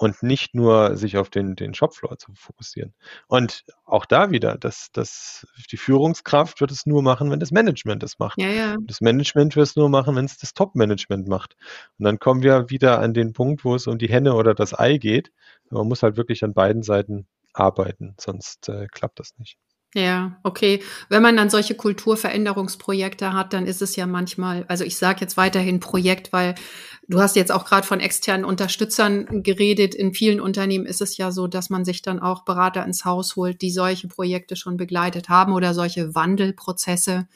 und 0.01 0.23
nicht 0.23 0.55
nur 0.55 0.97
sich 0.97 1.19
auf 1.19 1.29
den, 1.29 1.57
den 1.57 1.75
Shopfloor 1.75 2.17
zu 2.19 2.33
fokussieren. 2.35 2.95
Und 3.29 3.65
auch 3.85 4.07
da 4.07 4.31
wieder, 4.31 4.57
das, 4.57 4.89
das, 4.93 5.47
die 5.71 5.77
Führungskraft 5.77 6.63
wird 6.63 6.71
es 6.71 6.87
nur 6.87 7.03
machen, 7.03 7.31
wenn 7.31 7.39
das 7.39 7.51
Management 7.51 8.03
es 8.03 8.19
macht. 8.19 8.41
Ja, 8.41 8.49
ja. 8.49 8.77
Das 8.87 9.03
Management 9.03 9.57
wird 9.57 9.67
es 9.67 9.77
nur 9.77 9.91
machen, 9.91 10.17
wenn 10.17 10.25
es 10.25 10.39
das 10.39 10.55
Top-Management 10.55 11.29
macht. 11.29 11.55
Und 11.99 12.07
dann 12.07 12.19
kommen 12.19 12.43
wir 12.43 12.71
wieder 12.71 13.01
an 13.01 13.13
den 13.13 13.35
Punkt, 13.35 13.63
wo 13.63 13.75
es 13.75 13.87
um 13.87 13.99
die 13.99 14.09
Henne 14.09 14.35
oder 14.35 14.55
das 14.55 14.79
Ei 14.79 14.97
geht. 14.97 15.33
Man 15.69 15.87
muss 15.87 16.03
halt 16.03 16.17
wirklich 16.17 16.43
an 16.45 16.55
beiden 16.55 16.83
Seiten 16.83 17.27
arbeiten, 17.53 18.15
sonst 18.19 18.71
äh, 18.71 18.87
klappt 18.91 19.19
das 19.19 19.37
nicht. 19.37 19.59
Ja, 19.95 20.39
okay. 20.45 20.83
Wenn 21.09 21.23
man 21.23 21.37
dann 21.37 21.51
solche 21.51 21.75
Kulturveränderungsprojekte 21.75 23.33
hat, 23.33 23.53
dann 23.53 23.67
ist 23.67 23.83
es 23.83 23.97
ja 23.97 24.07
manchmal, 24.07 24.65
also 24.69 24.85
ich 24.85 24.97
sage 24.97 25.21
jetzt 25.21 25.37
weiterhin 25.37 25.81
Projekt, 25.81 26.33
weil 26.33 26.55
du 27.09 27.21
hast 27.21 27.35
jetzt 27.35 27.51
auch 27.51 27.65
gerade 27.65 27.85
von 27.85 27.99
externen 27.99 28.45
Unterstützern 28.45 29.43
geredet. 29.43 29.97
In 29.97 30.15
vielen 30.15 30.41
Unternehmen 30.41 30.87
ist 30.87 31.01
es 31.01 31.17
ja 31.17 31.33
so, 31.33 31.49
dass 31.49 31.71
man 31.71 31.85
sich 31.85 32.03
dann 32.03 32.21
auch 32.21 32.45
Berater 32.45 32.85
ins 32.85 33.05
Haus 33.05 33.35
holt, 33.35 33.63
die 33.63 33.73
solche 33.73 34.07
Projekte 34.07 34.55
schon 34.55 34.77
begleitet 34.77 35.29
haben 35.29 35.53
oder 35.53 35.75
solche 35.75 36.15
Wandelprozesse, 36.15 37.27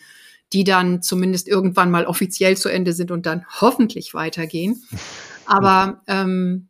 die 0.53 0.63
dann 0.63 1.03
zumindest 1.03 1.49
irgendwann 1.49 1.91
mal 1.91 2.07
offiziell 2.07 2.57
zu 2.57 2.69
Ende 2.69 2.93
sind 2.93 3.11
und 3.11 3.27
dann 3.27 3.45
hoffentlich 3.61 4.15
weitergehen. 4.15 4.81
Aber 5.47 6.03
ähm, 6.07 6.69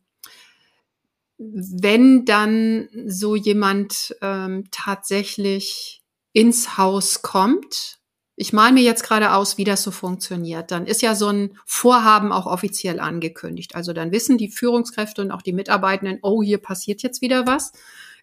wenn 1.38 2.24
dann 2.24 2.88
so 3.06 3.34
jemand 3.36 4.16
ähm, 4.22 4.64
tatsächlich 4.70 6.02
ins 6.32 6.78
Haus 6.78 7.22
kommt, 7.22 7.98
ich 8.36 8.52
male 8.52 8.72
mir 8.72 8.82
jetzt 8.82 9.04
gerade 9.04 9.32
aus, 9.32 9.58
wie 9.58 9.64
das 9.64 9.82
so 9.82 9.92
funktioniert, 9.92 10.72
dann 10.72 10.86
ist 10.86 11.02
ja 11.02 11.14
so 11.14 11.28
ein 11.28 11.56
Vorhaben 11.66 12.32
auch 12.32 12.46
offiziell 12.46 12.98
angekündigt. 12.98 13.76
Also 13.76 13.92
dann 13.92 14.10
wissen 14.10 14.38
die 14.38 14.50
Führungskräfte 14.50 15.22
und 15.22 15.30
auch 15.30 15.42
die 15.42 15.52
Mitarbeitenden, 15.52 16.18
oh, 16.22 16.42
hier 16.42 16.58
passiert 16.58 17.02
jetzt 17.02 17.22
wieder 17.22 17.46
was. 17.46 17.72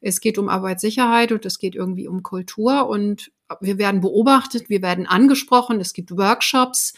Es 0.01 0.19
geht 0.19 0.37
um 0.37 0.49
Arbeitssicherheit 0.49 1.31
und 1.31 1.45
es 1.45 1.59
geht 1.59 1.75
irgendwie 1.75 2.07
um 2.07 2.23
Kultur 2.23 2.89
und 2.89 3.31
wir 3.61 3.77
werden 3.77 4.01
beobachtet, 4.01 4.69
wir 4.69 4.81
werden 4.81 5.05
angesprochen, 5.05 5.79
es 5.79 5.93
gibt 5.93 6.11
Workshops 6.17 6.93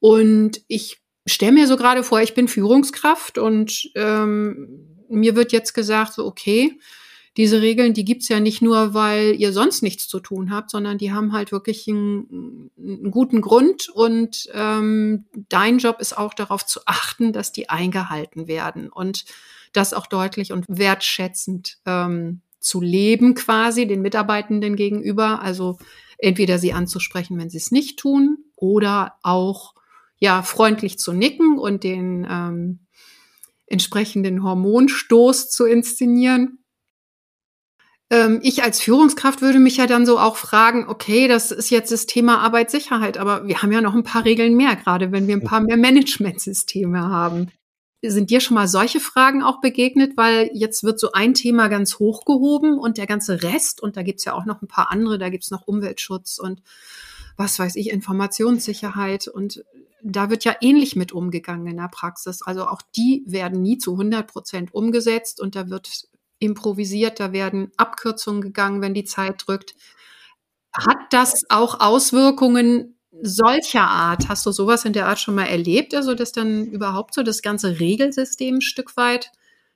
und 0.00 0.62
ich 0.66 1.00
stelle 1.26 1.52
mir 1.52 1.66
so 1.66 1.76
gerade 1.76 2.02
vor, 2.02 2.20
ich 2.20 2.34
bin 2.34 2.48
Führungskraft 2.48 3.38
und 3.38 3.90
ähm, 3.94 4.99
mir 5.10 5.36
wird 5.36 5.52
jetzt 5.52 5.74
gesagt, 5.74 6.14
so, 6.14 6.26
okay, 6.26 6.78
diese 7.36 7.60
Regeln, 7.62 7.94
die 7.94 8.04
gibt's 8.04 8.28
ja 8.28 8.40
nicht 8.40 8.60
nur, 8.60 8.92
weil 8.92 9.34
ihr 9.38 9.52
sonst 9.52 9.82
nichts 9.82 10.08
zu 10.08 10.18
tun 10.20 10.50
habt, 10.50 10.70
sondern 10.70 10.98
die 10.98 11.12
haben 11.12 11.32
halt 11.32 11.52
wirklich 11.52 11.86
einen, 11.88 12.70
einen 12.76 13.10
guten 13.10 13.40
Grund 13.40 13.88
und 13.88 14.48
ähm, 14.52 15.26
dein 15.48 15.78
Job 15.78 16.00
ist 16.00 16.16
auch 16.16 16.34
darauf 16.34 16.66
zu 16.66 16.80
achten, 16.86 17.32
dass 17.32 17.52
die 17.52 17.68
eingehalten 17.68 18.48
werden 18.48 18.90
und 18.90 19.24
das 19.72 19.94
auch 19.94 20.06
deutlich 20.06 20.52
und 20.52 20.64
wertschätzend 20.68 21.78
ähm, 21.86 22.40
zu 22.58 22.80
leben 22.80 23.34
quasi 23.34 23.86
den 23.86 24.02
Mitarbeitenden 24.02 24.74
gegenüber. 24.74 25.40
Also 25.40 25.78
entweder 26.18 26.58
sie 26.58 26.72
anzusprechen, 26.72 27.38
wenn 27.38 27.48
sie 27.48 27.58
es 27.58 27.70
nicht 27.70 27.98
tun, 27.98 28.38
oder 28.60 29.14
auch 29.22 29.74
ja 30.18 30.42
freundlich 30.42 30.98
zu 30.98 31.12
nicken 31.12 31.58
und 31.58 31.82
den 31.82 32.26
ähm, 32.30 32.80
entsprechenden 33.70 34.42
Hormonstoß 34.42 35.48
zu 35.48 35.64
inszenieren. 35.64 36.58
Ähm, 38.10 38.40
ich 38.42 38.62
als 38.62 38.80
Führungskraft 38.80 39.40
würde 39.40 39.60
mich 39.60 39.78
ja 39.78 39.86
dann 39.86 40.04
so 40.04 40.18
auch 40.18 40.36
fragen, 40.36 40.86
okay, 40.88 41.28
das 41.28 41.52
ist 41.52 41.70
jetzt 41.70 41.92
das 41.92 42.06
Thema 42.06 42.40
Arbeitssicherheit, 42.40 43.16
aber 43.16 43.46
wir 43.46 43.62
haben 43.62 43.72
ja 43.72 43.80
noch 43.80 43.94
ein 43.94 44.02
paar 44.02 44.24
Regeln 44.24 44.56
mehr, 44.56 44.76
gerade 44.76 45.12
wenn 45.12 45.28
wir 45.28 45.36
ein 45.36 45.44
paar 45.44 45.60
mehr 45.60 45.76
Managementsysteme 45.76 47.00
haben. 47.00 47.50
Sind 48.02 48.30
dir 48.30 48.40
schon 48.40 48.54
mal 48.54 48.66
solche 48.66 48.98
Fragen 48.98 49.42
auch 49.42 49.60
begegnet? 49.60 50.16
Weil 50.16 50.50
jetzt 50.54 50.82
wird 50.82 50.98
so 50.98 51.12
ein 51.12 51.34
Thema 51.34 51.68
ganz 51.68 51.98
hochgehoben 51.98 52.78
und 52.78 52.96
der 52.98 53.06
ganze 53.06 53.42
Rest, 53.42 53.82
und 53.82 53.96
da 53.96 54.02
gibt's 54.02 54.24
ja 54.24 54.32
auch 54.32 54.46
noch 54.46 54.62
ein 54.62 54.68
paar 54.68 54.90
andere, 54.90 55.18
da 55.18 55.28
gibt's 55.28 55.50
noch 55.50 55.66
Umweltschutz 55.66 56.38
und 56.38 56.62
was 57.36 57.58
weiß 57.58 57.76
ich, 57.76 57.90
Informationssicherheit 57.90 59.28
und 59.28 59.64
da 60.02 60.30
wird 60.30 60.44
ja 60.44 60.54
ähnlich 60.60 60.96
mit 60.96 61.12
umgegangen 61.12 61.66
in 61.66 61.76
der 61.76 61.88
Praxis. 61.88 62.42
Also 62.42 62.66
auch 62.66 62.82
die 62.96 63.22
werden 63.26 63.62
nie 63.62 63.78
zu 63.78 63.92
100 63.92 64.26
Prozent 64.26 64.74
umgesetzt 64.74 65.40
und 65.40 65.54
da 65.54 65.68
wird 65.68 66.08
improvisiert, 66.38 67.20
da 67.20 67.32
werden 67.32 67.70
Abkürzungen 67.76 68.40
gegangen, 68.40 68.80
wenn 68.80 68.94
die 68.94 69.04
Zeit 69.04 69.44
drückt. 69.46 69.74
Hat 70.72 70.98
das 71.10 71.34
auch 71.48 71.80
Auswirkungen 71.80 72.96
solcher 73.22 73.82
Art? 73.82 74.28
Hast 74.28 74.46
du 74.46 74.52
sowas 74.52 74.84
in 74.84 74.92
der 74.92 75.06
Art 75.06 75.18
schon 75.18 75.34
mal 75.34 75.46
erlebt? 75.46 75.94
Also, 75.94 76.14
dass 76.14 76.32
dann 76.32 76.66
überhaupt 76.66 77.14
so 77.14 77.22
das 77.22 77.42
ganze 77.42 77.80
Regelsystem 77.80 78.56
ein 78.56 78.62
Stück 78.62 78.96
weit 78.96 79.30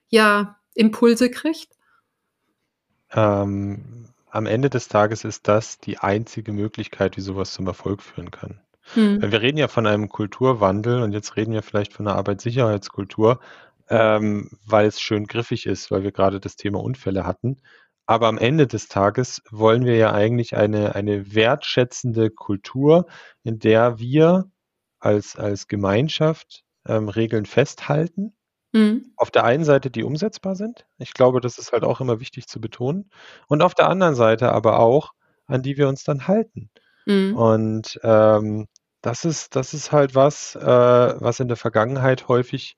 ja 0.09 0.57
Impulse 0.75 1.31
kriegt? 1.31 1.68
Ähm, 3.12 4.09
am 4.31 4.47
Ende 4.47 4.70
des 4.70 4.89
Tages 4.89 5.25
ist 5.25 5.47
das 5.47 5.79
die 5.79 5.99
einzige 5.99 6.53
Möglichkeit, 6.53 7.16
wie 7.16 7.20
sowas 7.20 7.53
zum 7.53 7.66
Erfolg 7.66 8.03
führen 8.03 8.31
kann. 8.31 8.61
Mhm. 8.95 9.22
Wir 9.22 9.43
reden 9.43 9.59
ja 9.59 9.68
von 9.68 9.87
einem 9.87 10.09
Kulturwandel 10.09 11.03
und 11.03 11.12
jetzt 11.12 11.37
reden 11.37 11.53
wir 11.53 11.62
vielleicht 11.62 11.93
von 11.93 12.07
einer 12.07 12.16
Arbeitssicherheitskultur, 12.16 13.41
ähm, 13.89 14.51
weil 14.66 14.87
es 14.87 15.01
schön 15.01 15.26
griffig 15.26 15.66
ist, 15.66 15.91
weil 15.91 16.03
wir 16.03 16.12
gerade 16.12 16.41
das 16.41 16.57
Thema 16.57 16.80
Unfälle 16.82 17.26
hatten. 17.26 17.59
Aber 18.07 18.28
am 18.28 18.39
Ende 18.39 18.66
des 18.66 18.89
Tages 18.89 19.43
wollen 19.51 19.85
wir 19.85 19.97
ja 19.97 20.12
eigentlich 20.12 20.57
eine, 20.57 20.95
eine 20.95 21.35
wertschätzende 21.35 22.30
Kultur, 22.30 23.07
in 23.43 23.59
der 23.59 23.99
wir 23.99 24.51
als, 25.01 25.37
als 25.37 25.68
Gemeinschaft 25.68 26.64
ähm, 26.87 27.09
Regeln 27.09 27.47
festhalten. 27.47 28.35
Mhm. 28.72 29.12
Auf 29.16 29.30
der 29.30 29.45
einen 29.45 29.64
Seite, 29.64 29.91
die 29.91 30.03
umsetzbar 30.03 30.55
sind. 30.55 30.87
Ich 30.99 31.14
glaube, 31.14 31.41
das 31.41 31.59
ist 31.59 31.72
halt 31.72 31.85
auch 31.85 32.01
immer 32.01 32.20
wichtig 32.20 32.47
zu 32.47 32.61
betonen. 32.61 33.11
Und 33.47 33.62
auf 33.62 33.74
der 33.74 33.89
anderen 33.89 34.14
Seite 34.14 34.53
aber 34.53 34.80
auch, 34.80 35.12
an 35.47 35.62
die 35.62 35.78
wir 35.78 35.89
uns 35.89 36.05
dann 36.05 36.26
halten. 36.26 36.70
Mhm. 37.07 37.37
Und 37.37 38.01
ähm, 38.03 38.66
das 39.05 39.27
ist, 39.27 39.55
das 39.55 39.75
ist 39.75 39.93
halt 39.93 40.15
was, 40.15 40.55
äh, 40.57 40.63
was 40.65 41.39
in 41.39 41.49
der 41.49 41.59
Vergangenheit 41.59 42.29
häufig 42.29 42.77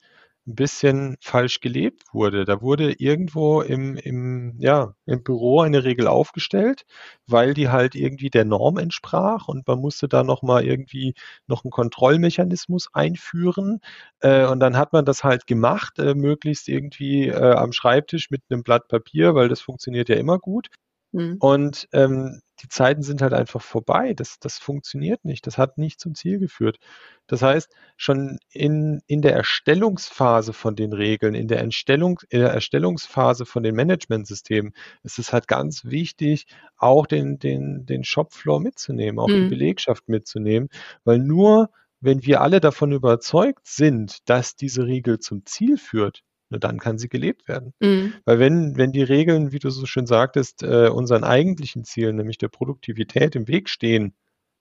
ein 0.49 0.57
bisschen 0.57 1.17
falsch 1.21 1.61
gelebt 1.61 2.03
wurde. 2.13 2.45
Da 2.45 2.61
wurde 2.63 2.93
irgendwo 2.93 3.63
im, 3.63 3.97
im, 3.97 4.55
ja, 4.59 4.95
im 5.07 5.23
Büro 5.23 5.61
eine 5.61 5.85
Regel 5.85 6.09
aufgestellt, 6.09 6.85
weil 7.27 7.55
die 7.55 7.69
halt 7.69 7.95
irgendwie 7.95 8.31
der 8.31 8.45
Norm 8.45 8.79
entsprach 8.79 9.47
und 9.49 9.67
man 9.69 9.81
musste 9.81 10.09
da 10.09 10.25
nochmal 10.25 10.65
irgendwie 10.65 11.15
noch 11.47 11.65
einen 11.65 11.71
Kontrollmechanismus 11.71 12.89
einführen. 12.93 13.81
Äh, 14.21 14.47
und 14.47 14.61
dann 14.61 14.77
hat 14.77 14.93
man 14.93 15.05
das 15.05 15.23
halt 15.23 15.47
gemacht, 15.47 15.99
äh, 16.01 16.15
möglichst 16.15 16.69
irgendwie 16.69 17.29
äh, 17.29 17.55
am 17.55 17.73
Schreibtisch 17.73 18.31
mit 18.31 18.43
einem 18.51 18.65
Blatt 18.65 18.89
Papier, 18.89 19.35
weil 19.37 19.49
das 19.49 19.61
funktioniert 19.61 20.09
ja 20.09 20.17
immer 20.17 20.39
gut. 20.39 20.69
Mhm. 21.13 21.37
Und 21.39 21.89
ähm, 21.93 22.41
die 22.63 22.69
Zeiten 22.69 23.03
sind 23.03 23.23
halt 23.23 23.33
einfach 23.33 23.63
vorbei. 23.63 24.15
Das, 24.15 24.39
das 24.39 24.59
funktioniert 24.59 25.25
nicht. 25.25 25.47
Das 25.47 25.59
hat 25.59 25.79
nicht 25.79 26.01
zum 26.01 26.15
Ziel 26.15 26.39
geführt. 26.39 26.79
Das 27.27 27.43
heißt, 27.43 27.71
schon 27.97 28.39
in, 28.51 29.03
in 29.07 29.23
der 29.23 29.35
Erstellungsphase 29.35 30.53
von 30.53 30.77
den 30.77 30.93
Regeln, 30.93 31.35
in 31.35 31.49
der, 31.49 31.61
Entstellung, 31.61 32.21
in 32.29 32.41
der 32.41 32.51
Erstellungsphase 32.51 33.47
von 33.47 33.63
den 33.63 33.75
Managementsystemen 33.75 34.73
ist 35.03 35.19
es 35.19 35.33
halt 35.33 35.49
ganz 35.49 35.85
wichtig, 35.85 36.47
auch 36.77 37.07
den, 37.07 37.39
den, 37.39 37.85
den 37.87 38.05
Shopfloor 38.05 38.61
mitzunehmen, 38.61 39.19
auch 39.19 39.29
mhm. 39.29 39.45
die 39.45 39.49
Belegschaft 39.49 40.09
mitzunehmen, 40.09 40.69
weil 41.05 41.19
nur 41.19 41.71
wenn 42.01 42.25
wir 42.25 42.41
alle 42.41 42.61
davon 42.61 42.93
überzeugt 42.93 43.67
sind, 43.67 44.29
dass 44.29 44.55
diese 44.55 44.87
Regel 44.87 45.19
zum 45.19 45.45
Ziel 45.47 45.79
führt, 45.79 46.23
nur 46.51 46.61
dann 46.61 46.79
kann 46.79 46.99
sie 46.99 47.09
gelebt 47.09 47.49
werden. 47.49 47.73
Mhm. 47.81 48.15
Weil 48.25 48.39
wenn, 48.39 48.77
wenn 48.77 48.93
die 48.93 49.03
Regeln, 49.03 49.53
wie 49.53 49.59
du 49.59 49.71
so 49.71 49.87
schön 49.87 50.07
sagtest, 50.07 50.63
äh, 50.63 50.89
unseren 50.89 51.25
eigentlichen 51.25 51.85
Zielen, 51.85 52.17
nämlich 52.17 52.39
der 52.39 52.49
Produktivität 52.49 53.35
im 53.37 53.49
Weg 53.49 53.69
stehen, 53.69 54.15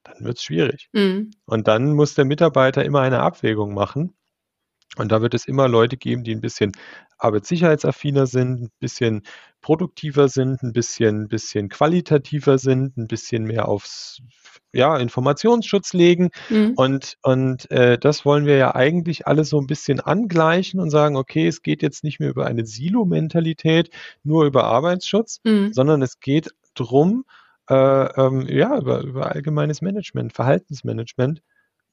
dann 0.03 0.23
wird 0.23 0.37
es 0.37 0.43
schwierig. 0.43 0.89
Mhm. 0.93 1.31
Und 1.45 1.67
dann 1.67 1.93
muss 1.93 2.15
der 2.15 2.25
Mitarbeiter 2.25 2.85
immer 2.85 3.01
eine 3.01 3.21
Abwägung 3.21 3.73
machen. 3.73 4.15
Und 4.97 5.11
da 5.11 5.21
wird 5.21 5.33
es 5.33 5.45
immer 5.45 5.67
Leute 5.67 5.97
geben, 5.97 6.23
die 6.23 6.33
ein 6.33 6.41
bisschen 6.41 6.71
arbeitssicherheitsaffiner 7.17 8.27
sind, 8.27 8.61
ein 8.61 8.69
bisschen 8.79 9.23
produktiver 9.61 10.29
sind, 10.29 10.61
ein 10.63 10.73
bisschen, 10.73 11.27
bisschen 11.27 11.69
qualitativer 11.69 12.57
sind, 12.57 12.97
ein 12.97 13.07
bisschen 13.07 13.45
mehr 13.45 13.67
aufs 13.67 14.21
ja, 14.73 14.97
Informationsschutz 14.97 15.93
legen. 15.93 16.29
Mhm. 16.49 16.73
Und, 16.75 17.17
und 17.23 17.71
äh, 17.71 17.97
das 17.97 18.25
wollen 18.25 18.45
wir 18.45 18.57
ja 18.57 18.75
eigentlich 18.75 19.25
alle 19.25 19.45
so 19.45 19.59
ein 19.59 19.67
bisschen 19.67 19.99
angleichen 20.01 20.79
und 20.79 20.89
sagen, 20.89 21.15
okay, 21.15 21.47
es 21.47 21.61
geht 21.61 21.81
jetzt 21.81 22.03
nicht 22.03 22.19
mehr 22.19 22.29
über 22.29 22.45
eine 22.45 22.65
Silo-Mentalität, 22.65 23.89
nur 24.23 24.45
über 24.45 24.65
Arbeitsschutz, 24.65 25.39
mhm. 25.43 25.73
sondern 25.73 26.01
es 26.01 26.19
geht 26.19 26.49
drum, 26.75 27.23
äh, 27.69 27.73
ähm, 27.73 28.45
ja, 28.47 28.77
über, 28.77 29.01
über 29.01 29.31
allgemeines 29.31 29.81
Management, 29.81 30.33
Verhaltensmanagement 30.33 31.41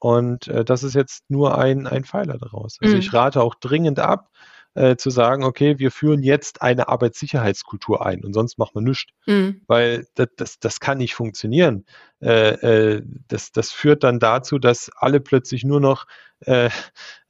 und 0.02 0.48
äh, 0.48 0.64
das 0.64 0.82
ist 0.82 0.94
jetzt 0.94 1.30
nur 1.30 1.56
ein, 1.56 1.86
ein 1.86 2.02
Pfeiler 2.02 2.36
daraus. 2.36 2.76
Also 2.80 2.96
mhm. 2.96 3.00
ich 3.00 3.12
rate 3.12 3.40
auch 3.40 3.54
dringend 3.54 4.00
ab, 4.00 4.30
äh, 4.74 4.96
zu 4.96 5.10
sagen, 5.10 5.44
okay, 5.44 5.78
wir 5.78 5.92
führen 5.92 6.24
jetzt 6.24 6.60
eine 6.60 6.88
Arbeitssicherheitskultur 6.88 8.04
ein 8.04 8.24
und 8.24 8.32
sonst 8.32 8.58
machen 8.58 8.72
wir 8.74 8.82
nichts. 8.82 9.12
Mhm. 9.26 9.62
Weil 9.68 10.08
das, 10.16 10.26
das, 10.36 10.58
das 10.58 10.80
kann 10.80 10.98
nicht 10.98 11.14
funktionieren. 11.14 11.84
Äh, 12.20 12.96
äh, 12.96 13.02
das, 13.28 13.52
das 13.52 13.70
führt 13.70 14.02
dann 14.02 14.18
dazu, 14.18 14.58
dass 14.58 14.90
alle 14.96 15.20
plötzlich 15.20 15.62
nur 15.62 15.78
noch 15.78 16.06
äh, 16.40 16.68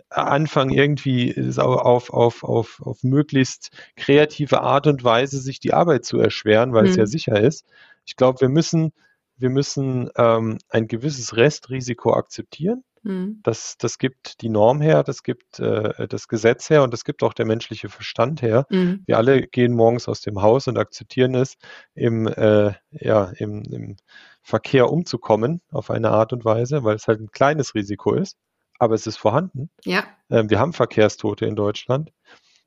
anfangen, 0.09 0.71
irgendwie 0.71 1.53
auf, 1.59 2.09
auf, 2.09 2.43
auf, 2.43 2.81
auf 2.81 3.03
möglichst 3.03 3.69
kreative 3.97 4.63
Art 4.63 4.87
und 4.87 5.05
Weise 5.05 5.41
sich 5.41 5.61
die 5.61 5.75
Arbeit 5.75 6.07
zu 6.07 6.19
erschweren, 6.19 6.73
weil 6.73 6.85
mhm. 6.85 6.89
es 6.89 6.97
ja 6.97 7.05
sicher 7.05 7.39
ist. 7.39 7.67
Ich 8.07 8.17
glaube, 8.17 8.41
wir 8.41 8.49
müssen 8.49 8.95
wir 9.37 9.51
müssen 9.51 10.11
ähm, 10.17 10.59
ein 10.69 10.87
gewisses 10.87 11.37
Restrisiko 11.37 12.15
akzeptieren. 12.15 12.85
Mhm. 13.03 13.41
Das, 13.43 13.77
das 13.79 13.99
gibt 13.99 14.43
die 14.43 14.49
Norm 14.49 14.81
her, 14.81 15.03
das 15.03 15.23
gibt 15.23 15.59
äh, 15.59 16.07
das 16.07 16.29
Gesetz 16.29 16.71
her 16.71 16.83
und 16.83 16.93
das 16.93 17.05
gibt 17.05 17.23
auch 17.23 17.35
der 17.35 17.47
menschliche 17.47 17.89
Verstand 17.89 18.43
her. 18.43 18.67
Mhm. 18.71 19.03
Wir 19.07 19.19
alle 19.19 19.43
gehen 19.43 19.75
morgens 19.75 20.09
aus 20.09 20.21
dem 20.21 20.41
Haus 20.41 20.69
und 20.69 20.79
akzeptieren 20.79 21.35
es, 21.35 21.57
im, 21.95 22.29
äh, 22.29 22.73
ja, 22.93 23.33
im, 23.37 23.63
im 23.65 23.97
Verkehr 24.43 24.91
umzukommen 24.91 25.61
auf 25.71 25.91
eine 25.91 26.11
Art 26.11 26.33
und 26.33 26.45
Weise, 26.45 26.85
weil 26.85 26.97
es 26.97 27.09
halt 27.09 27.21
ein 27.21 27.31
kleines 27.31 27.75
Risiko 27.75 28.15
ist, 28.15 28.37
aber 28.79 28.95
es 28.95 29.07
ist 29.07 29.17
vorhanden. 29.17 29.71
Ja. 29.85 30.05
Ähm, 30.31 30.51
wir 30.51 30.61
haben 30.61 30.73
Verkehrstote 30.73 31.47
in 31.47 31.57
Deutschland. 31.57 32.13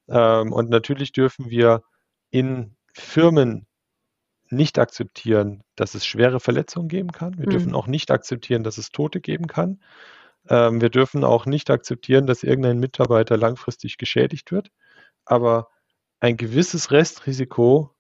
Ähm, 0.08 0.52
und 0.52 0.70
natürlich 0.70 1.14
dürfen 1.14 1.50
wir 1.50 1.84
in 2.30 2.76
Firmen 2.94 3.68
nicht 4.56 4.80
akzeptieren, 4.80 5.64
dass 5.76 5.96
es 5.96 6.06
schwere 6.06 6.40
Verletzungen 6.40 6.88
geben 6.88 7.12
kann. 7.12 7.38
Wir 7.38 7.48
mhm. 7.48 7.52
dürfen 7.52 7.76
auch 7.76 7.88
nicht 7.88 8.12
akzeptieren, 8.12 8.64
dass 8.64 8.78
es 8.78 8.90
Tote 8.90 9.22
geben 9.22 9.48
kann. 9.48 9.80
Ähm, 10.50 10.82
wir 10.82 10.90
dürfen 10.90 11.24
auch 11.24 11.46
nicht 11.46 11.70
akzeptieren, 11.70 12.28
dass 12.28 12.44
irgendein 12.44 12.80
Mitarbeiter 12.80 13.38
langfristig 13.38 13.98
geschädigt 13.98 14.52
wird. 14.52 14.72
Aber 15.26 15.70
ein 16.20 16.38
gewisses 16.38 16.92
Restrisiko 16.92 17.92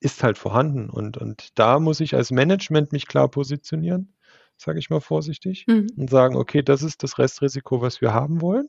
ist 0.00 0.22
halt 0.22 0.38
vorhanden. 0.38 0.90
Und, 0.90 1.16
und 1.18 1.58
da 1.58 1.78
muss 1.78 2.00
ich 2.00 2.14
als 2.14 2.30
Management 2.30 2.92
mich 2.92 3.06
klar 3.06 3.28
positionieren, 3.28 4.14
sage 4.56 4.78
ich 4.78 4.90
mal 4.90 5.00
vorsichtig, 5.00 5.66
mhm. 5.66 5.88
und 5.96 6.10
sagen, 6.10 6.36
okay, 6.36 6.62
das 6.62 6.82
ist 6.82 7.02
das 7.02 7.18
Restrisiko, 7.18 7.82
was 7.82 8.00
wir 8.00 8.14
haben 8.14 8.40
wollen. 8.40 8.68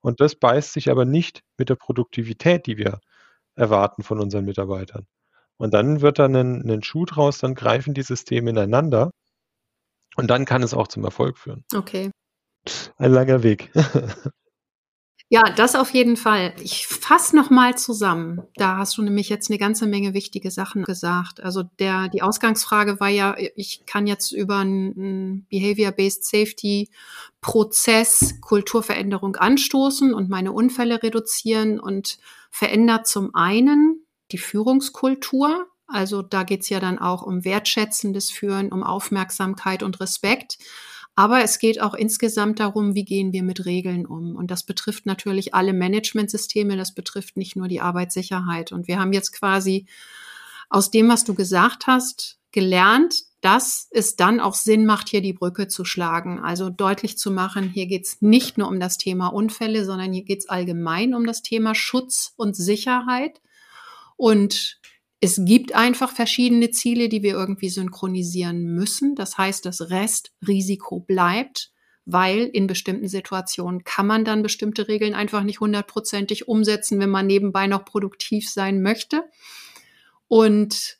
Und 0.00 0.20
das 0.20 0.36
beißt 0.36 0.72
sich 0.72 0.90
aber 0.90 1.04
nicht 1.04 1.42
mit 1.56 1.68
der 1.68 1.74
Produktivität, 1.74 2.66
die 2.66 2.78
wir 2.78 3.00
erwarten 3.56 4.04
von 4.04 4.20
unseren 4.20 4.44
Mitarbeitern. 4.44 5.06
Und 5.58 5.74
dann 5.74 6.00
wird 6.00 6.18
dann 6.18 6.34
ein, 6.34 6.70
ein 6.70 6.82
Schuh 6.82 7.04
draus, 7.04 7.38
dann 7.38 7.54
greifen 7.54 7.94
die 7.94 8.02
Systeme 8.02 8.50
ineinander. 8.50 9.10
Und 10.16 10.28
dann 10.28 10.44
kann 10.44 10.62
es 10.62 10.74
auch 10.74 10.88
zum 10.88 11.04
Erfolg 11.04 11.38
führen. 11.38 11.64
Okay. 11.74 12.10
Ein 12.96 13.12
langer 13.12 13.42
Weg. 13.42 13.70
Ja, 15.30 15.42
das 15.54 15.74
auf 15.74 15.90
jeden 15.90 16.16
Fall. 16.16 16.54
Ich 16.62 16.86
fasse 16.86 17.36
nochmal 17.36 17.76
zusammen. 17.76 18.40
Da 18.54 18.78
hast 18.78 18.96
du 18.96 19.02
nämlich 19.02 19.28
jetzt 19.28 19.50
eine 19.50 19.58
ganze 19.58 19.86
Menge 19.86 20.14
wichtige 20.14 20.50
Sachen 20.50 20.84
gesagt. 20.84 21.42
Also 21.42 21.64
der, 21.78 22.08
die 22.08 22.22
Ausgangsfrage 22.22 22.98
war 22.98 23.10
ja, 23.10 23.36
ich 23.54 23.84
kann 23.84 24.06
jetzt 24.06 24.32
über 24.32 24.56
einen 24.56 25.46
Behavior-Based 25.50 26.24
Safety 26.24 26.88
Prozess 27.42 28.40
Kulturveränderung 28.40 29.36
anstoßen 29.36 30.14
und 30.14 30.30
meine 30.30 30.52
Unfälle 30.52 31.02
reduzieren 31.02 31.78
und 31.78 32.16
verändert 32.50 33.06
zum 33.06 33.34
einen 33.34 34.06
die 34.32 34.38
Führungskultur. 34.38 35.66
Also 35.86 36.22
da 36.22 36.42
geht's 36.42 36.68
ja 36.68 36.80
dann 36.80 36.98
auch 36.98 37.22
um 37.22 37.44
wertschätzendes 37.44 38.30
Führen, 38.30 38.72
um 38.72 38.82
Aufmerksamkeit 38.82 39.82
und 39.82 40.00
Respekt. 40.00 40.58
Aber 41.18 41.42
es 41.42 41.58
geht 41.58 41.80
auch 41.80 41.94
insgesamt 41.94 42.60
darum, 42.60 42.94
wie 42.94 43.04
gehen 43.04 43.32
wir 43.32 43.42
mit 43.42 43.66
Regeln 43.66 44.06
um. 44.06 44.36
Und 44.36 44.52
das 44.52 44.62
betrifft 44.62 45.04
natürlich 45.04 45.52
alle 45.52 45.72
Managementsysteme, 45.72 46.76
das 46.76 46.94
betrifft 46.94 47.36
nicht 47.36 47.56
nur 47.56 47.66
die 47.66 47.80
Arbeitssicherheit. 47.80 48.70
Und 48.70 48.86
wir 48.86 49.00
haben 49.00 49.12
jetzt 49.12 49.32
quasi 49.32 49.86
aus 50.70 50.92
dem, 50.92 51.08
was 51.08 51.24
du 51.24 51.34
gesagt 51.34 51.88
hast, 51.88 52.38
gelernt, 52.52 53.24
dass 53.40 53.88
es 53.90 54.16
dann 54.16 54.40
auch 54.40 54.54
Sinn 54.54 54.86
macht, 54.86 55.08
hier 55.08 55.20
die 55.20 55.32
Brücke 55.32 55.68
zu 55.68 55.84
schlagen. 55.84 56.38
Also 56.40 56.70
deutlich 56.70 57.18
zu 57.18 57.30
machen, 57.30 57.68
hier 57.68 57.86
geht's 57.86 58.18
nicht 58.20 58.58
nur 58.58 58.68
um 58.68 58.80
das 58.80 58.96
Thema 58.96 59.28
Unfälle, 59.28 59.84
sondern 59.84 60.12
hier 60.12 60.24
geht's 60.24 60.48
allgemein 60.48 61.14
um 61.14 61.26
das 61.26 61.42
Thema 61.42 61.74
Schutz 61.74 62.32
und 62.36 62.54
Sicherheit. 62.56 63.40
Und 64.18 64.78
es 65.20 65.40
gibt 65.44 65.74
einfach 65.74 66.12
verschiedene 66.12 66.70
Ziele, 66.70 67.08
die 67.08 67.22
wir 67.22 67.32
irgendwie 67.32 67.70
synchronisieren 67.70 68.64
müssen. 68.74 69.14
Das 69.14 69.38
heißt, 69.38 69.64
das 69.64 69.90
Restrisiko 69.90 71.00
bleibt, 71.00 71.70
weil 72.04 72.44
in 72.44 72.66
bestimmten 72.66 73.08
Situationen 73.08 73.84
kann 73.84 74.06
man 74.06 74.24
dann 74.24 74.42
bestimmte 74.42 74.88
Regeln 74.88 75.14
einfach 75.14 75.44
nicht 75.44 75.60
hundertprozentig 75.60 76.48
umsetzen, 76.48 76.98
wenn 77.00 77.10
man 77.10 77.26
nebenbei 77.26 77.66
noch 77.66 77.84
produktiv 77.84 78.50
sein 78.50 78.82
möchte. 78.82 79.24
Und 80.26 80.98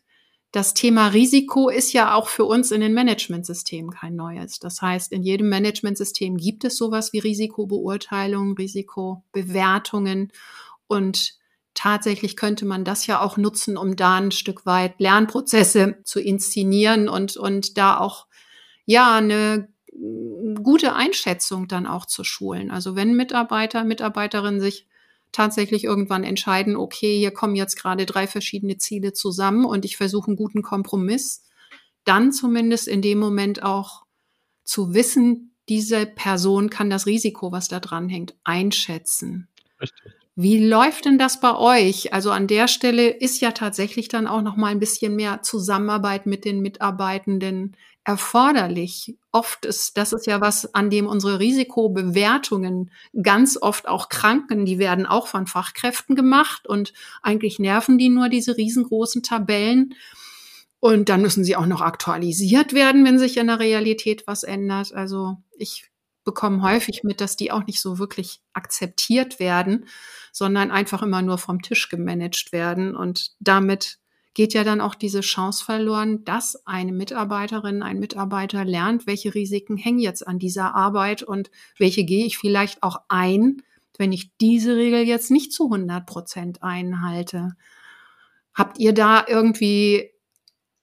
das 0.52 0.74
Thema 0.74 1.08
Risiko 1.08 1.68
ist 1.68 1.92
ja 1.92 2.14
auch 2.14 2.28
für 2.28 2.44
uns 2.44 2.70
in 2.70 2.80
den 2.80 2.94
Managementsystemen 2.94 3.90
kein 3.90 4.16
neues. 4.16 4.58
Das 4.58 4.80
heißt, 4.80 5.12
in 5.12 5.22
jedem 5.22 5.48
Managementsystem 5.48 6.36
gibt 6.36 6.64
es 6.64 6.76
sowas 6.76 7.12
wie 7.12 7.18
Risikobeurteilung, 7.18 8.56
Risikobewertungen 8.56 10.32
und 10.86 11.38
tatsächlich 11.78 12.36
könnte 12.36 12.66
man 12.66 12.84
das 12.84 13.06
ja 13.06 13.20
auch 13.20 13.36
nutzen, 13.36 13.76
um 13.76 13.94
da 13.94 14.16
ein 14.16 14.32
Stück 14.32 14.66
weit 14.66 14.98
Lernprozesse 14.98 15.98
zu 16.02 16.20
inszenieren 16.20 17.08
und, 17.08 17.36
und 17.36 17.78
da 17.78 17.98
auch, 17.98 18.26
ja, 18.84 19.16
eine 19.16 19.68
gute 20.60 20.94
Einschätzung 20.94 21.68
dann 21.68 21.86
auch 21.86 22.04
zu 22.04 22.24
schulen. 22.24 22.72
Also 22.72 22.96
wenn 22.96 23.14
Mitarbeiter, 23.14 23.84
Mitarbeiterinnen 23.84 24.60
sich 24.60 24.88
tatsächlich 25.30 25.84
irgendwann 25.84 26.24
entscheiden, 26.24 26.76
okay, 26.76 27.16
hier 27.16 27.30
kommen 27.30 27.54
jetzt 27.54 27.76
gerade 27.76 28.06
drei 28.06 28.26
verschiedene 28.26 28.78
Ziele 28.78 29.12
zusammen 29.12 29.64
und 29.64 29.84
ich 29.84 29.96
versuche 29.96 30.28
einen 30.28 30.36
guten 30.36 30.62
Kompromiss, 30.62 31.44
dann 32.04 32.32
zumindest 32.32 32.88
in 32.88 33.02
dem 33.02 33.18
Moment 33.18 33.62
auch 33.62 34.02
zu 34.64 34.94
wissen, 34.94 35.54
diese 35.68 36.06
Person 36.06 36.70
kann 36.70 36.90
das 36.90 37.06
Risiko, 37.06 37.52
was 37.52 37.68
da 37.68 37.78
dran 37.78 38.08
hängt, 38.08 38.34
einschätzen. 38.42 39.48
Richtig. 39.80 40.17
Wie 40.40 40.64
läuft 40.64 41.04
denn 41.04 41.18
das 41.18 41.40
bei 41.40 41.56
euch? 41.56 42.12
Also 42.12 42.30
an 42.30 42.46
der 42.46 42.68
Stelle 42.68 43.08
ist 43.08 43.40
ja 43.40 43.50
tatsächlich 43.50 44.06
dann 44.06 44.28
auch 44.28 44.40
noch 44.40 44.54
mal 44.54 44.68
ein 44.68 44.78
bisschen 44.78 45.16
mehr 45.16 45.42
Zusammenarbeit 45.42 46.26
mit 46.26 46.44
den 46.44 46.60
Mitarbeitenden 46.60 47.76
erforderlich. 48.04 49.18
Oft 49.32 49.64
ist, 49.64 49.96
das 49.96 50.12
ist 50.12 50.28
ja 50.28 50.40
was, 50.40 50.76
an 50.76 50.90
dem 50.90 51.08
unsere 51.08 51.40
Risikobewertungen 51.40 52.92
ganz 53.20 53.58
oft 53.60 53.88
auch 53.88 54.08
kranken. 54.08 54.64
Die 54.64 54.78
werden 54.78 55.06
auch 55.06 55.26
von 55.26 55.48
Fachkräften 55.48 56.14
gemacht 56.14 56.68
und 56.68 56.92
eigentlich 57.20 57.58
nerven 57.58 57.98
die 57.98 58.08
nur 58.08 58.28
diese 58.28 58.56
riesengroßen 58.56 59.24
Tabellen. 59.24 59.96
Und 60.78 61.08
dann 61.08 61.20
müssen 61.20 61.42
sie 61.42 61.56
auch 61.56 61.66
noch 61.66 61.80
aktualisiert 61.80 62.74
werden, 62.74 63.04
wenn 63.04 63.18
sich 63.18 63.38
in 63.38 63.48
der 63.48 63.58
Realität 63.58 64.22
was 64.28 64.44
ändert. 64.44 64.92
Also 64.92 65.38
ich 65.56 65.87
bekomme 66.28 66.60
häufig 66.60 67.04
mit, 67.04 67.22
dass 67.22 67.36
die 67.36 67.50
auch 67.50 67.64
nicht 67.64 67.80
so 67.80 67.98
wirklich 67.98 68.42
akzeptiert 68.52 69.40
werden, 69.40 69.86
sondern 70.30 70.70
einfach 70.70 71.02
immer 71.02 71.22
nur 71.22 71.38
vom 71.38 71.62
Tisch 71.62 71.88
gemanagt 71.88 72.52
werden. 72.52 72.94
Und 72.94 73.30
damit 73.40 73.98
geht 74.34 74.52
ja 74.52 74.62
dann 74.62 74.82
auch 74.82 74.94
diese 74.94 75.22
Chance 75.22 75.64
verloren, 75.64 76.26
dass 76.26 76.66
eine 76.66 76.92
Mitarbeiterin, 76.92 77.82
ein 77.82 77.98
Mitarbeiter 77.98 78.66
lernt, 78.66 79.06
welche 79.06 79.34
Risiken 79.34 79.78
hängen 79.78 80.00
jetzt 80.00 80.28
an 80.28 80.38
dieser 80.38 80.74
Arbeit 80.74 81.22
und 81.22 81.50
welche 81.78 82.04
gehe 82.04 82.26
ich 82.26 82.36
vielleicht 82.36 82.82
auch 82.82 82.98
ein, 83.08 83.62
wenn 83.96 84.12
ich 84.12 84.36
diese 84.36 84.76
Regel 84.76 85.08
jetzt 85.08 85.30
nicht 85.30 85.54
zu 85.54 85.64
100 85.64 86.04
Prozent 86.04 86.62
einhalte. 86.62 87.52
Habt 88.52 88.78
ihr 88.78 88.92
da 88.92 89.24
irgendwie 89.26 90.10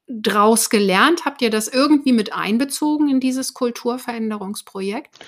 draus 0.07 0.69
gelernt? 0.69 1.25
Habt 1.25 1.41
ihr 1.41 1.49
das 1.49 1.67
irgendwie 1.67 2.13
mit 2.13 2.33
einbezogen 2.33 3.09
in 3.09 3.19
dieses 3.19 3.53
Kulturveränderungsprojekt? 3.53 5.19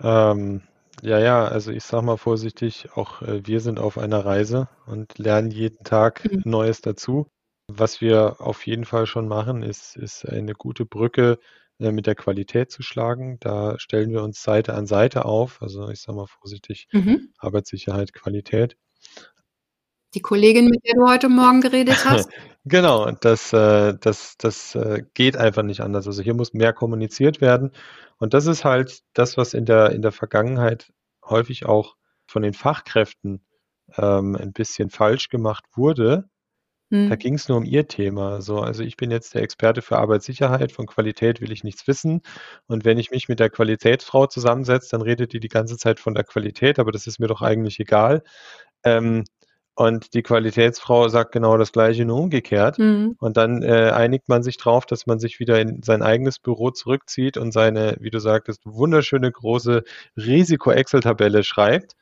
Ähm, 0.00 0.62
ja, 1.02 1.18
ja, 1.18 1.44
also 1.44 1.70
ich 1.72 1.84
sage 1.84 2.06
mal 2.06 2.16
vorsichtig, 2.16 2.88
auch 2.94 3.22
äh, 3.22 3.46
wir 3.46 3.60
sind 3.60 3.78
auf 3.78 3.98
einer 3.98 4.24
Reise 4.24 4.68
und 4.86 5.18
lernen 5.18 5.50
jeden 5.50 5.84
Tag 5.84 6.24
mhm. 6.30 6.42
Neues 6.44 6.80
dazu. 6.80 7.26
Was 7.68 8.00
wir 8.00 8.36
auf 8.40 8.66
jeden 8.66 8.84
Fall 8.84 9.06
schon 9.06 9.28
machen, 9.28 9.62
ist, 9.62 9.96
ist 9.96 10.28
eine 10.28 10.52
gute 10.54 10.84
Brücke 10.84 11.38
äh, 11.78 11.90
mit 11.90 12.06
der 12.06 12.14
Qualität 12.14 12.70
zu 12.70 12.82
schlagen. 12.82 13.38
Da 13.40 13.78
stellen 13.78 14.12
wir 14.12 14.22
uns 14.22 14.42
Seite 14.42 14.74
an 14.74 14.86
Seite 14.86 15.24
auf. 15.24 15.60
Also 15.62 15.88
ich 15.88 16.00
sage 16.00 16.16
mal 16.16 16.26
vorsichtig, 16.26 16.88
mhm. 16.92 17.32
Arbeitssicherheit, 17.38 18.12
Qualität. 18.12 18.76
Die 20.14 20.20
Kollegin, 20.20 20.66
mit 20.66 20.84
der 20.86 20.94
du 20.94 21.08
heute 21.08 21.28
Morgen 21.28 21.60
geredet 21.60 21.96
hast? 22.04 22.30
Genau, 22.64 23.10
das, 23.10 23.52
äh, 23.52 23.94
das, 24.00 24.36
das 24.38 24.74
äh, 24.74 25.02
geht 25.14 25.36
einfach 25.36 25.62
nicht 25.62 25.80
anders. 25.80 26.06
Also 26.06 26.22
hier 26.22 26.34
muss 26.34 26.52
mehr 26.54 26.72
kommuniziert 26.72 27.40
werden. 27.40 27.72
Und 28.18 28.34
das 28.34 28.46
ist 28.46 28.64
halt 28.64 29.02
das, 29.14 29.36
was 29.36 29.54
in 29.54 29.64
der, 29.64 29.90
in 29.90 30.02
der 30.02 30.12
Vergangenheit 30.12 30.92
häufig 31.24 31.66
auch 31.66 31.96
von 32.26 32.42
den 32.42 32.54
Fachkräften 32.54 33.44
ähm, 33.96 34.36
ein 34.36 34.52
bisschen 34.52 34.90
falsch 34.90 35.28
gemacht 35.28 35.64
wurde. 35.74 36.28
Da 36.90 36.98
hm. 36.98 37.18
ging 37.18 37.34
es 37.36 37.48
nur 37.48 37.56
um 37.56 37.64
ihr 37.64 37.88
Thema. 37.88 38.42
So, 38.42 38.60
also 38.60 38.82
ich 38.82 38.98
bin 38.98 39.10
jetzt 39.10 39.32
der 39.32 39.40
Experte 39.40 39.80
für 39.80 39.96
Arbeitssicherheit, 39.96 40.72
von 40.72 40.86
Qualität 40.86 41.40
will 41.40 41.50
ich 41.50 41.64
nichts 41.64 41.88
wissen. 41.88 42.20
Und 42.66 42.84
wenn 42.84 42.98
ich 42.98 43.10
mich 43.10 43.30
mit 43.30 43.40
der 43.40 43.48
Qualitätsfrau 43.48 44.26
zusammensetze, 44.26 44.90
dann 44.90 45.00
redet 45.00 45.32
die 45.32 45.40
die 45.40 45.48
ganze 45.48 45.78
Zeit 45.78 46.00
von 46.00 46.12
der 46.12 46.24
Qualität, 46.24 46.78
aber 46.78 46.92
das 46.92 47.06
ist 47.06 47.18
mir 47.18 47.28
doch 47.28 47.40
eigentlich 47.40 47.80
egal. 47.80 48.22
Ähm, 48.84 49.24
und 49.74 50.12
die 50.12 50.22
Qualitätsfrau 50.22 51.08
sagt 51.08 51.32
genau 51.32 51.56
das 51.56 51.72
Gleiche, 51.72 52.04
nur 52.04 52.18
umgekehrt. 52.18 52.78
Mhm. 52.78 53.16
Und 53.18 53.36
dann 53.36 53.62
äh, 53.62 53.90
einigt 53.90 54.28
man 54.28 54.42
sich 54.42 54.58
drauf, 54.58 54.84
dass 54.84 55.06
man 55.06 55.18
sich 55.18 55.40
wieder 55.40 55.60
in 55.60 55.82
sein 55.82 56.02
eigenes 56.02 56.38
Büro 56.38 56.70
zurückzieht 56.70 57.38
und 57.38 57.52
seine, 57.52 57.96
wie 58.00 58.10
du 58.10 58.18
sagtest, 58.18 58.60
wunderschöne 58.64 59.32
große 59.32 59.82
Risiko-Excel-Tabelle 60.16 61.42
schreibt. 61.42 61.96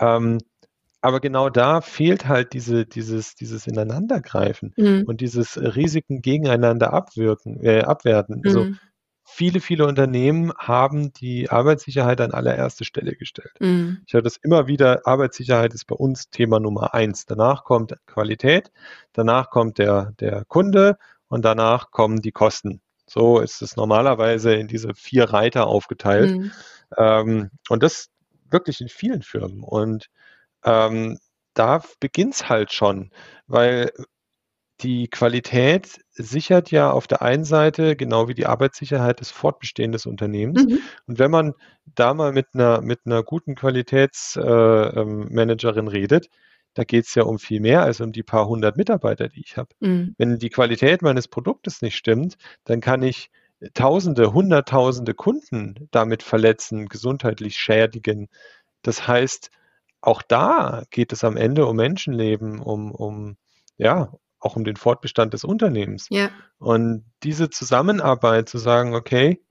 Ähm, 0.00 0.38
aber 1.02 1.20
genau 1.20 1.50
da 1.50 1.80
fehlt 1.80 2.26
halt 2.26 2.52
diese, 2.52 2.84
dieses, 2.86 3.34
dieses 3.34 3.66
Ineinandergreifen 3.66 4.72
mhm. 4.76 5.04
und 5.06 5.20
dieses 5.20 5.58
Risiken 5.58 6.22
gegeneinander 6.22 6.92
abwirken, 6.92 7.62
äh, 7.62 7.82
abwerten. 7.82 8.42
Also 8.44 8.64
mhm. 8.64 8.66
Also 8.66 8.89
viele, 9.30 9.60
viele 9.60 9.86
Unternehmen 9.86 10.52
haben 10.58 11.12
die 11.12 11.50
Arbeitssicherheit 11.50 12.20
an 12.20 12.32
allererste 12.32 12.84
Stelle 12.84 13.14
gestellt. 13.14 13.52
Mhm. 13.60 14.02
Ich 14.06 14.14
höre 14.14 14.22
das 14.22 14.36
immer 14.36 14.66
wieder, 14.66 15.06
Arbeitssicherheit 15.06 15.72
ist 15.74 15.86
bei 15.86 15.96
uns 15.96 16.30
Thema 16.30 16.60
Nummer 16.60 16.94
eins. 16.94 17.26
Danach 17.26 17.64
kommt 17.64 17.94
Qualität, 18.06 18.70
danach 19.12 19.50
kommt 19.50 19.78
der, 19.78 20.12
der 20.20 20.44
Kunde 20.46 20.98
und 21.28 21.44
danach 21.44 21.90
kommen 21.90 22.20
die 22.20 22.32
Kosten. 22.32 22.80
So 23.06 23.40
ist 23.40 23.62
es 23.62 23.76
normalerweise 23.76 24.54
in 24.54 24.68
diese 24.68 24.94
vier 24.94 25.24
Reiter 25.24 25.66
aufgeteilt. 25.66 26.36
Mhm. 26.36 26.52
Ähm, 26.96 27.50
und 27.68 27.82
das 27.82 28.10
wirklich 28.50 28.80
in 28.80 28.88
vielen 28.88 29.22
Firmen. 29.22 29.62
Und 29.62 30.06
ähm, 30.64 31.18
da 31.54 31.82
beginnt 31.98 32.34
es 32.34 32.48
halt 32.48 32.72
schon, 32.72 33.10
weil 33.46 33.90
die 34.82 35.08
Qualität 35.08 36.00
sichert 36.12 36.70
ja 36.70 36.90
auf 36.90 37.06
der 37.06 37.22
einen 37.22 37.44
Seite, 37.44 37.96
genau 37.96 38.28
wie 38.28 38.34
die 38.34 38.46
Arbeitssicherheit, 38.46 39.20
das 39.20 39.30
Fortbestehen 39.30 39.92
des 39.92 40.06
Unternehmens. 40.06 40.64
Mhm. 40.64 40.78
Und 41.06 41.18
wenn 41.18 41.30
man 41.30 41.52
da 41.94 42.14
mal 42.14 42.32
mit 42.32 42.46
einer, 42.54 42.80
mit 42.80 43.00
einer 43.04 43.22
guten 43.22 43.54
Qualitätsmanagerin 43.54 45.86
äh, 45.86 45.88
ähm, 45.88 45.88
redet, 45.88 46.28
da 46.74 46.84
geht 46.84 47.06
es 47.06 47.14
ja 47.14 47.24
um 47.24 47.38
viel 47.38 47.60
mehr 47.60 47.82
als 47.82 48.00
um 48.00 48.12
die 48.12 48.22
paar 48.22 48.46
hundert 48.46 48.76
Mitarbeiter, 48.76 49.28
die 49.28 49.40
ich 49.40 49.56
habe. 49.56 49.70
Mhm. 49.80 50.14
Wenn 50.18 50.38
die 50.38 50.50
Qualität 50.50 51.02
meines 51.02 51.28
Produktes 51.28 51.82
nicht 51.82 51.96
stimmt, 51.96 52.36
dann 52.64 52.80
kann 52.80 53.02
ich 53.02 53.30
Tausende, 53.74 54.32
Hunderttausende 54.32 55.12
Kunden 55.12 55.86
damit 55.90 56.22
verletzen, 56.22 56.88
gesundheitlich 56.88 57.56
schädigen. 57.56 58.28
Das 58.80 59.06
heißt, 59.06 59.50
auch 60.00 60.22
da 60.22 60.84
geht 60.90 61.12
es 61.12 61.24
am 61.24 61.36
Ende 61.36 61.66
um 61.66 61.76
Menschenleben, 61.76 62.58
um, 62.58 62.90
um 62.90 63.36
ja, 63.76 64.14
auch 64.40 64.56
um 64.56 64.64
den 64.64 64.76
Fortbestand 64.76 65.34
des 65.34 65.44
Unternehmens. 65.44 66.06
Ja. 66.10 66.30
Und 66.58 67.04
diese 67.22 67.50
Zusammenarbeit 67.50 68.48
zu 68.48 68.58
sagen, 68.58 68.94
okay, 68.94 69.42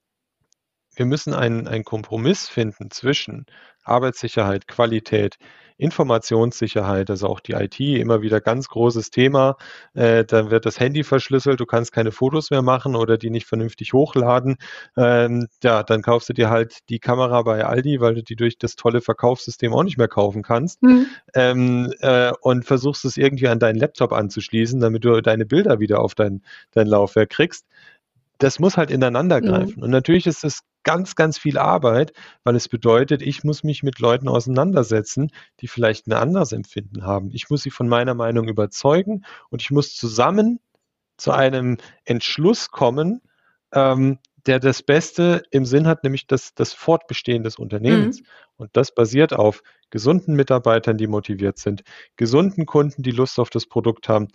wir 0.99 1.05
müssen 1.05 1.33
einen, 1.33 1.65
einen 1.65 1.85
Kompromiss 1.85 2.49
finden 2.49 2.91
zwischen 2.91 3.45
Arbeitssicherheit, 3.83 4.67
Qualität, 4.67 5.37
Informationssicherheit, 5.77 7.09
also 7.09 7.27
auch 7.27 7.39
die 7.39 7.53
IT, 7.53 7.79
immer 7.79 8.21
wieder 8.21 8.41
ganz 8.41 8.67
großes 8.67 9.11
Thema. 9.11 9.55
Äh, 9.93 10.25
dann 10.25 10.51
wird 10.51 10.65
das 10.65 10.77
Handy 10.77 11.05
verschlüsselt, 11.05 11.61
du 11.61 11.65
kannst 11.65 11.93
keine 11.93 12.11
Fotos 12.11 12.51
mehr 12.51 12.61
machen 12.61 12.97
oder 12.97 13.17
die 13.17 13.29
nicht 13.29 13.47
vernünftig 13.47 13.93
hochladen. 13.93 14.57
Ähm, 14.97 15.47
ja, 15.63 15.83
dann 15.83 16.01
kaufst 16.01 16.27
du 16.27 16.33
dir 16.33 16.49
halt 16.49 16.79
die 16.89 16.99
Kamera 16.99 17.43
bei 17.43 17.63
Aldi, 17.63 18.01
weil 18.01 18.15
du 18.15 18.23
die 18.23 18.35
durch 18.35 18.57
das 18.57 18.75
tolle 18.75 18.99
Verkaufssystem 18.99 19.73
auch 19.73 19.83
nicht 19.83 19.97
mehr 19.97 20.09
kaufen 20.09 20.43
kannst. 20.43 20.83
Mhm. 20.83 21.05
Ähm, 21.33 21.93
äh, 22.01 22.33
und 22.41 22.65
versuchst 22.65 23.05
es 23.05 23.15
irgendwie 23.15 23.47
an 23.47 23.59
deinen 23.59 23.79
Laptop 23.79 24.11
anzuschließen, 24.11 24.81
damit 24.81 25.05
du 25.05 25.21
deine 25.21 25.45
Bilder 25.45 25.79
wieder 25.79 26.01
auf 26.01 26.13
dein, 26.13 26.43
dein 26.71 26.87
Laufwerk 26.87 27.29
kriegst 27.29 27.65
das 28.39 28.59
muss 28.59 28.77
halt 28.77 28.89
ineinander 28.89 29.41
mhm. 29.41 29.45
greifen. 29.45 29.73
Mhm. 29.77 29.83
Und 29.83 29.89
natürlich 29.91 30.25
ist 30.25 30.43
es 30.43 30.61
ganz, 30.83 31.15
ganz 31.15 31.37
viel 31.37 31.57
Arbeit, 31.57 32.13
weil 32.43 32.55
es 32.55 32.67
bedeutet, 32.67 33.21
ich 33.21 33.43
muss 33.43 33.63
mich 33.63 33.83
mit 33.83 33.99
Leuten 33.99 34.27
auseinandersetzen, 34.27 35.31
die 35.59 35.67
vielleicht 35.67 36.07
ein 36.07 36.13
anderes 36.13 36.51
Empfinden 36.51 37.03
haben. 37.03 37.29
Ich 37.31 37.49
muss 37.49 37.61
sie 37.61 37.69
von 37.69 37.87
meiner 37.87 38.15
Meinung 38.15 38.47
überzeugen 38.47 39.25
und 39.49 39.61
ich 39.61 39.71
muss 39.71 39.95
zusammen 39.95 40.59
zu 41.17 41.31
einem 41.31 41.77
Entschluss 42.05 42.71
kommen, 42.71 43.21
ähm, 43.73 44.19
der 44.45 44.59
das 44.59 44.81
Beste 44.81 45.43
im 45.51 45.65
Sinn 45.65 45.85
hat, 45.85 46.03
nämlich 46.03 46.25
das, 46.25 46.53
das 46.55 46.73
Fortbestehen 46.73 47.43
des 47.43 47.57
Unternehmens. 47.57 48.21
Mhm. 48.21 48.25
Und 48.55 48.69
das 48.73 48.95
basiert 48.95 49.33
auf 49.33 49.61
gesunden 49.89 50.35
Mitarbeitern, 50.35 50.97
die 50.97 51.07
motiviert 51.07 51.57
sind, 51.57 51.83
gesunden 52.15 52.65
Kunden, 52.65 53.03
die 53.03 53.11
Lust 53.11 53.37
auf 53.37 53.49
das 53.49 53.65
Produkt 53.65 54.07
haben, 54.07 54.29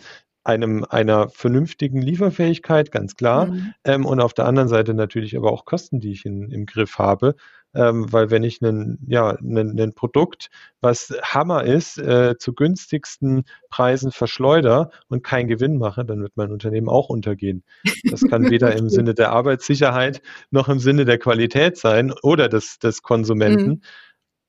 einem 0.44 0.84
einer 0.88 1.30
vernünftigen 1.30 2.00
Lieferfähigkeit, 2.00 2.92
ganz 2.92 3.16
klar. 3.16 3.46
Mhm. 3.46 3.74
Ähm, 3.84 4.06
und 4.06 4.20
auf 4.20 4.34
der 4.34 4.46
anderen 4.46 4.68
Seite 4.68 4.94
natürlich 4.94 5.36
aber 5.36 5.50
auch 5.50 5.64
Kosten, 5.64 6.00
die 6.00 6.12
ich 6.12 6.24
in, 6.26 6.50
im 6.50 6.66
Griff 6.66 6.98
habe. 6.98 7.34
Ähm, 7.74 8.12
weil 8.12 8.30
wenn 8.30 8.44
ich 8.44 8.60
ein 8.60 8.98
ja, 9.08 9.30
einen, 9.30 9.94
Produkt, 9.94 10.48
was 10.80 11.12
Hammer 11.22 11.64
ist, 11.64 11.98
äh, 11.98 12.36
zu 12.38 12.52
günstigsten 12.52 13.44
Preisen 13.68 14.12
verschleuder 14.12 14.90
und 15.08 15.24
keinen 15.24 15.48
Gewinn 15.48 15.78
mache, 15.78 16.04
dann 16.04 16.22
wird 16.22 16.36
mein 16.36 16.52
Unternehmen 16.52 16.88
auch 16.88 17.08
untergehen. 17.08 17.64
Das 18.08 18.22
kann 18.22 18.48
weder 18.50 18.76
im 18.76 18.88
Sinne 18.90 19.14
der 19.14 19.32
Arbeitssicherheit 19.32 20.22
noch 20.50 20.68
im 20.68 20.78
Sinne 20.78 21.04
der 21.04 21.18
Qualität 21.18 21.76
sein 21.76 22.12
oder 22.22 22.48
des, 22.48 22.78
des 22.78 23.02
Konsumenten. 23.02 23.68
Mhm. 23.68 23.80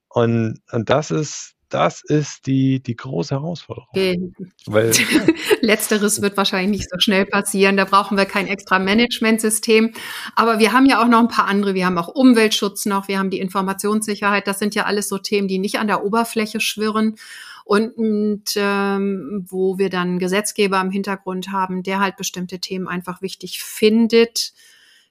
Und, 0.09 0.59
und 0.71 0.89
das 0.89 1.09
ist, 1.09 1.55
das 1.69 2.03
ist 2.03 2.47
die, 2.47 2.81
die 2.81 2.95
große 2.95 3.35
Herausforderung. 3.35 3.87
Okay. 3.91 4.31
Weil, 4.65 4.91
Letzteres 5.61 6.21
wird 6.21 6.37
wahrscheinlich 6.37 6.79
nicht 6.79 6.89
so 6.89 6.97
schnell 6.99 7.25
passieren. 7.25 7.77
Da 7.77 7.85
brauchen 7.85 8.17
wir 8.17 8.25
kein 8.25 8.47
extra 8.47 8.79
Managementsystem. 8.79 9.93
Aber 10.35 10.59
wir 10.59 10.73
haben 10.73 10.85
ja 10.85 11.01
auch 11.01 11.07
noch 11.07 11.19
ein 11.19 11.27
paar 11.27 11.47
andere. 11.47 11.73
Wir 11.73 11.85
haben 11.85 11.97
auch 11.97 12.07
Umweltschutz 12.07 12.85
noch, 12.85 13.07
wir 13.07 13.19
haben 13.19 13.29
die 13.29 13.39
Informationssicherheit. 13.39 14.47
Das 14.47 14.59
sind 14.59 14.75
ja 14.75 14.83
alles 14.83 15.09
so 15.09 15.17
Themen, 15.17 15.47
die 15.47 15.59
nicht 15.59 15.79
an 15.79 15.87
der 15.87 16.03
Oberfläche 16.03 16.59
schwirren. 16.59 17.15
Und, 17.63 17.97
und 17.97 18.43
ähm, 18.57 19.43
wo 19.49 19.79
wir 19.79 19.89
dann 19.89 20.19
Gesetzgeber 20.19 20.79
im 20.81 20.91
Hintergrund 20.91 21.51
haben, 21.51 21.81
der 21.81 21.99
halt 21.99 22.15
bestimmte 22.15 22.59
Themen 22.59 22.87
einfach 22.87 23.23
wichtig 23.23 23.63
findet, 23.63 24.53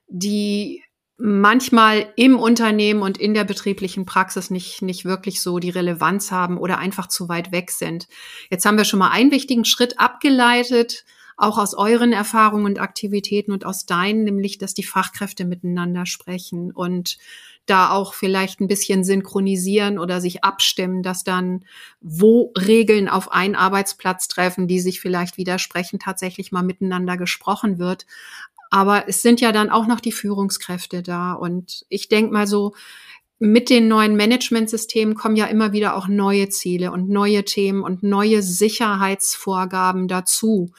die 0.07 0.85
manchmal 1.17 2.13
im 2.17 2.39
Unternehmen 2.39 3.03
und 3.03 3.19
in 3.19 3.35
der 3.35 3.45
betrieblichen 3.45 4.05
Praxis 4.05 4.51
nicht, 4.51 4.83
nicht 4.83 5.05
wirklich 5.05 5.41
so 5.41 5.59
die 5.59 5.71
Relevanz 5.71 6.33
haben 6.33 6.59
oder 6.59 6.79
einfach 6.79 7.07
zu 7.07 7.29
weit 7.29 7.53
weg 7.53 7.71
sind. 7.71 8.09
Jetzt 8.51 8.67
haben 8.67 8.77
wir 8.77 8.85
schon 8.85 8.99
mal 8.99 9.11
einen 9.11 9.31
wichtigen 9.31 9.65
Schritt 9.65 10.01
abgeleitet, 10.01 11.05
auch 11.37 11.59
aus 11.59 11.75
euren 11.75 12.13
Erfahrungen 12.13 12.67
und 12.67 12.79
Aktivitäten 12.81 13.53
und 13.53 13.65
aus 13.65 13.87
deinen, 13.87 14.25
nämlich, 14.25 14.59
dass 14.59 14.75
die 14.75 14.85
Fachkräfte 14.85 15.45
miteinander 15.45 16.07
sprechen 16.07 16.71
und 16.71 17.19
da 17.67 17.91
auch 17.91 18.13
vielleicht 18.15 18.61
ein 18.61 18.69
bisschen 18.69 19.05
synchronisieren 19.05 19.99
oder 19.99 20.21
sich 20.21 20.45
abstimmen, 20.45 21.03
dass 21.03 21.25
dann, 21.25 21.65
wo 22.01 22.53
Regeln 22.59 23.09
auf 23.09 23.33
einen 23.33 23.55
Arbeitsplatz 23.55 24.29
treffen, 24.29 24.69
die 24.69 24.81
sich 24.81 25.01
vielleicht 25.01 25.39
widersprechen, 25.39 25.99
tatsächlich 25.99 26.53
mal 26.53 26.63
miteinander 26.63 27.17
gesprochen 27.17 27.79
wird. 27.79 28.07
Aber 28.71 29.09
es 29.09 29.23
sind 29.23 29.41
ja 29.41 29.53
dann 29.53 29.71
auch 29.71 29.87
noch 29.87 30.01
die 30.01 30.13
Führungskräfte 30.13 31.03
da. 31.03 31.33
Und 31.33 31.85
ich 31.89 32.09
denke 32.09 32.33
mal 32.33 32.47
so, 32.47 32.75
mit 33.39 33.69
den 33.69 33.89
neuen 33.89 34.17
Managementsystemen 34.17 35.15
kommen 35.15 35.37
ja 35.37 35.47
immer 35.47 35.73
wieder 35.73 35.97
auch 35.97 36.09
neue 36.09 36.49
Ziele 36.49 36.93
und 36.93 37.09
neue 37.09 37.45
Themen 37.45 37.83
und 37.83 38.03
neue 38.03 38.43
Sicherheitsvorgaben 38.43 40.09
dazu. 40.09 40.73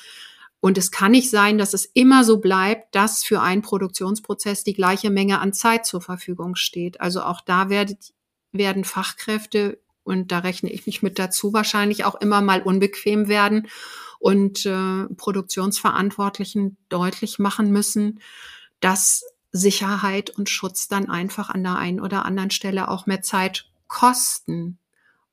Und 0.62 0.80
es 0.80 0.90
kann 0.90 1.12
nicht 1.12 1.30
sein, 1.30 1.60
dass 1.60 1.76
es 1.76 1.86
immer 1.86 2.24
so 2.24 2.40
bleibt, 2.40 2.96
dass 2.96 3.24
für 3.24 3.42
einen 3.42 3.62
Produktionsprozess 3.62 4.64
die 4.64 4.74
gleiche 4.74 5.12
Menge 5.12 5.40
an 5.40 5.54
Zeit 5.54 5.86
zur 5.86 6.02
Verfügung 6.02 6.56
steht. 6.56 7.02
Also 7.02 7.22
auch 7.22 7.42
da 7.42 7.70
werdet, 7.70 8.14
werden 8.52 8.84
Fachkräfte, 8.84 9.80
und 10.06 10.32
da 10.32 10.40
rechne 10.40 10.72
ich 10.72 10.86
mich 10.86 11.04
mit 11.04 11.20
dazu, 11.20 11.52
wahrscheinlich 11.52 12.06
auch 12.06 12.16
immer 12.16 12.40
mal 12.40 12.62
unbequem 12.62 13.28
werden 13.28 13.68
und 14.20 14.66
äh, 14.66 15.06
Produktionsverantwortlichen 15.18 16.78
deutlich 16.90 17.40
machen 17.40 17.72
müssen, 17.72 18.20
dass 18.80 19.26
Sicherheit 19.52 20.30
und 20.30 20.50
Schutz 20.50 20.88
dann 20.88 21.10
einfach 21.10 21.50
an 21.50 21.64
der 21.64 21.78
einen 21.78 22.00
oder 22.00 22.26
anderen 22.26 22.52
Stelle 22.52 22.90
auch 22.90 23.08
mehr 23.08 23.22
Zeit 23.22 23.66
kosten. 23.88 24.78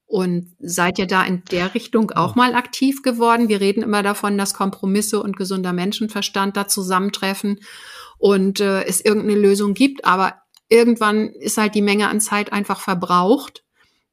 Und 0.07 0.55
seid 0.59 0.99
ihr 0.99 1.07
da 1.07 1.23
in 1.25 1.43
der 1.51 1.75
Richtung 1.75 2.11
auch 2.11 2.35
mal 2.35 2.55
aktiv 2.55 3.03
geworden? 3.03 3.49
Wir 3.49 3.61
reden 3.61 3.83
immer 3.83 4.03
davon, 4.03 4.37
dass 4.37 4.55
Kompromisse 4.55 5.23
und 5.23 5.37
gesunder 5.37 5.73
Menschenverstand 5.73 6.57
da 6.57 6.69
zusammentreffen 6.69 7.61
und 8.19 8.61
äh, 8.61 8.85
es 8.85 9.01
irgendeine 9.01 9.41
Lösung 9.41 9.75
gibt, 9.75 10.05
aber 10.05 10.35
irgendwann 10.69 11.29
ist 11.29 11.59
halt 11.59 11.75
die 11.75 11.83
Menge 11.83 12.09
an 12.09 12.21
Zeit 12.21 12.53
einfach 12.53 12.81
verbraucht 12.81 13.65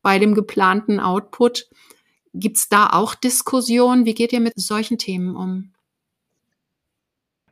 bei 0.02 0.20
dem 0.20 0.34
geplanten 0.34 1.00
Output. 1.00 1.68
Gibt's 2.34 2.70
da 2.70 2.90
auch 2.92 3.16
Diskussionen? 3.16 4.06
Wie 4.06 4.14
geht 4.14 4.34
ihr 4.34 4.40
mit 4.40 4.54
solchen 4.56 4.98
Themen 4.98 5.36
um? 5.36 5.74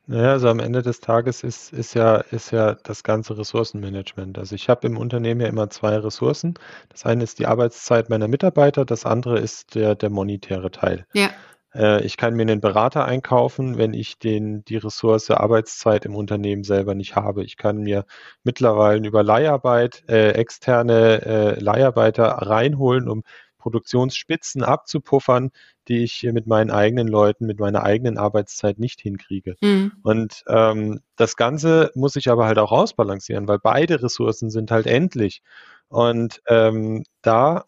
Naja, 0.09 0.31
also 0.31 0.47
am 0.47 0.59
Ende 0.59 0.81
des 0.81 1.01
Tages 1.01 1.43
ist, 1.43 1.73
ist, 1.73 1.93
ja, 1.93 2.15
ist 2.15 2.51
ja 2.51 2.75
das 2.75 3.03
ganze 3.03 3.37
Ressourcenmanagement. 3.37 4.37
Also 4.37 4.55
ich 4.55 4.69
habe 4.69 4.87
im 4.87 4.97
Unternehmen 4.97 5.41
ja 5.41 5.47
immer 5.47 5.69
zwei 5.69 5.97
Ressourcen. 5.97 6.53
Das 6.87 7.05
eine 7.05 7.25
ist 7.25 7.39
die 7.39 7.45
Arbeitszeit 7.45 8.09
meiner 8.09 8.29
Mitarbeiter, 8.29 8.85
das 8.85 9.05
andere 9.05 9.39
ist 9.39 9.75
der, 9.75 9.95
der 9.95 10.09
monetäre 10.09 10.71
Teil. 10.71 11.05
Ja. 11.13 11.29
Äh, 11.77 12.03
ich 12.03 12.17
kann 12.17 12.35
mir 12.35 12.41
einen 12.43 12.61
Berater 12.61 13.05
einkaufen, 13.05 13.77
wenn 13.77 13.93
ich 13.93 14.17
den, 14.19 14.65
die 14.65 14.77
Ressource 14.77 15.29
Arbeitszeit 15.29 16.05
im 16.05 16.15
Unternehmen 16.15 16.63
selber 16.63 16.95
nicht 16.95 17.15
habe. 17.15 17.43
Ich 17.43 17.57
kann 17.57 17.77
mir 17.77 18.05
mittlerweile 18.43 19.07
über 19.07 19.23
Leiharbeit 19.23 20.03
äh, 20.09 20.31
externe 20.31 21.21
äh, 21.25 21.59
Leiharbeiter 21.59 22.25
reinholen, 22.25 23.07
um 23.07 23.23
Produktionsspitzen 23.57 24.63
abzupuffern, 24.63 25.51
die 25.87 26.03
ich 26.03 26.23
mit 26.23 26.47
meinen 26.47 26.71
eigenen 26.71 27.07
Leuten, 27.07 27.45
mit 27.45 27.59
meiner 27.59 27.83
eigenen 27.83 28.17
Arbeitszeit 28.17 28.79
nicht 28.79 29.01
hinkriege. 29.01 29.55
Mhm. 29.61 29.91
Und 30.03 30.43
ähm, 30.47 31.01
das 31.15 31.35
Ganze 31.35 31.91
muss 31.93 32.15
ich 32.15 32.29
aber 32.29 32.45
halt 32.45 32.59
auch 32.59 32.71
ausbalancieren, 32.71 33.47
weil 33.47 33.59
beide 33.59 34.01
Ressourcen 34.01 34.49
sind 34.49 34.71
halt 34.71 34.87
endlich. 34.87 35.41
Und 35.89 36.41
ähm, 36.47 37.03
da 37.21 37.65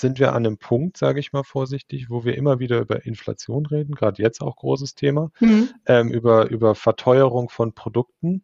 sind 0.00 0.18
wir 0.18 0.32
an 0.32 0.46
einem 0.46 0.58
Punkt, 0.58 0.96
sage 0.96 1.20
ich 1.20 1.32
mal 1.32 1.44
vorsichtig, 1.44 2.10
wo 2.10 2.24
wir 2.24 2.36
immer 2.36 2.58
wieder 2.58 2.78
über 2.80 3.04
Inflation 3.04 3.66
reden, 3.66 3.94
gerade 3.94 4.22
jetzt 4.22 4.40
auch 4.40 4.56
großes 4.56 4.94
Thema, 4.94 5.30
mhm. 5.40 5.70
ähm, 5.86 6.10
über, 6.10 6.48
über 6.50 6.74
Verteuerung 6.74 7.48
von 7.48 7.72
Produkten 7.72 8.42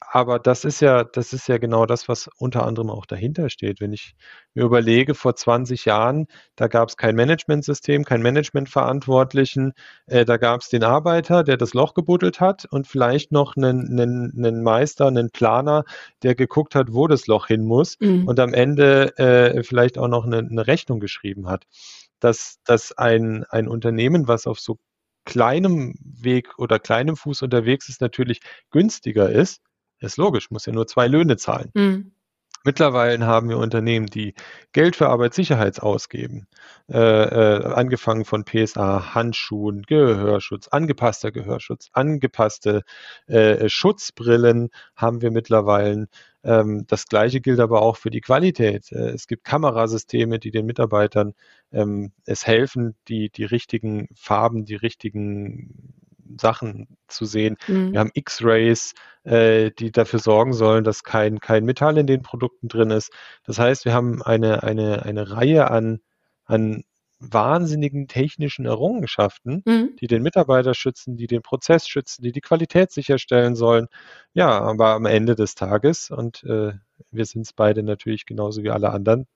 aber 0.00 0.38
das 0.38 0.64
ist 0.64 0.80
ja, 0.80 1.04
das 1.04 1.32
ist 1.32 1.46
ja 1.46 1.58
genau 1.58 1.84
das, 1.86 2.08
was 2.08 2.28
unter 2.38 2.66
anderem 2.66 2.90
auch 2.90 3.06
dahinter 3.06 3.50
steht. 3.50 3.80
Wenn 3.80 3.92
ich 3.92 4.14
mir 4.54 4.64
überlege, 4.64 5.14
vor 5.14 5.36
20 5.36 5.84
Jahren, 5.84 6.26
da 6.56 6.68
gab 6.68 6.88
es 6.88 6.96
kein 6.96 7.14
Managementsystem, 7.14 8.04
kein 8.04 8.22
Managementverantwortlichen, 8.22 9.72
äh, 10.06 10.24
da 10.24 10.38
gab 10.38 10.62
es 10.62 10.68
den 10.68 10.84
Arbeiter, 10.84 11.44
der 11.44 11.58
das 11.58 11.74
Loch 11.74 11.94
gebuddelt 11.94 12.40
hat 12.40 12.64
und 12.70 12.86
vielleicht 12.86 13.30
noch 13.30 13.56
einen, 13.56 13.88
einen, 13.90 14.32
einen 14.36 14.62
Meister, 14.62 15.06
einen 15.06 15.30
Planer, 15.30 15.84
der 16.22 16.34
geguckt 16.34 16.74
hat, 16.74 16.92
wo 16.92 17.06
das 17.06 17.26
Loch 17.26 17.46
hin 17.46 17.64
muss 17.64 17.96
mhm. 18.00 18.26
und 18.26 18.40
am 18.40 18.54
Ende 18.54 19.16
äh, 19.18 19.62
vielleicht 19.62 19.98
auch 19.98 20.08
noch 20.08 20.24
eine, 20.24 20.38
eine 20.38 20.66
Rechnung 20.66 21.00
geschrieben 21.00 21.48
hat. 21.48 21.66
Dass, 22.20 22.58
dass 22.64 22.92
ein, 22.92 23.44
ein 23.48 23.68
Unternehmen, 23.68 24.28
was 24.28 24.46
auf 24.46 24.60
so 24.60 24.78
kleinem 25.24 25.94
Weg 26.00 26.58
oder 26.58 26.78
kleinem 26.78 27.16
Fuß 27.16 27.42
unterwegs 27.42 27.88
ist, 27.88 28.00
natürlich 28.00 28.40
günstiger 28.70 29.30
ist, 29.30 29.62
ist 30.00 30.16
logisch, 30.16 30.50
muss 30.50 30.66
ja 30.66 30.72
nur 30.72 30.86
zwei 30.86 31.06
Löhne 31.06 31.36
zahlen. 31.36 31.70
Mhm. 31.74 32.12
Mittlerweile 32.62 33.24
haben 33.24 33.48
wir 33.48 33.56
Unternehmen, 33.56 34.06
die 34.06 34.34
Geld 34.72 34.94
für 34.94 35.08
Arbeitssicherheit 35.08 35.80
ausgeben, 35.80 36.46
äh, 36.90 36.98
äh, 36.98 37.64
angefangen 37.64 38.26
von 38.26 38.44
PSA, 38.44 39.14
Handschuhen, 39.14 39.82
Gehörschutz, 39.84 40.68
angepasster 40.68 41.32
Gehörschutz, 41.32 41.88
angepasste 41.94 42.82
äh, 43.28 43.66
Schutzbrillen 43.70 44.68
haben 44.94 45.22
wir 45.22 45.30
mittlerweile. 45.30 46.08
Ähm, 46.44 46.84
das 46.86 47.06
gleiche 47.06 47.40
gilt 47.40 47.60
aber 47.60 47.80
auch 47.80 47.96
für 47.96 48.10
die 48.10 48.20
Qualität. 48.20 48.92
Äh, 48.92 49.10
es 49.10 49.26
gibt 49.26 49.44
Kamerasysteme, 49.44 50.38
die 50.38 50.50
den 50.50 50.66
Mitarbeitern 50.66 51.32
ähm, 51.72 52.12
es 52.26 52.46
helfen, 52.46 52.94
die, 53.08 53.30
die 53.30 53.44
richtigen 53.44 54.08
Farben, 54.14 54.66
die 54.66 54.74
richtigen 54.76 55.94
Sachen 56.38 56.96
zu 57.08 57.24
sehen. 57.24 57.56
Mhm. 57.66 57.92
Wir 57.92 58.00
haben 58.00 58.10
X-Rays, 58.14 58.94
äh, 59.24 59.70
die 59.78 59.92
dafür 59.92 60.18
sorgen 60.18 60.52
sollen, 60.52 60.84
dass 60.84 61.02
kein, 61.02 61.40
kein 61.40 61.64
Metall 61.64 61.98
in 61.98 62.06
den 62.06 62.22
Produkten 62.22 62.68
drin 62.68 62.90
ist. 62.90 63.12
Das 63.44 63.58
heißt, 63.58 63.84
wir 63.84 63.94
haben 63.94 64.22
eine, 64.22 64.62
eine, 64.62 65.04
eine 65.04 65.30
Reihe 65.30 65.70
an, 65.70 66.00
an 66.44 66.84
wahnsinnigen 67.20 68.08
technischen 68.08 68.64
Errungenschaften, 68.64 69.62
mhm. 69.66 69.96
die 70.00 70.06
den 70.06 70.22
Mitarbeiter 70.22 70.74
schützen, 70.74 71.16
die 71.16 71.26
den 71.26 71.42
Prozess 71.42 71.86
schützen, 71.86 72.22
die 72.22 72.32
die 72.32 72.40
Qualität 72.40 72.90
sicherstellen 72.90 73.54
sollen. 73.54 73.88
Ja, 74.32 74.60
aber 74.60 74.94
am 74.94 75.04
Ende 75.04 75.34
des 75.34 75.54
Tages, 75.54 76.10
und 76.10 76.42
äh, 76.44 76.72
wir 77.10 77.24
sind 77.26 77.42
es 77.42 77.52
beide 77.52 77.82
natürlich 77.82 78.24
genauso 78.24 78.62
wie 78.62 78.70
alle 78.70 78.90
anderen, 78.90 79.26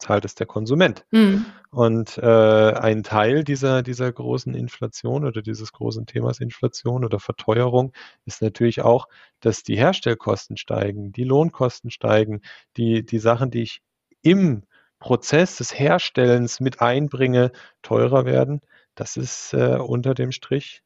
zahlt 0.00 0.24
es 0.24 0.34
der 0.34 0.46
Konsument. 0.46 1.04
Mhm. 1.10 1.46
Und 1.70 2.18
äh, 2.18 2.72
ein 2.72 3.04
Teil 3.04 3.44
dieser, 3.44 3.82
dieser 3.82 4.10
großen 4.10 4.54
Inflation 4.54 5.24
oder 5.24 5.42
dieses 5.42 5.72
großen 5.72 6.06
Themas 6.06 6.40
Inflation 6.40 7.04
oder 7.04 7.20
Verteuerung 7.20 7.92
ist 8.24 8.42
natürlich 8.42 8.82
auch, 8.82 9.06
dass 9.40 9.62
die 9.62 9.76
Herstellkosten 9.76 10.56
steigen, 10.56 11.12
die 11.12 11.24
Lohnkosten 11.24 11.90
steigen, 11.90 12.40
die, 12.76 13.04
die 13.04 13.18
Sachen, 13.18 13.50
die 13.50 13.62
ich 13.62 13.82
im 14.22 14.64
Prozess 14.98 15.56
des 15.56 15.78
Herstellens 15.78 16.60
mit 16.60 16.80
einbringe, 16.80 17.52
teurer 17.82 18.24
werden. 18.24 18.60
Das 18.94 19.16
ist 19.16 19.54
äh, 19.54 19.76
unter 19.76 20.14
dem 20.14 20.32
Strich 20.32 20.82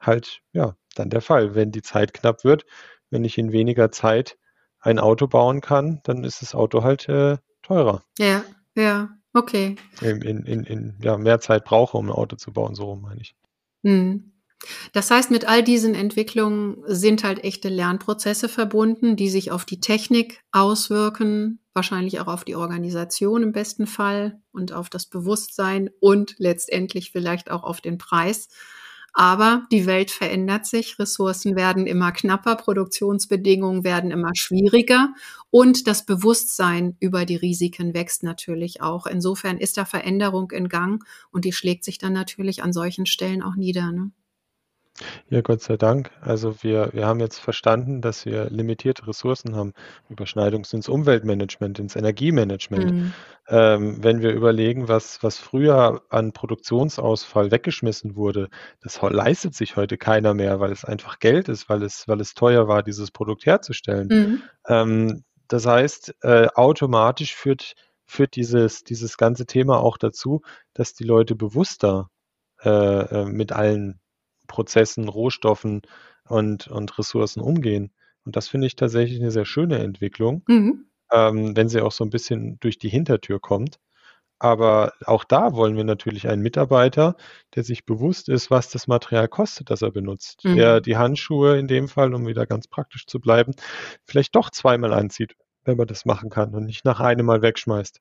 halt 0.00 0.40
ja 0.52 0.76
dann 0.94 1.10
der 1.10 1.22
Fall. 1.22 1.54
Wenn 1.54 1.70
die 1.70 1.82
Zeit 1.82 2.12
knapp 2.12 2.44
wird, 2.44 2.66
wenn 3.10 3.24
ich 3.24 3.38
in 3.38 3.52
weniger 3.52 3.90
Zeit 3.92 4.36
ein 4.80 4.98
Auto 4.98 5.26
bauen 5.26 5.60
kann, 5.60 6.00
dann 6.04 6.24
ist 6.24 6.42
das 6.42 6.54
Auto 6.54 6.82
halt 6.82 7.08
äh, 7.08 7.38
teurer. 7.64 8.02
Ja, 8.18 8.44
ja, 8.76 9.10
okay. 9.32 9.76
In, 10.00 10.22
in, 10.22 10.64
in, 10.64 10.94
ja, 11.02 11.16
mehr 11.16 11.40
Zeit 11.40 11.64
brauche, 11.64 11.96
um 11.96 12.06
ein 12.06 12.12
Auto 12.12 12.36
zu 12.36 12.52
bauen, 12.52 12.74
so 12.74 12.94
meine 12.94 13.20
ich. 13.20 13.34
Hm. 13.82 14.30
Das 14.92 15.10
heißt, 15.10 15.30
mit 15.30 15.46
all 15.46 15.62
diesen 15.62 15.94
Entwicklungen 15.94 16.82
sind 16.86 17.24
halt 17.24 17.44
echte 17.44 17.68
Lernprozesse 17.68 18.48
verbunden, 18.48 19.16
die 19.16 19.28
sich 19.28 19.50
auf 19.50 19.64
die 19.64 19.80
Technik 19.80 20.42
auswirken, 20.52 21.60
wahrscheinlich 21.74 22.20
auch 22.20 22.28
auf 22.28 22.44
die 22.44 22.56
Organisation 22.56 23.42
im 23.42 23.52
besten 23.52 23.86
Fall 23.86 24.40
und 24.52 24.72
auf 24.72 24.88
das 24.88 25.06
Bewusstsein 25.06 25.90
und 26.00 26.34
letztendlich 26.38 27.10
vielleicht 27.10 27.50
auch 27.50 27.62
auf 27.62 27.80
den 27.80 27.98
Preis. 27.98 28.48
Aber 29.14 29.64
die 29.70 29.86
Welt 29.86 30.10
verändert 30.10 30.66
sich, 30.66 30.98
Ressourcen 30.98 31.54
werden 31.54 31.86
immer 31.86 32.10
knapper, 32.10 32.56
Produktionsbedingungen 32.56 33.84
werden 33.84 34.10
immer 34.10 34.32
schwieriger 34.34 35.14
und 35.50 35.86
das 35.86 36.04
Bewusstsein 36.04 36.96
über 36.98 37.24
die 37.24 37.36
Risiken 37.36 37.94
wächst 37.94 38.24
natürlich 38.24 38.82
auch. 38.82 39.06
Insofern 39.06 39.58
ist 39.58 39.76
da 39.76 39.84
Veränderung 39.84 40.50
in 40.50 40.68
Gang 40.68 41.04
und 41.30 41.44
die 41.44 41.52
schlägt 41.52 41.84
sich 41.84 41.98
dann 41.98 42.12
natürlich 42.12 42.64
an 42.64 42.72
solchen 42.72 43.06
Stellen 43.06 43.42
auch 43.42 43.54
nieder. 43.54 43.92
Ne? 43.92 44.10
Ja, 45.28 45.40
Gott 45.40 45.60
sei 45.60 45.76
Dank. 45.76 46.12
Also 46.20 46.62
wir, 46.62 46.90
wir 46.92 47.06
haben 47.06 47.18
jetzt 47.18 47.38
verstanden, 47.38 48.00
dass 48.00 48.26
wir 48.26 48.48
limitierte 48.50 49.06
Ressourcen 49.08 49.56
haben. 49.56 49.72
Überschneidung 50.08 50.64
ins 50.70 50.88
Umweltmanagement, 50.88 51.80
ins 51.80 51.96
Energiemanagement. 51.96 52.92
Mhm. 52.92 53.12
Ähm, 53.48 54.04
wenn 54.04 54.22
wir 54.22 54.32
überlegen, 54.32 54.86
was, 54.86 55.22
was 55.22 55.38
früher 55.38 56.02
an 56.10 56.32
Produktionsausfall 56.32 57.50
weggeschmissen 57.50 58.14
wurde, 58.14 58.48
das 58.82 59.00
leistet 59.02 59.54
sich 59.54 59.76
heute 59.76 59.98
keiner 59.98 60.32
mehr, 60.32 60.60
weil 60.60 60.70
es 60.70 60.84
einfach 60.84 61.18
Geld 61.18 61.48
ist, 61.48 61.68
weil 61.68 61.82
es, 61.82 62.06
weil 62.06 62.20
es 62.20 62.34
teuer 62.34 62.68
war, 62.68 62.84
dieses 62.84 63.10
Produkt 63.10 63.46
herzustellen. 63.46 64.08
Mhm. 64.08 64.42
Ähm, 64.68 65.24
das 65.48 65.66
heißt, 65.66 66.14
äh, 66.22 66.46
automatisch 66.54 67.34
führt, 67.34 67.74
führt 68.06 68.36
dieses, 68.36 68.84
dieses 68.84 69.16
ganze 69.16 69.44
Thema 69.46 69.78
auch 69.78 69.98
dazu, 69.98 70.42
dass 70.72 70.94
die 70.94 71.04
Leute 71.04 71.34
bewusster 71.34 72.10
äh, 72.62 72.70
äh 72.70 73.24
mit 73.26 73.52
allen 73.52 74.00
Prozessen, 74.46 75.08
Rohstoffen 75.08 75.82
und, 76.28 76.68
und 76.68 76.98
Ressourcen 76.98 77.40
umgehen. 77.40 77.92
Und 78.24 78.36
das 78.36 78.48
finde 78.48 78.66
ich 78.66 78.76
tatsächlich 78.76 79.20
eine 79.20 79.30
sehr 79.30 79.44
schöne 79.44 79.78
Entwicklung, 79.78 80.42
mhm. 80.48 80.86
ähm, 81.12 81.56
wenn 81.56 81.68
sie 81.68 81.80
auch 81.80 81.92
so 81.92 82.04
ein 82.04 82.10
bisschen 82.10 82.58
durch 82.60 82.78
die 82.78 82.88
Hintertür 82.88 83.40
kommt. 83.40 83.78
Aber 84.38 84.92
auch 85.06 85.24
da 85.24 85.54
wollen 85.54 85.76
wir 85.76 85.84
natürlich 85.84 86.28
einen 86.28 86.42
Mitarbeiter, 86.42 87.16
der 87.54 87.62
sich 87.62 87.86
bewusst 87.86 88.28
ist, 88.28 88.50
was 88.50 88.68
das 88.68 88.86
Material 88.88 89.28
kostet, 89.28 89.70
das 89.70 89.82
er 89.82 89.92
benutzt. 89.92 90.44
Mhm. 90.44 90.56
Der 90.56 90.80
die 90.80 90.96
Handschuhe 90.96 91.58
in 91.58 91.68
dem 91.68 91.88
Fall, 91.88 92.14
um 92.14 92.26
wieder 92.26 92.46
ganz 92.46 92.66
praktisch 92.66 93.06
zu 93.06 93.20
bleiben, 93.20 93.54
vielleicht 94.04 94.34
doch 94.34 94.50
zweimal 94.50 94.92
anzieht, 94.92 95.34
wenn 95.64 95.76
man 95.76 95.86
das 95.86 96.04
machen 96.04 96.30
kann 96.30 96.54
und 96.54 96.64
nicht 96.66 96.84
nach 96.84 97.00
einem 97.00 97.26
Mal 97.26 97.42
wegschmeißt. 97.42 98.00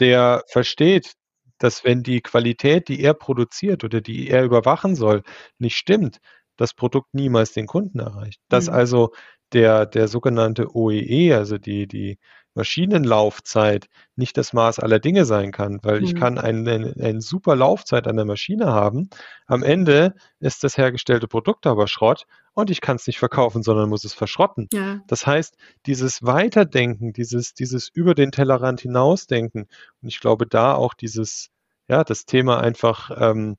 Der 0.00 0.42
versteht, 0.48 1.14
dass 1.60 1.84
wenn 1.84 2.02
die 2.02 2.22
Qualität, 2.22 2.88
die 2.88 3.00
er 3.00 3.14
produziert 3.14 3.84
oder 3.84 4.00
die 4.00 4.28
er 4.28 4.42
überwachen 4.44 4.96
soll, 4.96 5.22
nicht 5.58 5.76
stimmt, 5.76 6.18
das 6.56 6.74
Produkt 6.74 7.14
niemals 7.14 7.52
den 7.52 7.66
Kunden 7.66 8.00
erreicht. 8.00 8.40
Dass 8.48 8.66
mhm. 8.66 8.74
also 8.74 9.10
der, 9.52 9.86
der 9.86 10.08
sogenannte 10.08 10.74
OEE, 10.74 11.28
e, 11.28 11.34
also 11.34 11.58
die, 11.58 11.86
die 11.86 12.18
Maschinenlaufzeit 12.54 13.88
nicht 14.16 14.36
das 14.36 14.52
Maß 14.52 14.78
aller 14.80 14.98
Dinge 14.98 15.24
sein 15.24 15.52
kann, 15.52 15.78
weil 15.82 16.00
mhm. 16.00 16.04
ich 16.04 16.14
kann 16.14 16.38
eine, 16.38 16.70
eine, 16.70 16.94
eine 16.98 17.20
super 17.20 17.56
Laufzeit 17.56 18.06
an 18.06 18.16
der 18.16 18.24
Maschine 18.24 18.66
haben. 18.66 19.08
Am 19.46 19.62
Ende 19.62 20.14
ist 20.40 20.64
das 20.64 20.76
hergestellte 20.76 21.28
Produkt 21.28 21.66
aber 21.66 21.86
Schrott 21.86 22.26
und 22.52 22.70
ich 22.70 22.80
kann 22.80 22.96
es 22.96 23.06
nicht 23.06 23.18
verkaufen, 23.18 23.62
sondern 23.62 23.88
muss 23.88 24.04
es 24.04 24.14
verschrotten. 24.14 24.68
Ja. 24.72 25.00
Das 25.06 25.26
heißt, 25.26 25.56
dieses 25.86 26.22
Weiterdenken, 26.22 27.12
dieses, 27.12 27.54
dieses 27.54 27.88
über 27.88 28.14
den 28.14 28.32
Tellerrand 28.32 28.80
hinausdenken 28.80 29.68
und 30.02 30.08
ich 30.08 30.20
glaube 30.20 30.46
da 30.46 30.74
auch 30.74 30.94
dieses, 30.94 31.50
ja, 31.88 32.04
das 32.04 32.24
Thema 32.24 32.60
einfach 32.60 33.10
ähm, 33.16 33.56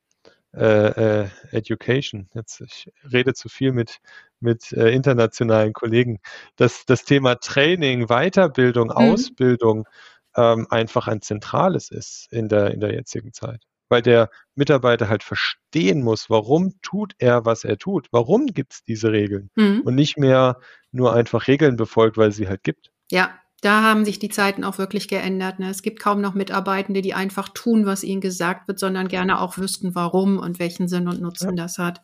äh, 0.54 1.22
äh, 1.22 1.28
Education. 1.50 2.28
Jetzt, 2.34 2.60
ich 2.60 2.92
rede 3.10 3.34
zu 3.34 3.48
viel 3.48 3.72
mit, 3.72 3.98
mit 4.40 4.72
äh, 4.72 4.90
internationalen 4.90 5.72
Kollegen. 5.72 6.20
dass 6.56 6.84
das 6.84 7.04
Thema 7.04 7.36
Training, 7.36 8.06
Weiterbildung, 8.08 8.88
mhm. 8.88 8.92
Ausbildung 8.92 9.88
ähm, 10.36 10.66
einfach 10.70 11.08
ein 11.08 11.22
zentrales 11.22 11.90
ist 11.90 12.28
in 12.30 12.48
der, 12.48 12.72
in 12.72 12.80
der 12.80 12.92
jetzigen 12.92 13.32
Zeit. 13.32 13.62
Weil 13.88 14.02
der 14.02 14.30
Mitarbeiter 14.54 15.08
halt 15.08 15.22
verstehen 15.22 16.02
muss, 16.02 16.30
warum 16.30 16.74
tut 16.82 17.14
er, 17.18 17.44
was 17.44 17.64
er 17.64 17.78
tut. 17.78 18.08
Warum 18.10 18.46
gibt 18.46 18.74
es 18.74 18.84
diese 18.84 19.12
Regeln? 19.12 19.50
Mhm. 19.54 19.82
Und 19.82 19.94
nicht 19.94 20.18
mehr 20.18 20.58
nur 20.90 21.14
einfach 21.14 21.48
Regeln 21.48 21.76
befolgt, 21.76 22.16
weil 22.16 22.32
sie 22.32 22.48
halt 22.48 22.62
gibt. 22.62 22.90
Ja, 23.10 23.38
da 23.62 23.82
haben 23.82 24.04
sich 24.04 24.18
die 24.18 24.28
Zeiten 24.28 24.64
auch 24.64 24.78
wirklich 24.78 25.06
geändert. 25.06 25.60
Ne? 25.60 25.70
Es 25.70 25.82
gibt 25.82 26.00
kaum 26.00 26.20
noch 26.20 26.34
Mitarbeitende, 26.34 27.00
die 27.00 27.14
einfach 27.14 27.48
tun, 27.48 27.86
was 27.86 28.02
ihnen 28.02 28.20
gesagt 28.20 28.66
wird, 28.66 28.80
sondern 28.80 29.06
gerne 29.06 29.40
auch 29.40 29.56
wüssten, 29.56 29.94
warum 29.94 30.38
und 30.38 30.58
welchen 30.58 30.88
Sinn 30.88 31.06
und 31.08 31.22
Nutzen 31.22 31.56
ja. 31.56 31.62
das 31.62 31.78
hat. 31.78 32.00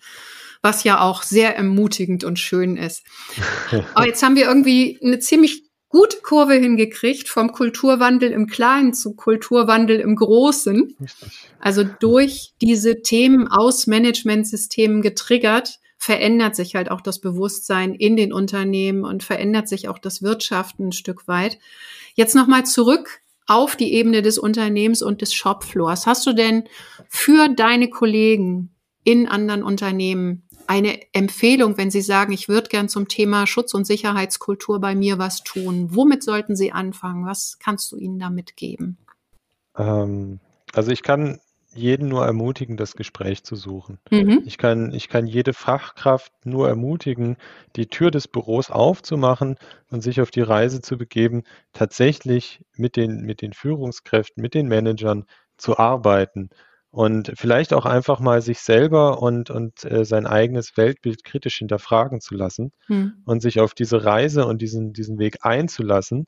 Was 0.62 0.84
ja 0.84 1.00
auch 1.00 1.24
sehr 1.24 1.56
ermutigend 1.56 2.22
und 2.22 2.38
schön 2.38 2.76
ist. 2.76 3.04
Aber 3.94 4.06
jetzt 4.06 4.22
haben 4.22 4.36
wir 4.36 4.46
irgendwie 4.46 5.00
eine 5.02 5.18
ziemlich 5.18 5.64
gute 5.88 6.18
Kurve 6.22 6.54
hingekriegt 6.54 7.28
vom 7.28 7.50
Kulturwandel 7.50 8.30
im 8.30 8.46
Kleinen 8.46 8.94
zu 8.94 9.14
Kulturwandel 9.14 9.98
im 9.98 10.14
Großen. 10.14 10.96
Also 11.58 11.82
durch 11.82 12.52
diese 12.60 13.02
Themen 13.02 13.48
aus 13.48 13.88
Managementsystemen 13.88 15.02
getriggert 15.02 15.80
verändert 15.98 16.56
sich 16.56 16.74
halt 16.76 16.90
auch 16.90 17.00
das 17.00 17.20
Bewusstsein 17.20 17.94
in 17.94 18.16
den 18.16 18.32
Unternehmen 18.32 19.04
und 19.04 19.22
verändert 19.22 19.68
sich 19.68 19.88
auch 19.88 19.98
das 19.98 20.22
Wirtschaften 20.22 20.88
ein 20.88 20.92
Stück 20.92 21.28
weit. 21.28 21.58
Jetzt 22.14 22.34
nochmal 22.34 22.64
zurück 22.64 23.20
auf 23.46 23.76
die 23.76 23.92
Ebene 23.92 24.22
des 24.22 24.38
Unternehmens 24.38 25.02
und 25.02 25.20
des 25.22 25.34
Shopfloors. 25.34 26.06
Hast 26.06 26.26
du 26.26 26.32
denn 26.32 26.64
für 27.08 27.48
deine 27.48 27.90
Kollegen 27.90 28.70
in 29.04 29.26
anderen 29.26 29.62
Unternehmen 29.62 30.44
eine 30.68 31.00
Empfehlung, 31.14 31.78
wenn 31.78 31.90
sie 31.90 32.02
sagen, 32.02 32.32
ich 32.32 32.48
würde 32.48 32.68
gern 32.68 32.88
zum 32.90 33.08
Thema 33.08 33.46
Schutz- 33.46 33.72
und 33.74 33.86
Sicherheitskultur 33.86 34.80
bei 34.80 34.94
mir 34.94 35.18
was 35.18 35.42
tun? 35.42 35.88
Womit 35.90 36.22
sollten 36.22 36.56
sie 36.56 36.72
anfangen? 36.72 37.26
Was 37.26 37.58
kannst 37.58 37.90
du 37.90 37.96
ihnen 37.96 38.18
damit 38.18 38.54
geben? 38.56 38.98
Ähm, 39.76 40.40
also 40.74 40.92
ich 40.92 41.02
kann 41.02 41.40
jeden 41.74 42.08
nur 42.08 42.24
ermutigen, 42.24 42.76
das 42.76 42.94
Gespräch 42.94 43.44
zu 43.44 43.54
suchen. 43.54 43.98
Mhm. 44.10 44.42
Ich 44.46 44.58
kann, 44.58 44.92
ich 44.92 45.08
kann 45.08 45.26
jede 45.26 45.52
Fachkraft 45.52 46.32
nur 46.44 46.68
ermutigen, 46.68 47.36
die 47.76 47.86
Tür 47.86 48.10
des 48.10 48.26
Büros 48.26 48.70
aufzumachen 48.70 49.56
und 49.90 50.02
sich 50.02 50.20
auf 50.20 50.30
die 50.30 50.40
Reise 50.40 50.80
zu 50.80 50.96
begeben, 50.96 51.42
tatsächlich 51.72 52.60
mit 52.76 52.96
den, 52.96 53.22
mit 53.22 53.42
den 53.42 53.52
Führungskräften, 53.52 54.40
mit 54.40 54.54
den 54.54 54.68
Managern 54.68 55.24
zu 55.56 55.78
arbeiten 55.78 56.50
und 56.90 57.32
vielleicht 57.36 57.74
auch 57.74 57.84
einfach 57.84 58.18
mal 58.18 58.40
sich 58.40 58.60
selber 58.60 59.20
und, 59.20 59.50
und 59.50 59.84
äh, 59.84 60.04
sein 60.04 60.26
eigenes 60.26 60.76
Weltbild 60.76 61.22
kritisch 61.22 61.58
hinterfragen 61.58 62.20
zu 62.20 62.34
lassen 62.34 62.72
mhm. 62.88 63.22
und 63.24 63.42
sich 63.42 63.60
auf 63.60 63.74
diese 63.74 64.04
Reise 64.04 64.46
und 64.46 64.62
diesen, 64.62 64.94
diesen 64.94 65.18
Weg 65.18 65.38
einzulassen 65.42 66.26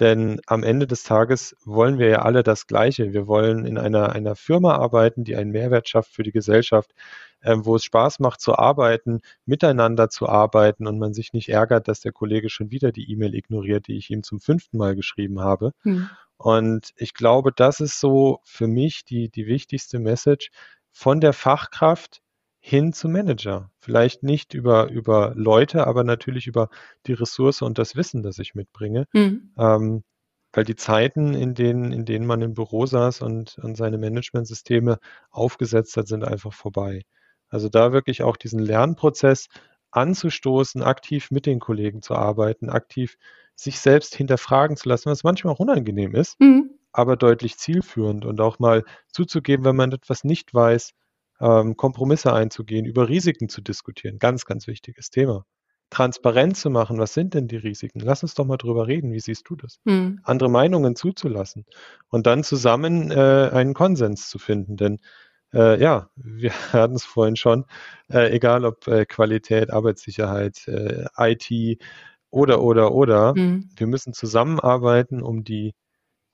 denn 0.00 0.40
am 0.46 0.62
Ende 0.62 0.86
des 0.86 1.02
Tages 1.02 1.54
wollen 1.64 1.98
wir 1.98 2.08
ja 2.08 2.22
alle 2.22 2.42
das 2.42 2.66
Gleiche. 2.66 3.12
Wir 3.12 3.26
wollen 3.26 3.66
in 3.66 3.78
einer, 3.78 4.12
einer 4.12 4.34
Firma 4.34 4.76
arbeiten, 4.76 5.24
die 5.24 5.36
einen 5.36 5.50
Mehrwert 5.50 5.88
schafft 5.88 6.12
für 6.12 6.22
die 6.22 6.32
Gesellschaft, 6.32 6.92
äh, 7.40 7.54
wo 7.58 7.76
es 7.76 7.84
Spaß 7.84 8.18
macht 8.18 8.40
zu 8.40 8.56
arbeiten, 8.56 9.20
miteinander 9.44 10.08
zu 10.08 10.28
arbeiten 10.28 10.86
und 10.86 10.98
man 10.98 11.12
sich 11.12 11.32
nicht 11.32 11.50
ärgert, 11.50 11.86
dass 11.86 12.00
der 12.00 12.12
Kollege 12.12 12.48
schon 12.48 12.70
wieder 12.70 12.92
die 12.92 13.10
E-Mail 13.12 13.34
ignoriert, 13.34 13.86
die 13.88 13.96
ich 13.96 14.10
ihm 14.10 14.22
zum 14.22 14.40
fünften 14.40 14.78
Mal 14.78 14.96
geschrieben 14.96 15.40
habe. 15.40 15.72
Hm. 15.82 16.08
Und 16.38 16.92
ich 16.96 17.12
glaube, 17.12 17.52
das 17.54 17.80
ist 17.80 18.00
so 18.00 18.40
für 18.44 18.66
mich 18.66 19.04
die, 19.04 19.28
die 19.28 19.46
wichtigste 19.46 19.98
Message 19.98 20.50
von 20.90 21.20
der 21.20 21.34
Fachkraft 21.34 22.22
hin 22.60 22.92
zum 22.92 23.12
Manager. 23.12 23.70
Vielleicht 23.78 24.22
nicht 24.22 24.54
über, 24.54 24.90
über 24.90 25.32
Leute, 25.34 25.86
aber 25.86 26.04
natürlich 26.04 26.46
über 26.46 26.68
die 27.06 27.14
Ressource 27.14 27.62
und 27.62 27.78
das 27.78 27.96
Wissen, 27.96 28.22
das 28.22 28.38
ich 28.38 28.54
mitbringe. 28.54 29.06
Mhm. 29.12 29.52
Ähm, 29.58 30.04
weil 30.52 30.64
die 30.64 30.76
Zeiten, 30.76 31.34
in 31.34 31.54
denen, 31.54 31.92
in 31.92 32.04
denen 32.04 32.26
man 32.26 32.42
im 32.42 32.54
Büro 32.54 32.84
saß 32.86 33.22
und, 33.22 33.58
und 33.58 33.76
seine 33.76 33.98
Managementsysteme 33.98 34.98
aufgesetzt 35.30 35.96
hat, 35.96 36.08
sind 36.08 36.24
einfach 36.24 36.52
vorbei. 36.52 37.02
Also 37.48 37.68
da 37.68 37.92
wirklich 37.92 38.22
auch 38.22 38.36
diesen 38.36 38.60
Lernprozess 38.60 39.48
anzustoßen, 39.92 40.82
aktiv 40.82 41.30
mit 41.30 41.46
den 41.46 41.60
Kollegen 41.60 42.02
zu 42.02 42.14
arbeiten, 42.14 42.68
aktiv 42.68 43.16
sich 43.54 43.80
selbst 43.80 44.14
hinterfragen 44.14 44.76
zu 44.76 44.88
lassen, 44.88 45.10
was 45.10 45.24
manchmal 45.24 45.54
auch 45.54 45.60
unangenehm 45.60 46.14
ist, 46.14 46.38
mhm. 46.40 46.70
aber 46.92 47.16
deutlich 47.16 47.58
zielführend 47.58 48.24
und 48.24 48.40
auch 48.40 48.58
mal 48.58 48.84
zuzugeben, 49.12 49.64
wenn 49.64 49.76
man 49.76 49.92
etwas 49.92 50.24
nicht 50.24 50.54
weiß, 50.54 50.92
ähm, 51.40 51.76
Kompromisse 51.76 52.32
einzugehen, 52.32 52.84
über 52.84 53.08
Risiken 53.08 53.48
zu 53.48 53.60
diskutieren. 53.60 54.18
Ganz, 54.18 54.44
ganz 54.44 54.66
wichtiges 54.66 55.10
Thema. 55.10 55.44
Transparent 55.90 56.56
zu 56.56 56.70
machen, 56.70 56.98
was 56.98 57.14
sind 57.14 57.34
denn 57.34 57.48
die 57.48 57.56
Risiken? 57.56 57.98
Lass 58.00 58.22
uns 58.22 58.34
doch 58.34 58.46
mal 58.46 58.56
drüber 58.56 58.86
reden, 58.86 59.12
wie 59.12 59.18
siehst 59.18 59.48
du 59.48 59.56
das? 59.56 59.80
Hm. 59.84 60.20
Andere 60.22 60.48
Meinungen 60.48 60.94
zuzulassen 60.94 61.66
und 62.08 62.26
dann 62.26 62.44
zusammen 62.44 63.10
äh, 63.10 63.50
einen 63.52 63.74
Konsens 63.74 64.30
zu 64.30 64.38
finden. 64.38 64.76
Denn 64.76 65.00
äh, 65.52 65.80
ja, 65.82 66.10
wir 66.16 66.52
hatten 66.72 66.94
es 66.94 67.04
vorhin 67.04 67.36
schon, 67.36 67.64
äh, 68.08 68.30
egal 68.30 68.64
ob 68.64 68.86
äh, 68.86 69.04
Qualität, 69.04 69.70
Arbeitssicherheit, 69.70 70.68
äh, 70.68 71.06
IT 71.16 71.82
oder, 72.30 72.62
oder, 72.62 72.92
oder, 72.92 73.34
hm. 73.34 73.68
wir 73.76 73.86
müssen 73.88 74.12
zusammenarbeiten, 74.12 75.20
um 75.20 75.42
die, 75.42 75.74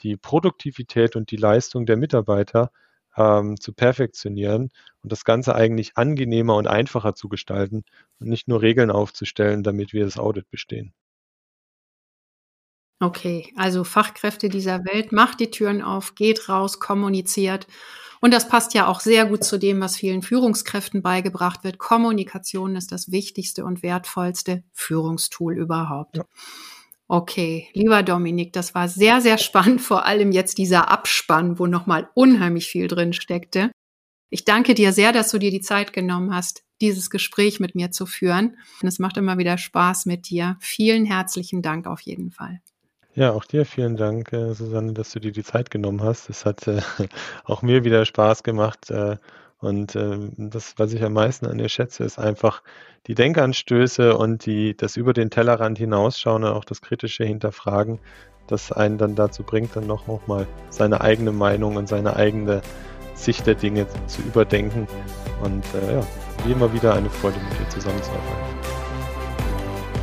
die 0.03 0.19
Produktivität 0.19 1.17
und 1.17 1.31
die 1.31 1.37
Leistung 1.37 1.87
der 1.87 1.97
Mitarbeiter 1.97 2.71
ähm, 3.17 3.59
zu 3.61 3.73
perfektionieren 3.73 4.71
und 5.03 5.13
das 5.13 5.25
Ganze 5.25 5.55
eigentlich 5.55 5.97
angenehmer 5.97 6.57
und 6.57 6.67
einfacher 6.67 7.15
zu 7.15 7.29
gestalten 7.29 7.85
und 8.19 8.29
nicht 8.29 8.49
nur 8.49 8.63
Regeln 8.63 8.91
aufzustellen, 8.91 9.63
damit 9.63 9.93
wir 9.93 10.05
das 10.05 10.19
Audit 10.19 10.51
bestehen. 10.51 10.93
Okay, 12.99 13.53
also 13.57 13.85
Fachkräfte 13.85 14.49
dieser 14.49 14.85
Welt, 14.87 15.13
macht 15.13 15.41
die 15.41 15.51
Türen 15.51 15.83
auf, 15.83 16.15
geht 16.15 16.49
raus, 16.49 16.81
kommuniziert. 16.81 17.67
Und 18.23 18.33
das 18.33 18.49
passt 18.49 18.73
ja 18.73 18.87
auch 18.87 19.01
sehr 19.01 19.27
gut 19.27 19.45
zu 19.45 19.59
dem, 19.59 19.81
was 19.81 19.97
vielen 19.97 20.23
Führungskräften 20.23 21.03
beigebracht 21.03 21.63
wird. 21.63 21.77
Kommunikation 21.79 22.75
ist 22.75 22.93
das 22.93 23.13
wichtigste 23.13 23.67
und 23.67 23.83
wertvollste 23.83 24.65
Führungstool 24.73 25.59
überhaupt. 25.59 26.17
Ja. 26.17 26.25
Okay, 27.09 27.69
lieber 27.73 28.03
Dominik, 28.03 28.53
das 28.53 28.75
war 28.75 28.89
sehr, 28.89 29.21
sehr 29.21 29.39
spannend, 29.39 29.81
vor 29.81 30.07
allem 30.07 30.33
jetzt 30.33 30.59
dieser 30.59 30.91
Abspann, 30.91 31.59
wo 31.59 31.67
nochmal 31.67 32.09
unheimlich 32.15 32.67
viel 32.67 32.89
drin 32.89 33.13
steckte. 33.13 33.71
Ich 34.29 34.45
danke 34.45 34.75
dir 34.75 34.93
sehr, 34.93 35.13
dass 35.13 35.31
du 35.31 35.39
dir 35.39 35.53
die 35.53 35.61
Zeit 35.61 35.93
genommen 35.93 36.35
hast, 36.35 36.65
dieses 36.81 37.11
Gespräch 37.11 37.61
mit 37.61 37.77
mir 37.77 37.93
zu 37.93 38.07
führen. 38.07 38.57
Und 38.83 38.89
es 38.89 38.99
macht 38.99 39.17
immer 39.17 39.39
wieder 39.39 39.57
Spaß 39.57 40.07
mit 40.07 40.29
dir. 40.29 40.57
Vielen 40.61 41.05
herzlichen 41.05 41.63
Dank 41.63 41.87
auf 41.87 42.01
jeden 42.01 42.33
Fall. 42.33 42.61
Ja, 43.15 43.33
auch 43.33 43.45
dir 43.45 43.65
vielen 43.65 43.97
Dank, 43.97 44.33
äh, 44.33 44.53
Susanne, 44.53 44.93
dass 44.93 45.13
du 45.13 45.21
dir 45.21 45.33
die 45.33 45.45
Zeit 45.45 45.71
genommen 45.71 46.03
hast. 46.03 46.29
Es 46.29 46.45
hat 46.45 46.67
äh, 46.67 46.83
auch 47.45 47.63
mir 47.63 47.85
wieder 47.85 48.05
Spaß 48.05 48.43
gemacht. 48.43 48.91
Äh, 48.91 49.17
und 49.67 49.97
äh, 49.97 50.17
das, 50.37 50.75
was 50.77 50.93
ich 50.93 51.03
am 51.03 51.15
meisten 51.15 51.47
an 51.47 51.59
ihr 51.59 51.69
schätze, 51.69 52.05
ist 52.05 52.21
einfach 52.21 52.63
die 53.09 53.17
Denkanstöße 53.17 54.17
und 54.17 54.47
die, 54.47 54.77
das 54.77 54.97
über 54.97 55.13
den 55.13 55.29
Tellerrand 55.29 55.77
hinausschauen 55.77 56.45
und 56.45 56.51
auch 56.51 56.65
das 56.65 56.83
kritische 56.83 57.25
Hinterfragen, 57.25 57.99
das 58.47 58.71
einen 58.71 58.97
dann 58.97 59.17
dazu 59.17 59.43
bringt, 59.43 59.75
dann 59.75 59.89
noch, 59.89 60.07
noch 60.07 60.25
mal 60.29 60.47
seine 60.71 61.01
eigene 61.01 61.33
Meinung 61.33 61.75
und 61.75 61.89
seine 61.89 62.15
eigene 62.15 62.63
Sicht 63.15 63.45
der 63.49 63.57
Dinge 63.57 63.89
zu 64.07 64.23
überdenken. 64.23 64.87
Und 65.43 65.65
äh, 65.75 65.95
ja, 65.95 66.07
wie 66.45 66.53
immer 66.53 66.73
wieder 66.73 66.95
eine 66.95 67.11
Freude, 67.11 67.37
mit 67.39 67.59
dir 67.59 67.69
zusammenzuarbeiten. 67.69 68.57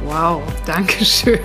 Wow, 0.03 0.41
danke 0.65 1.05
schön. 1.05 1.39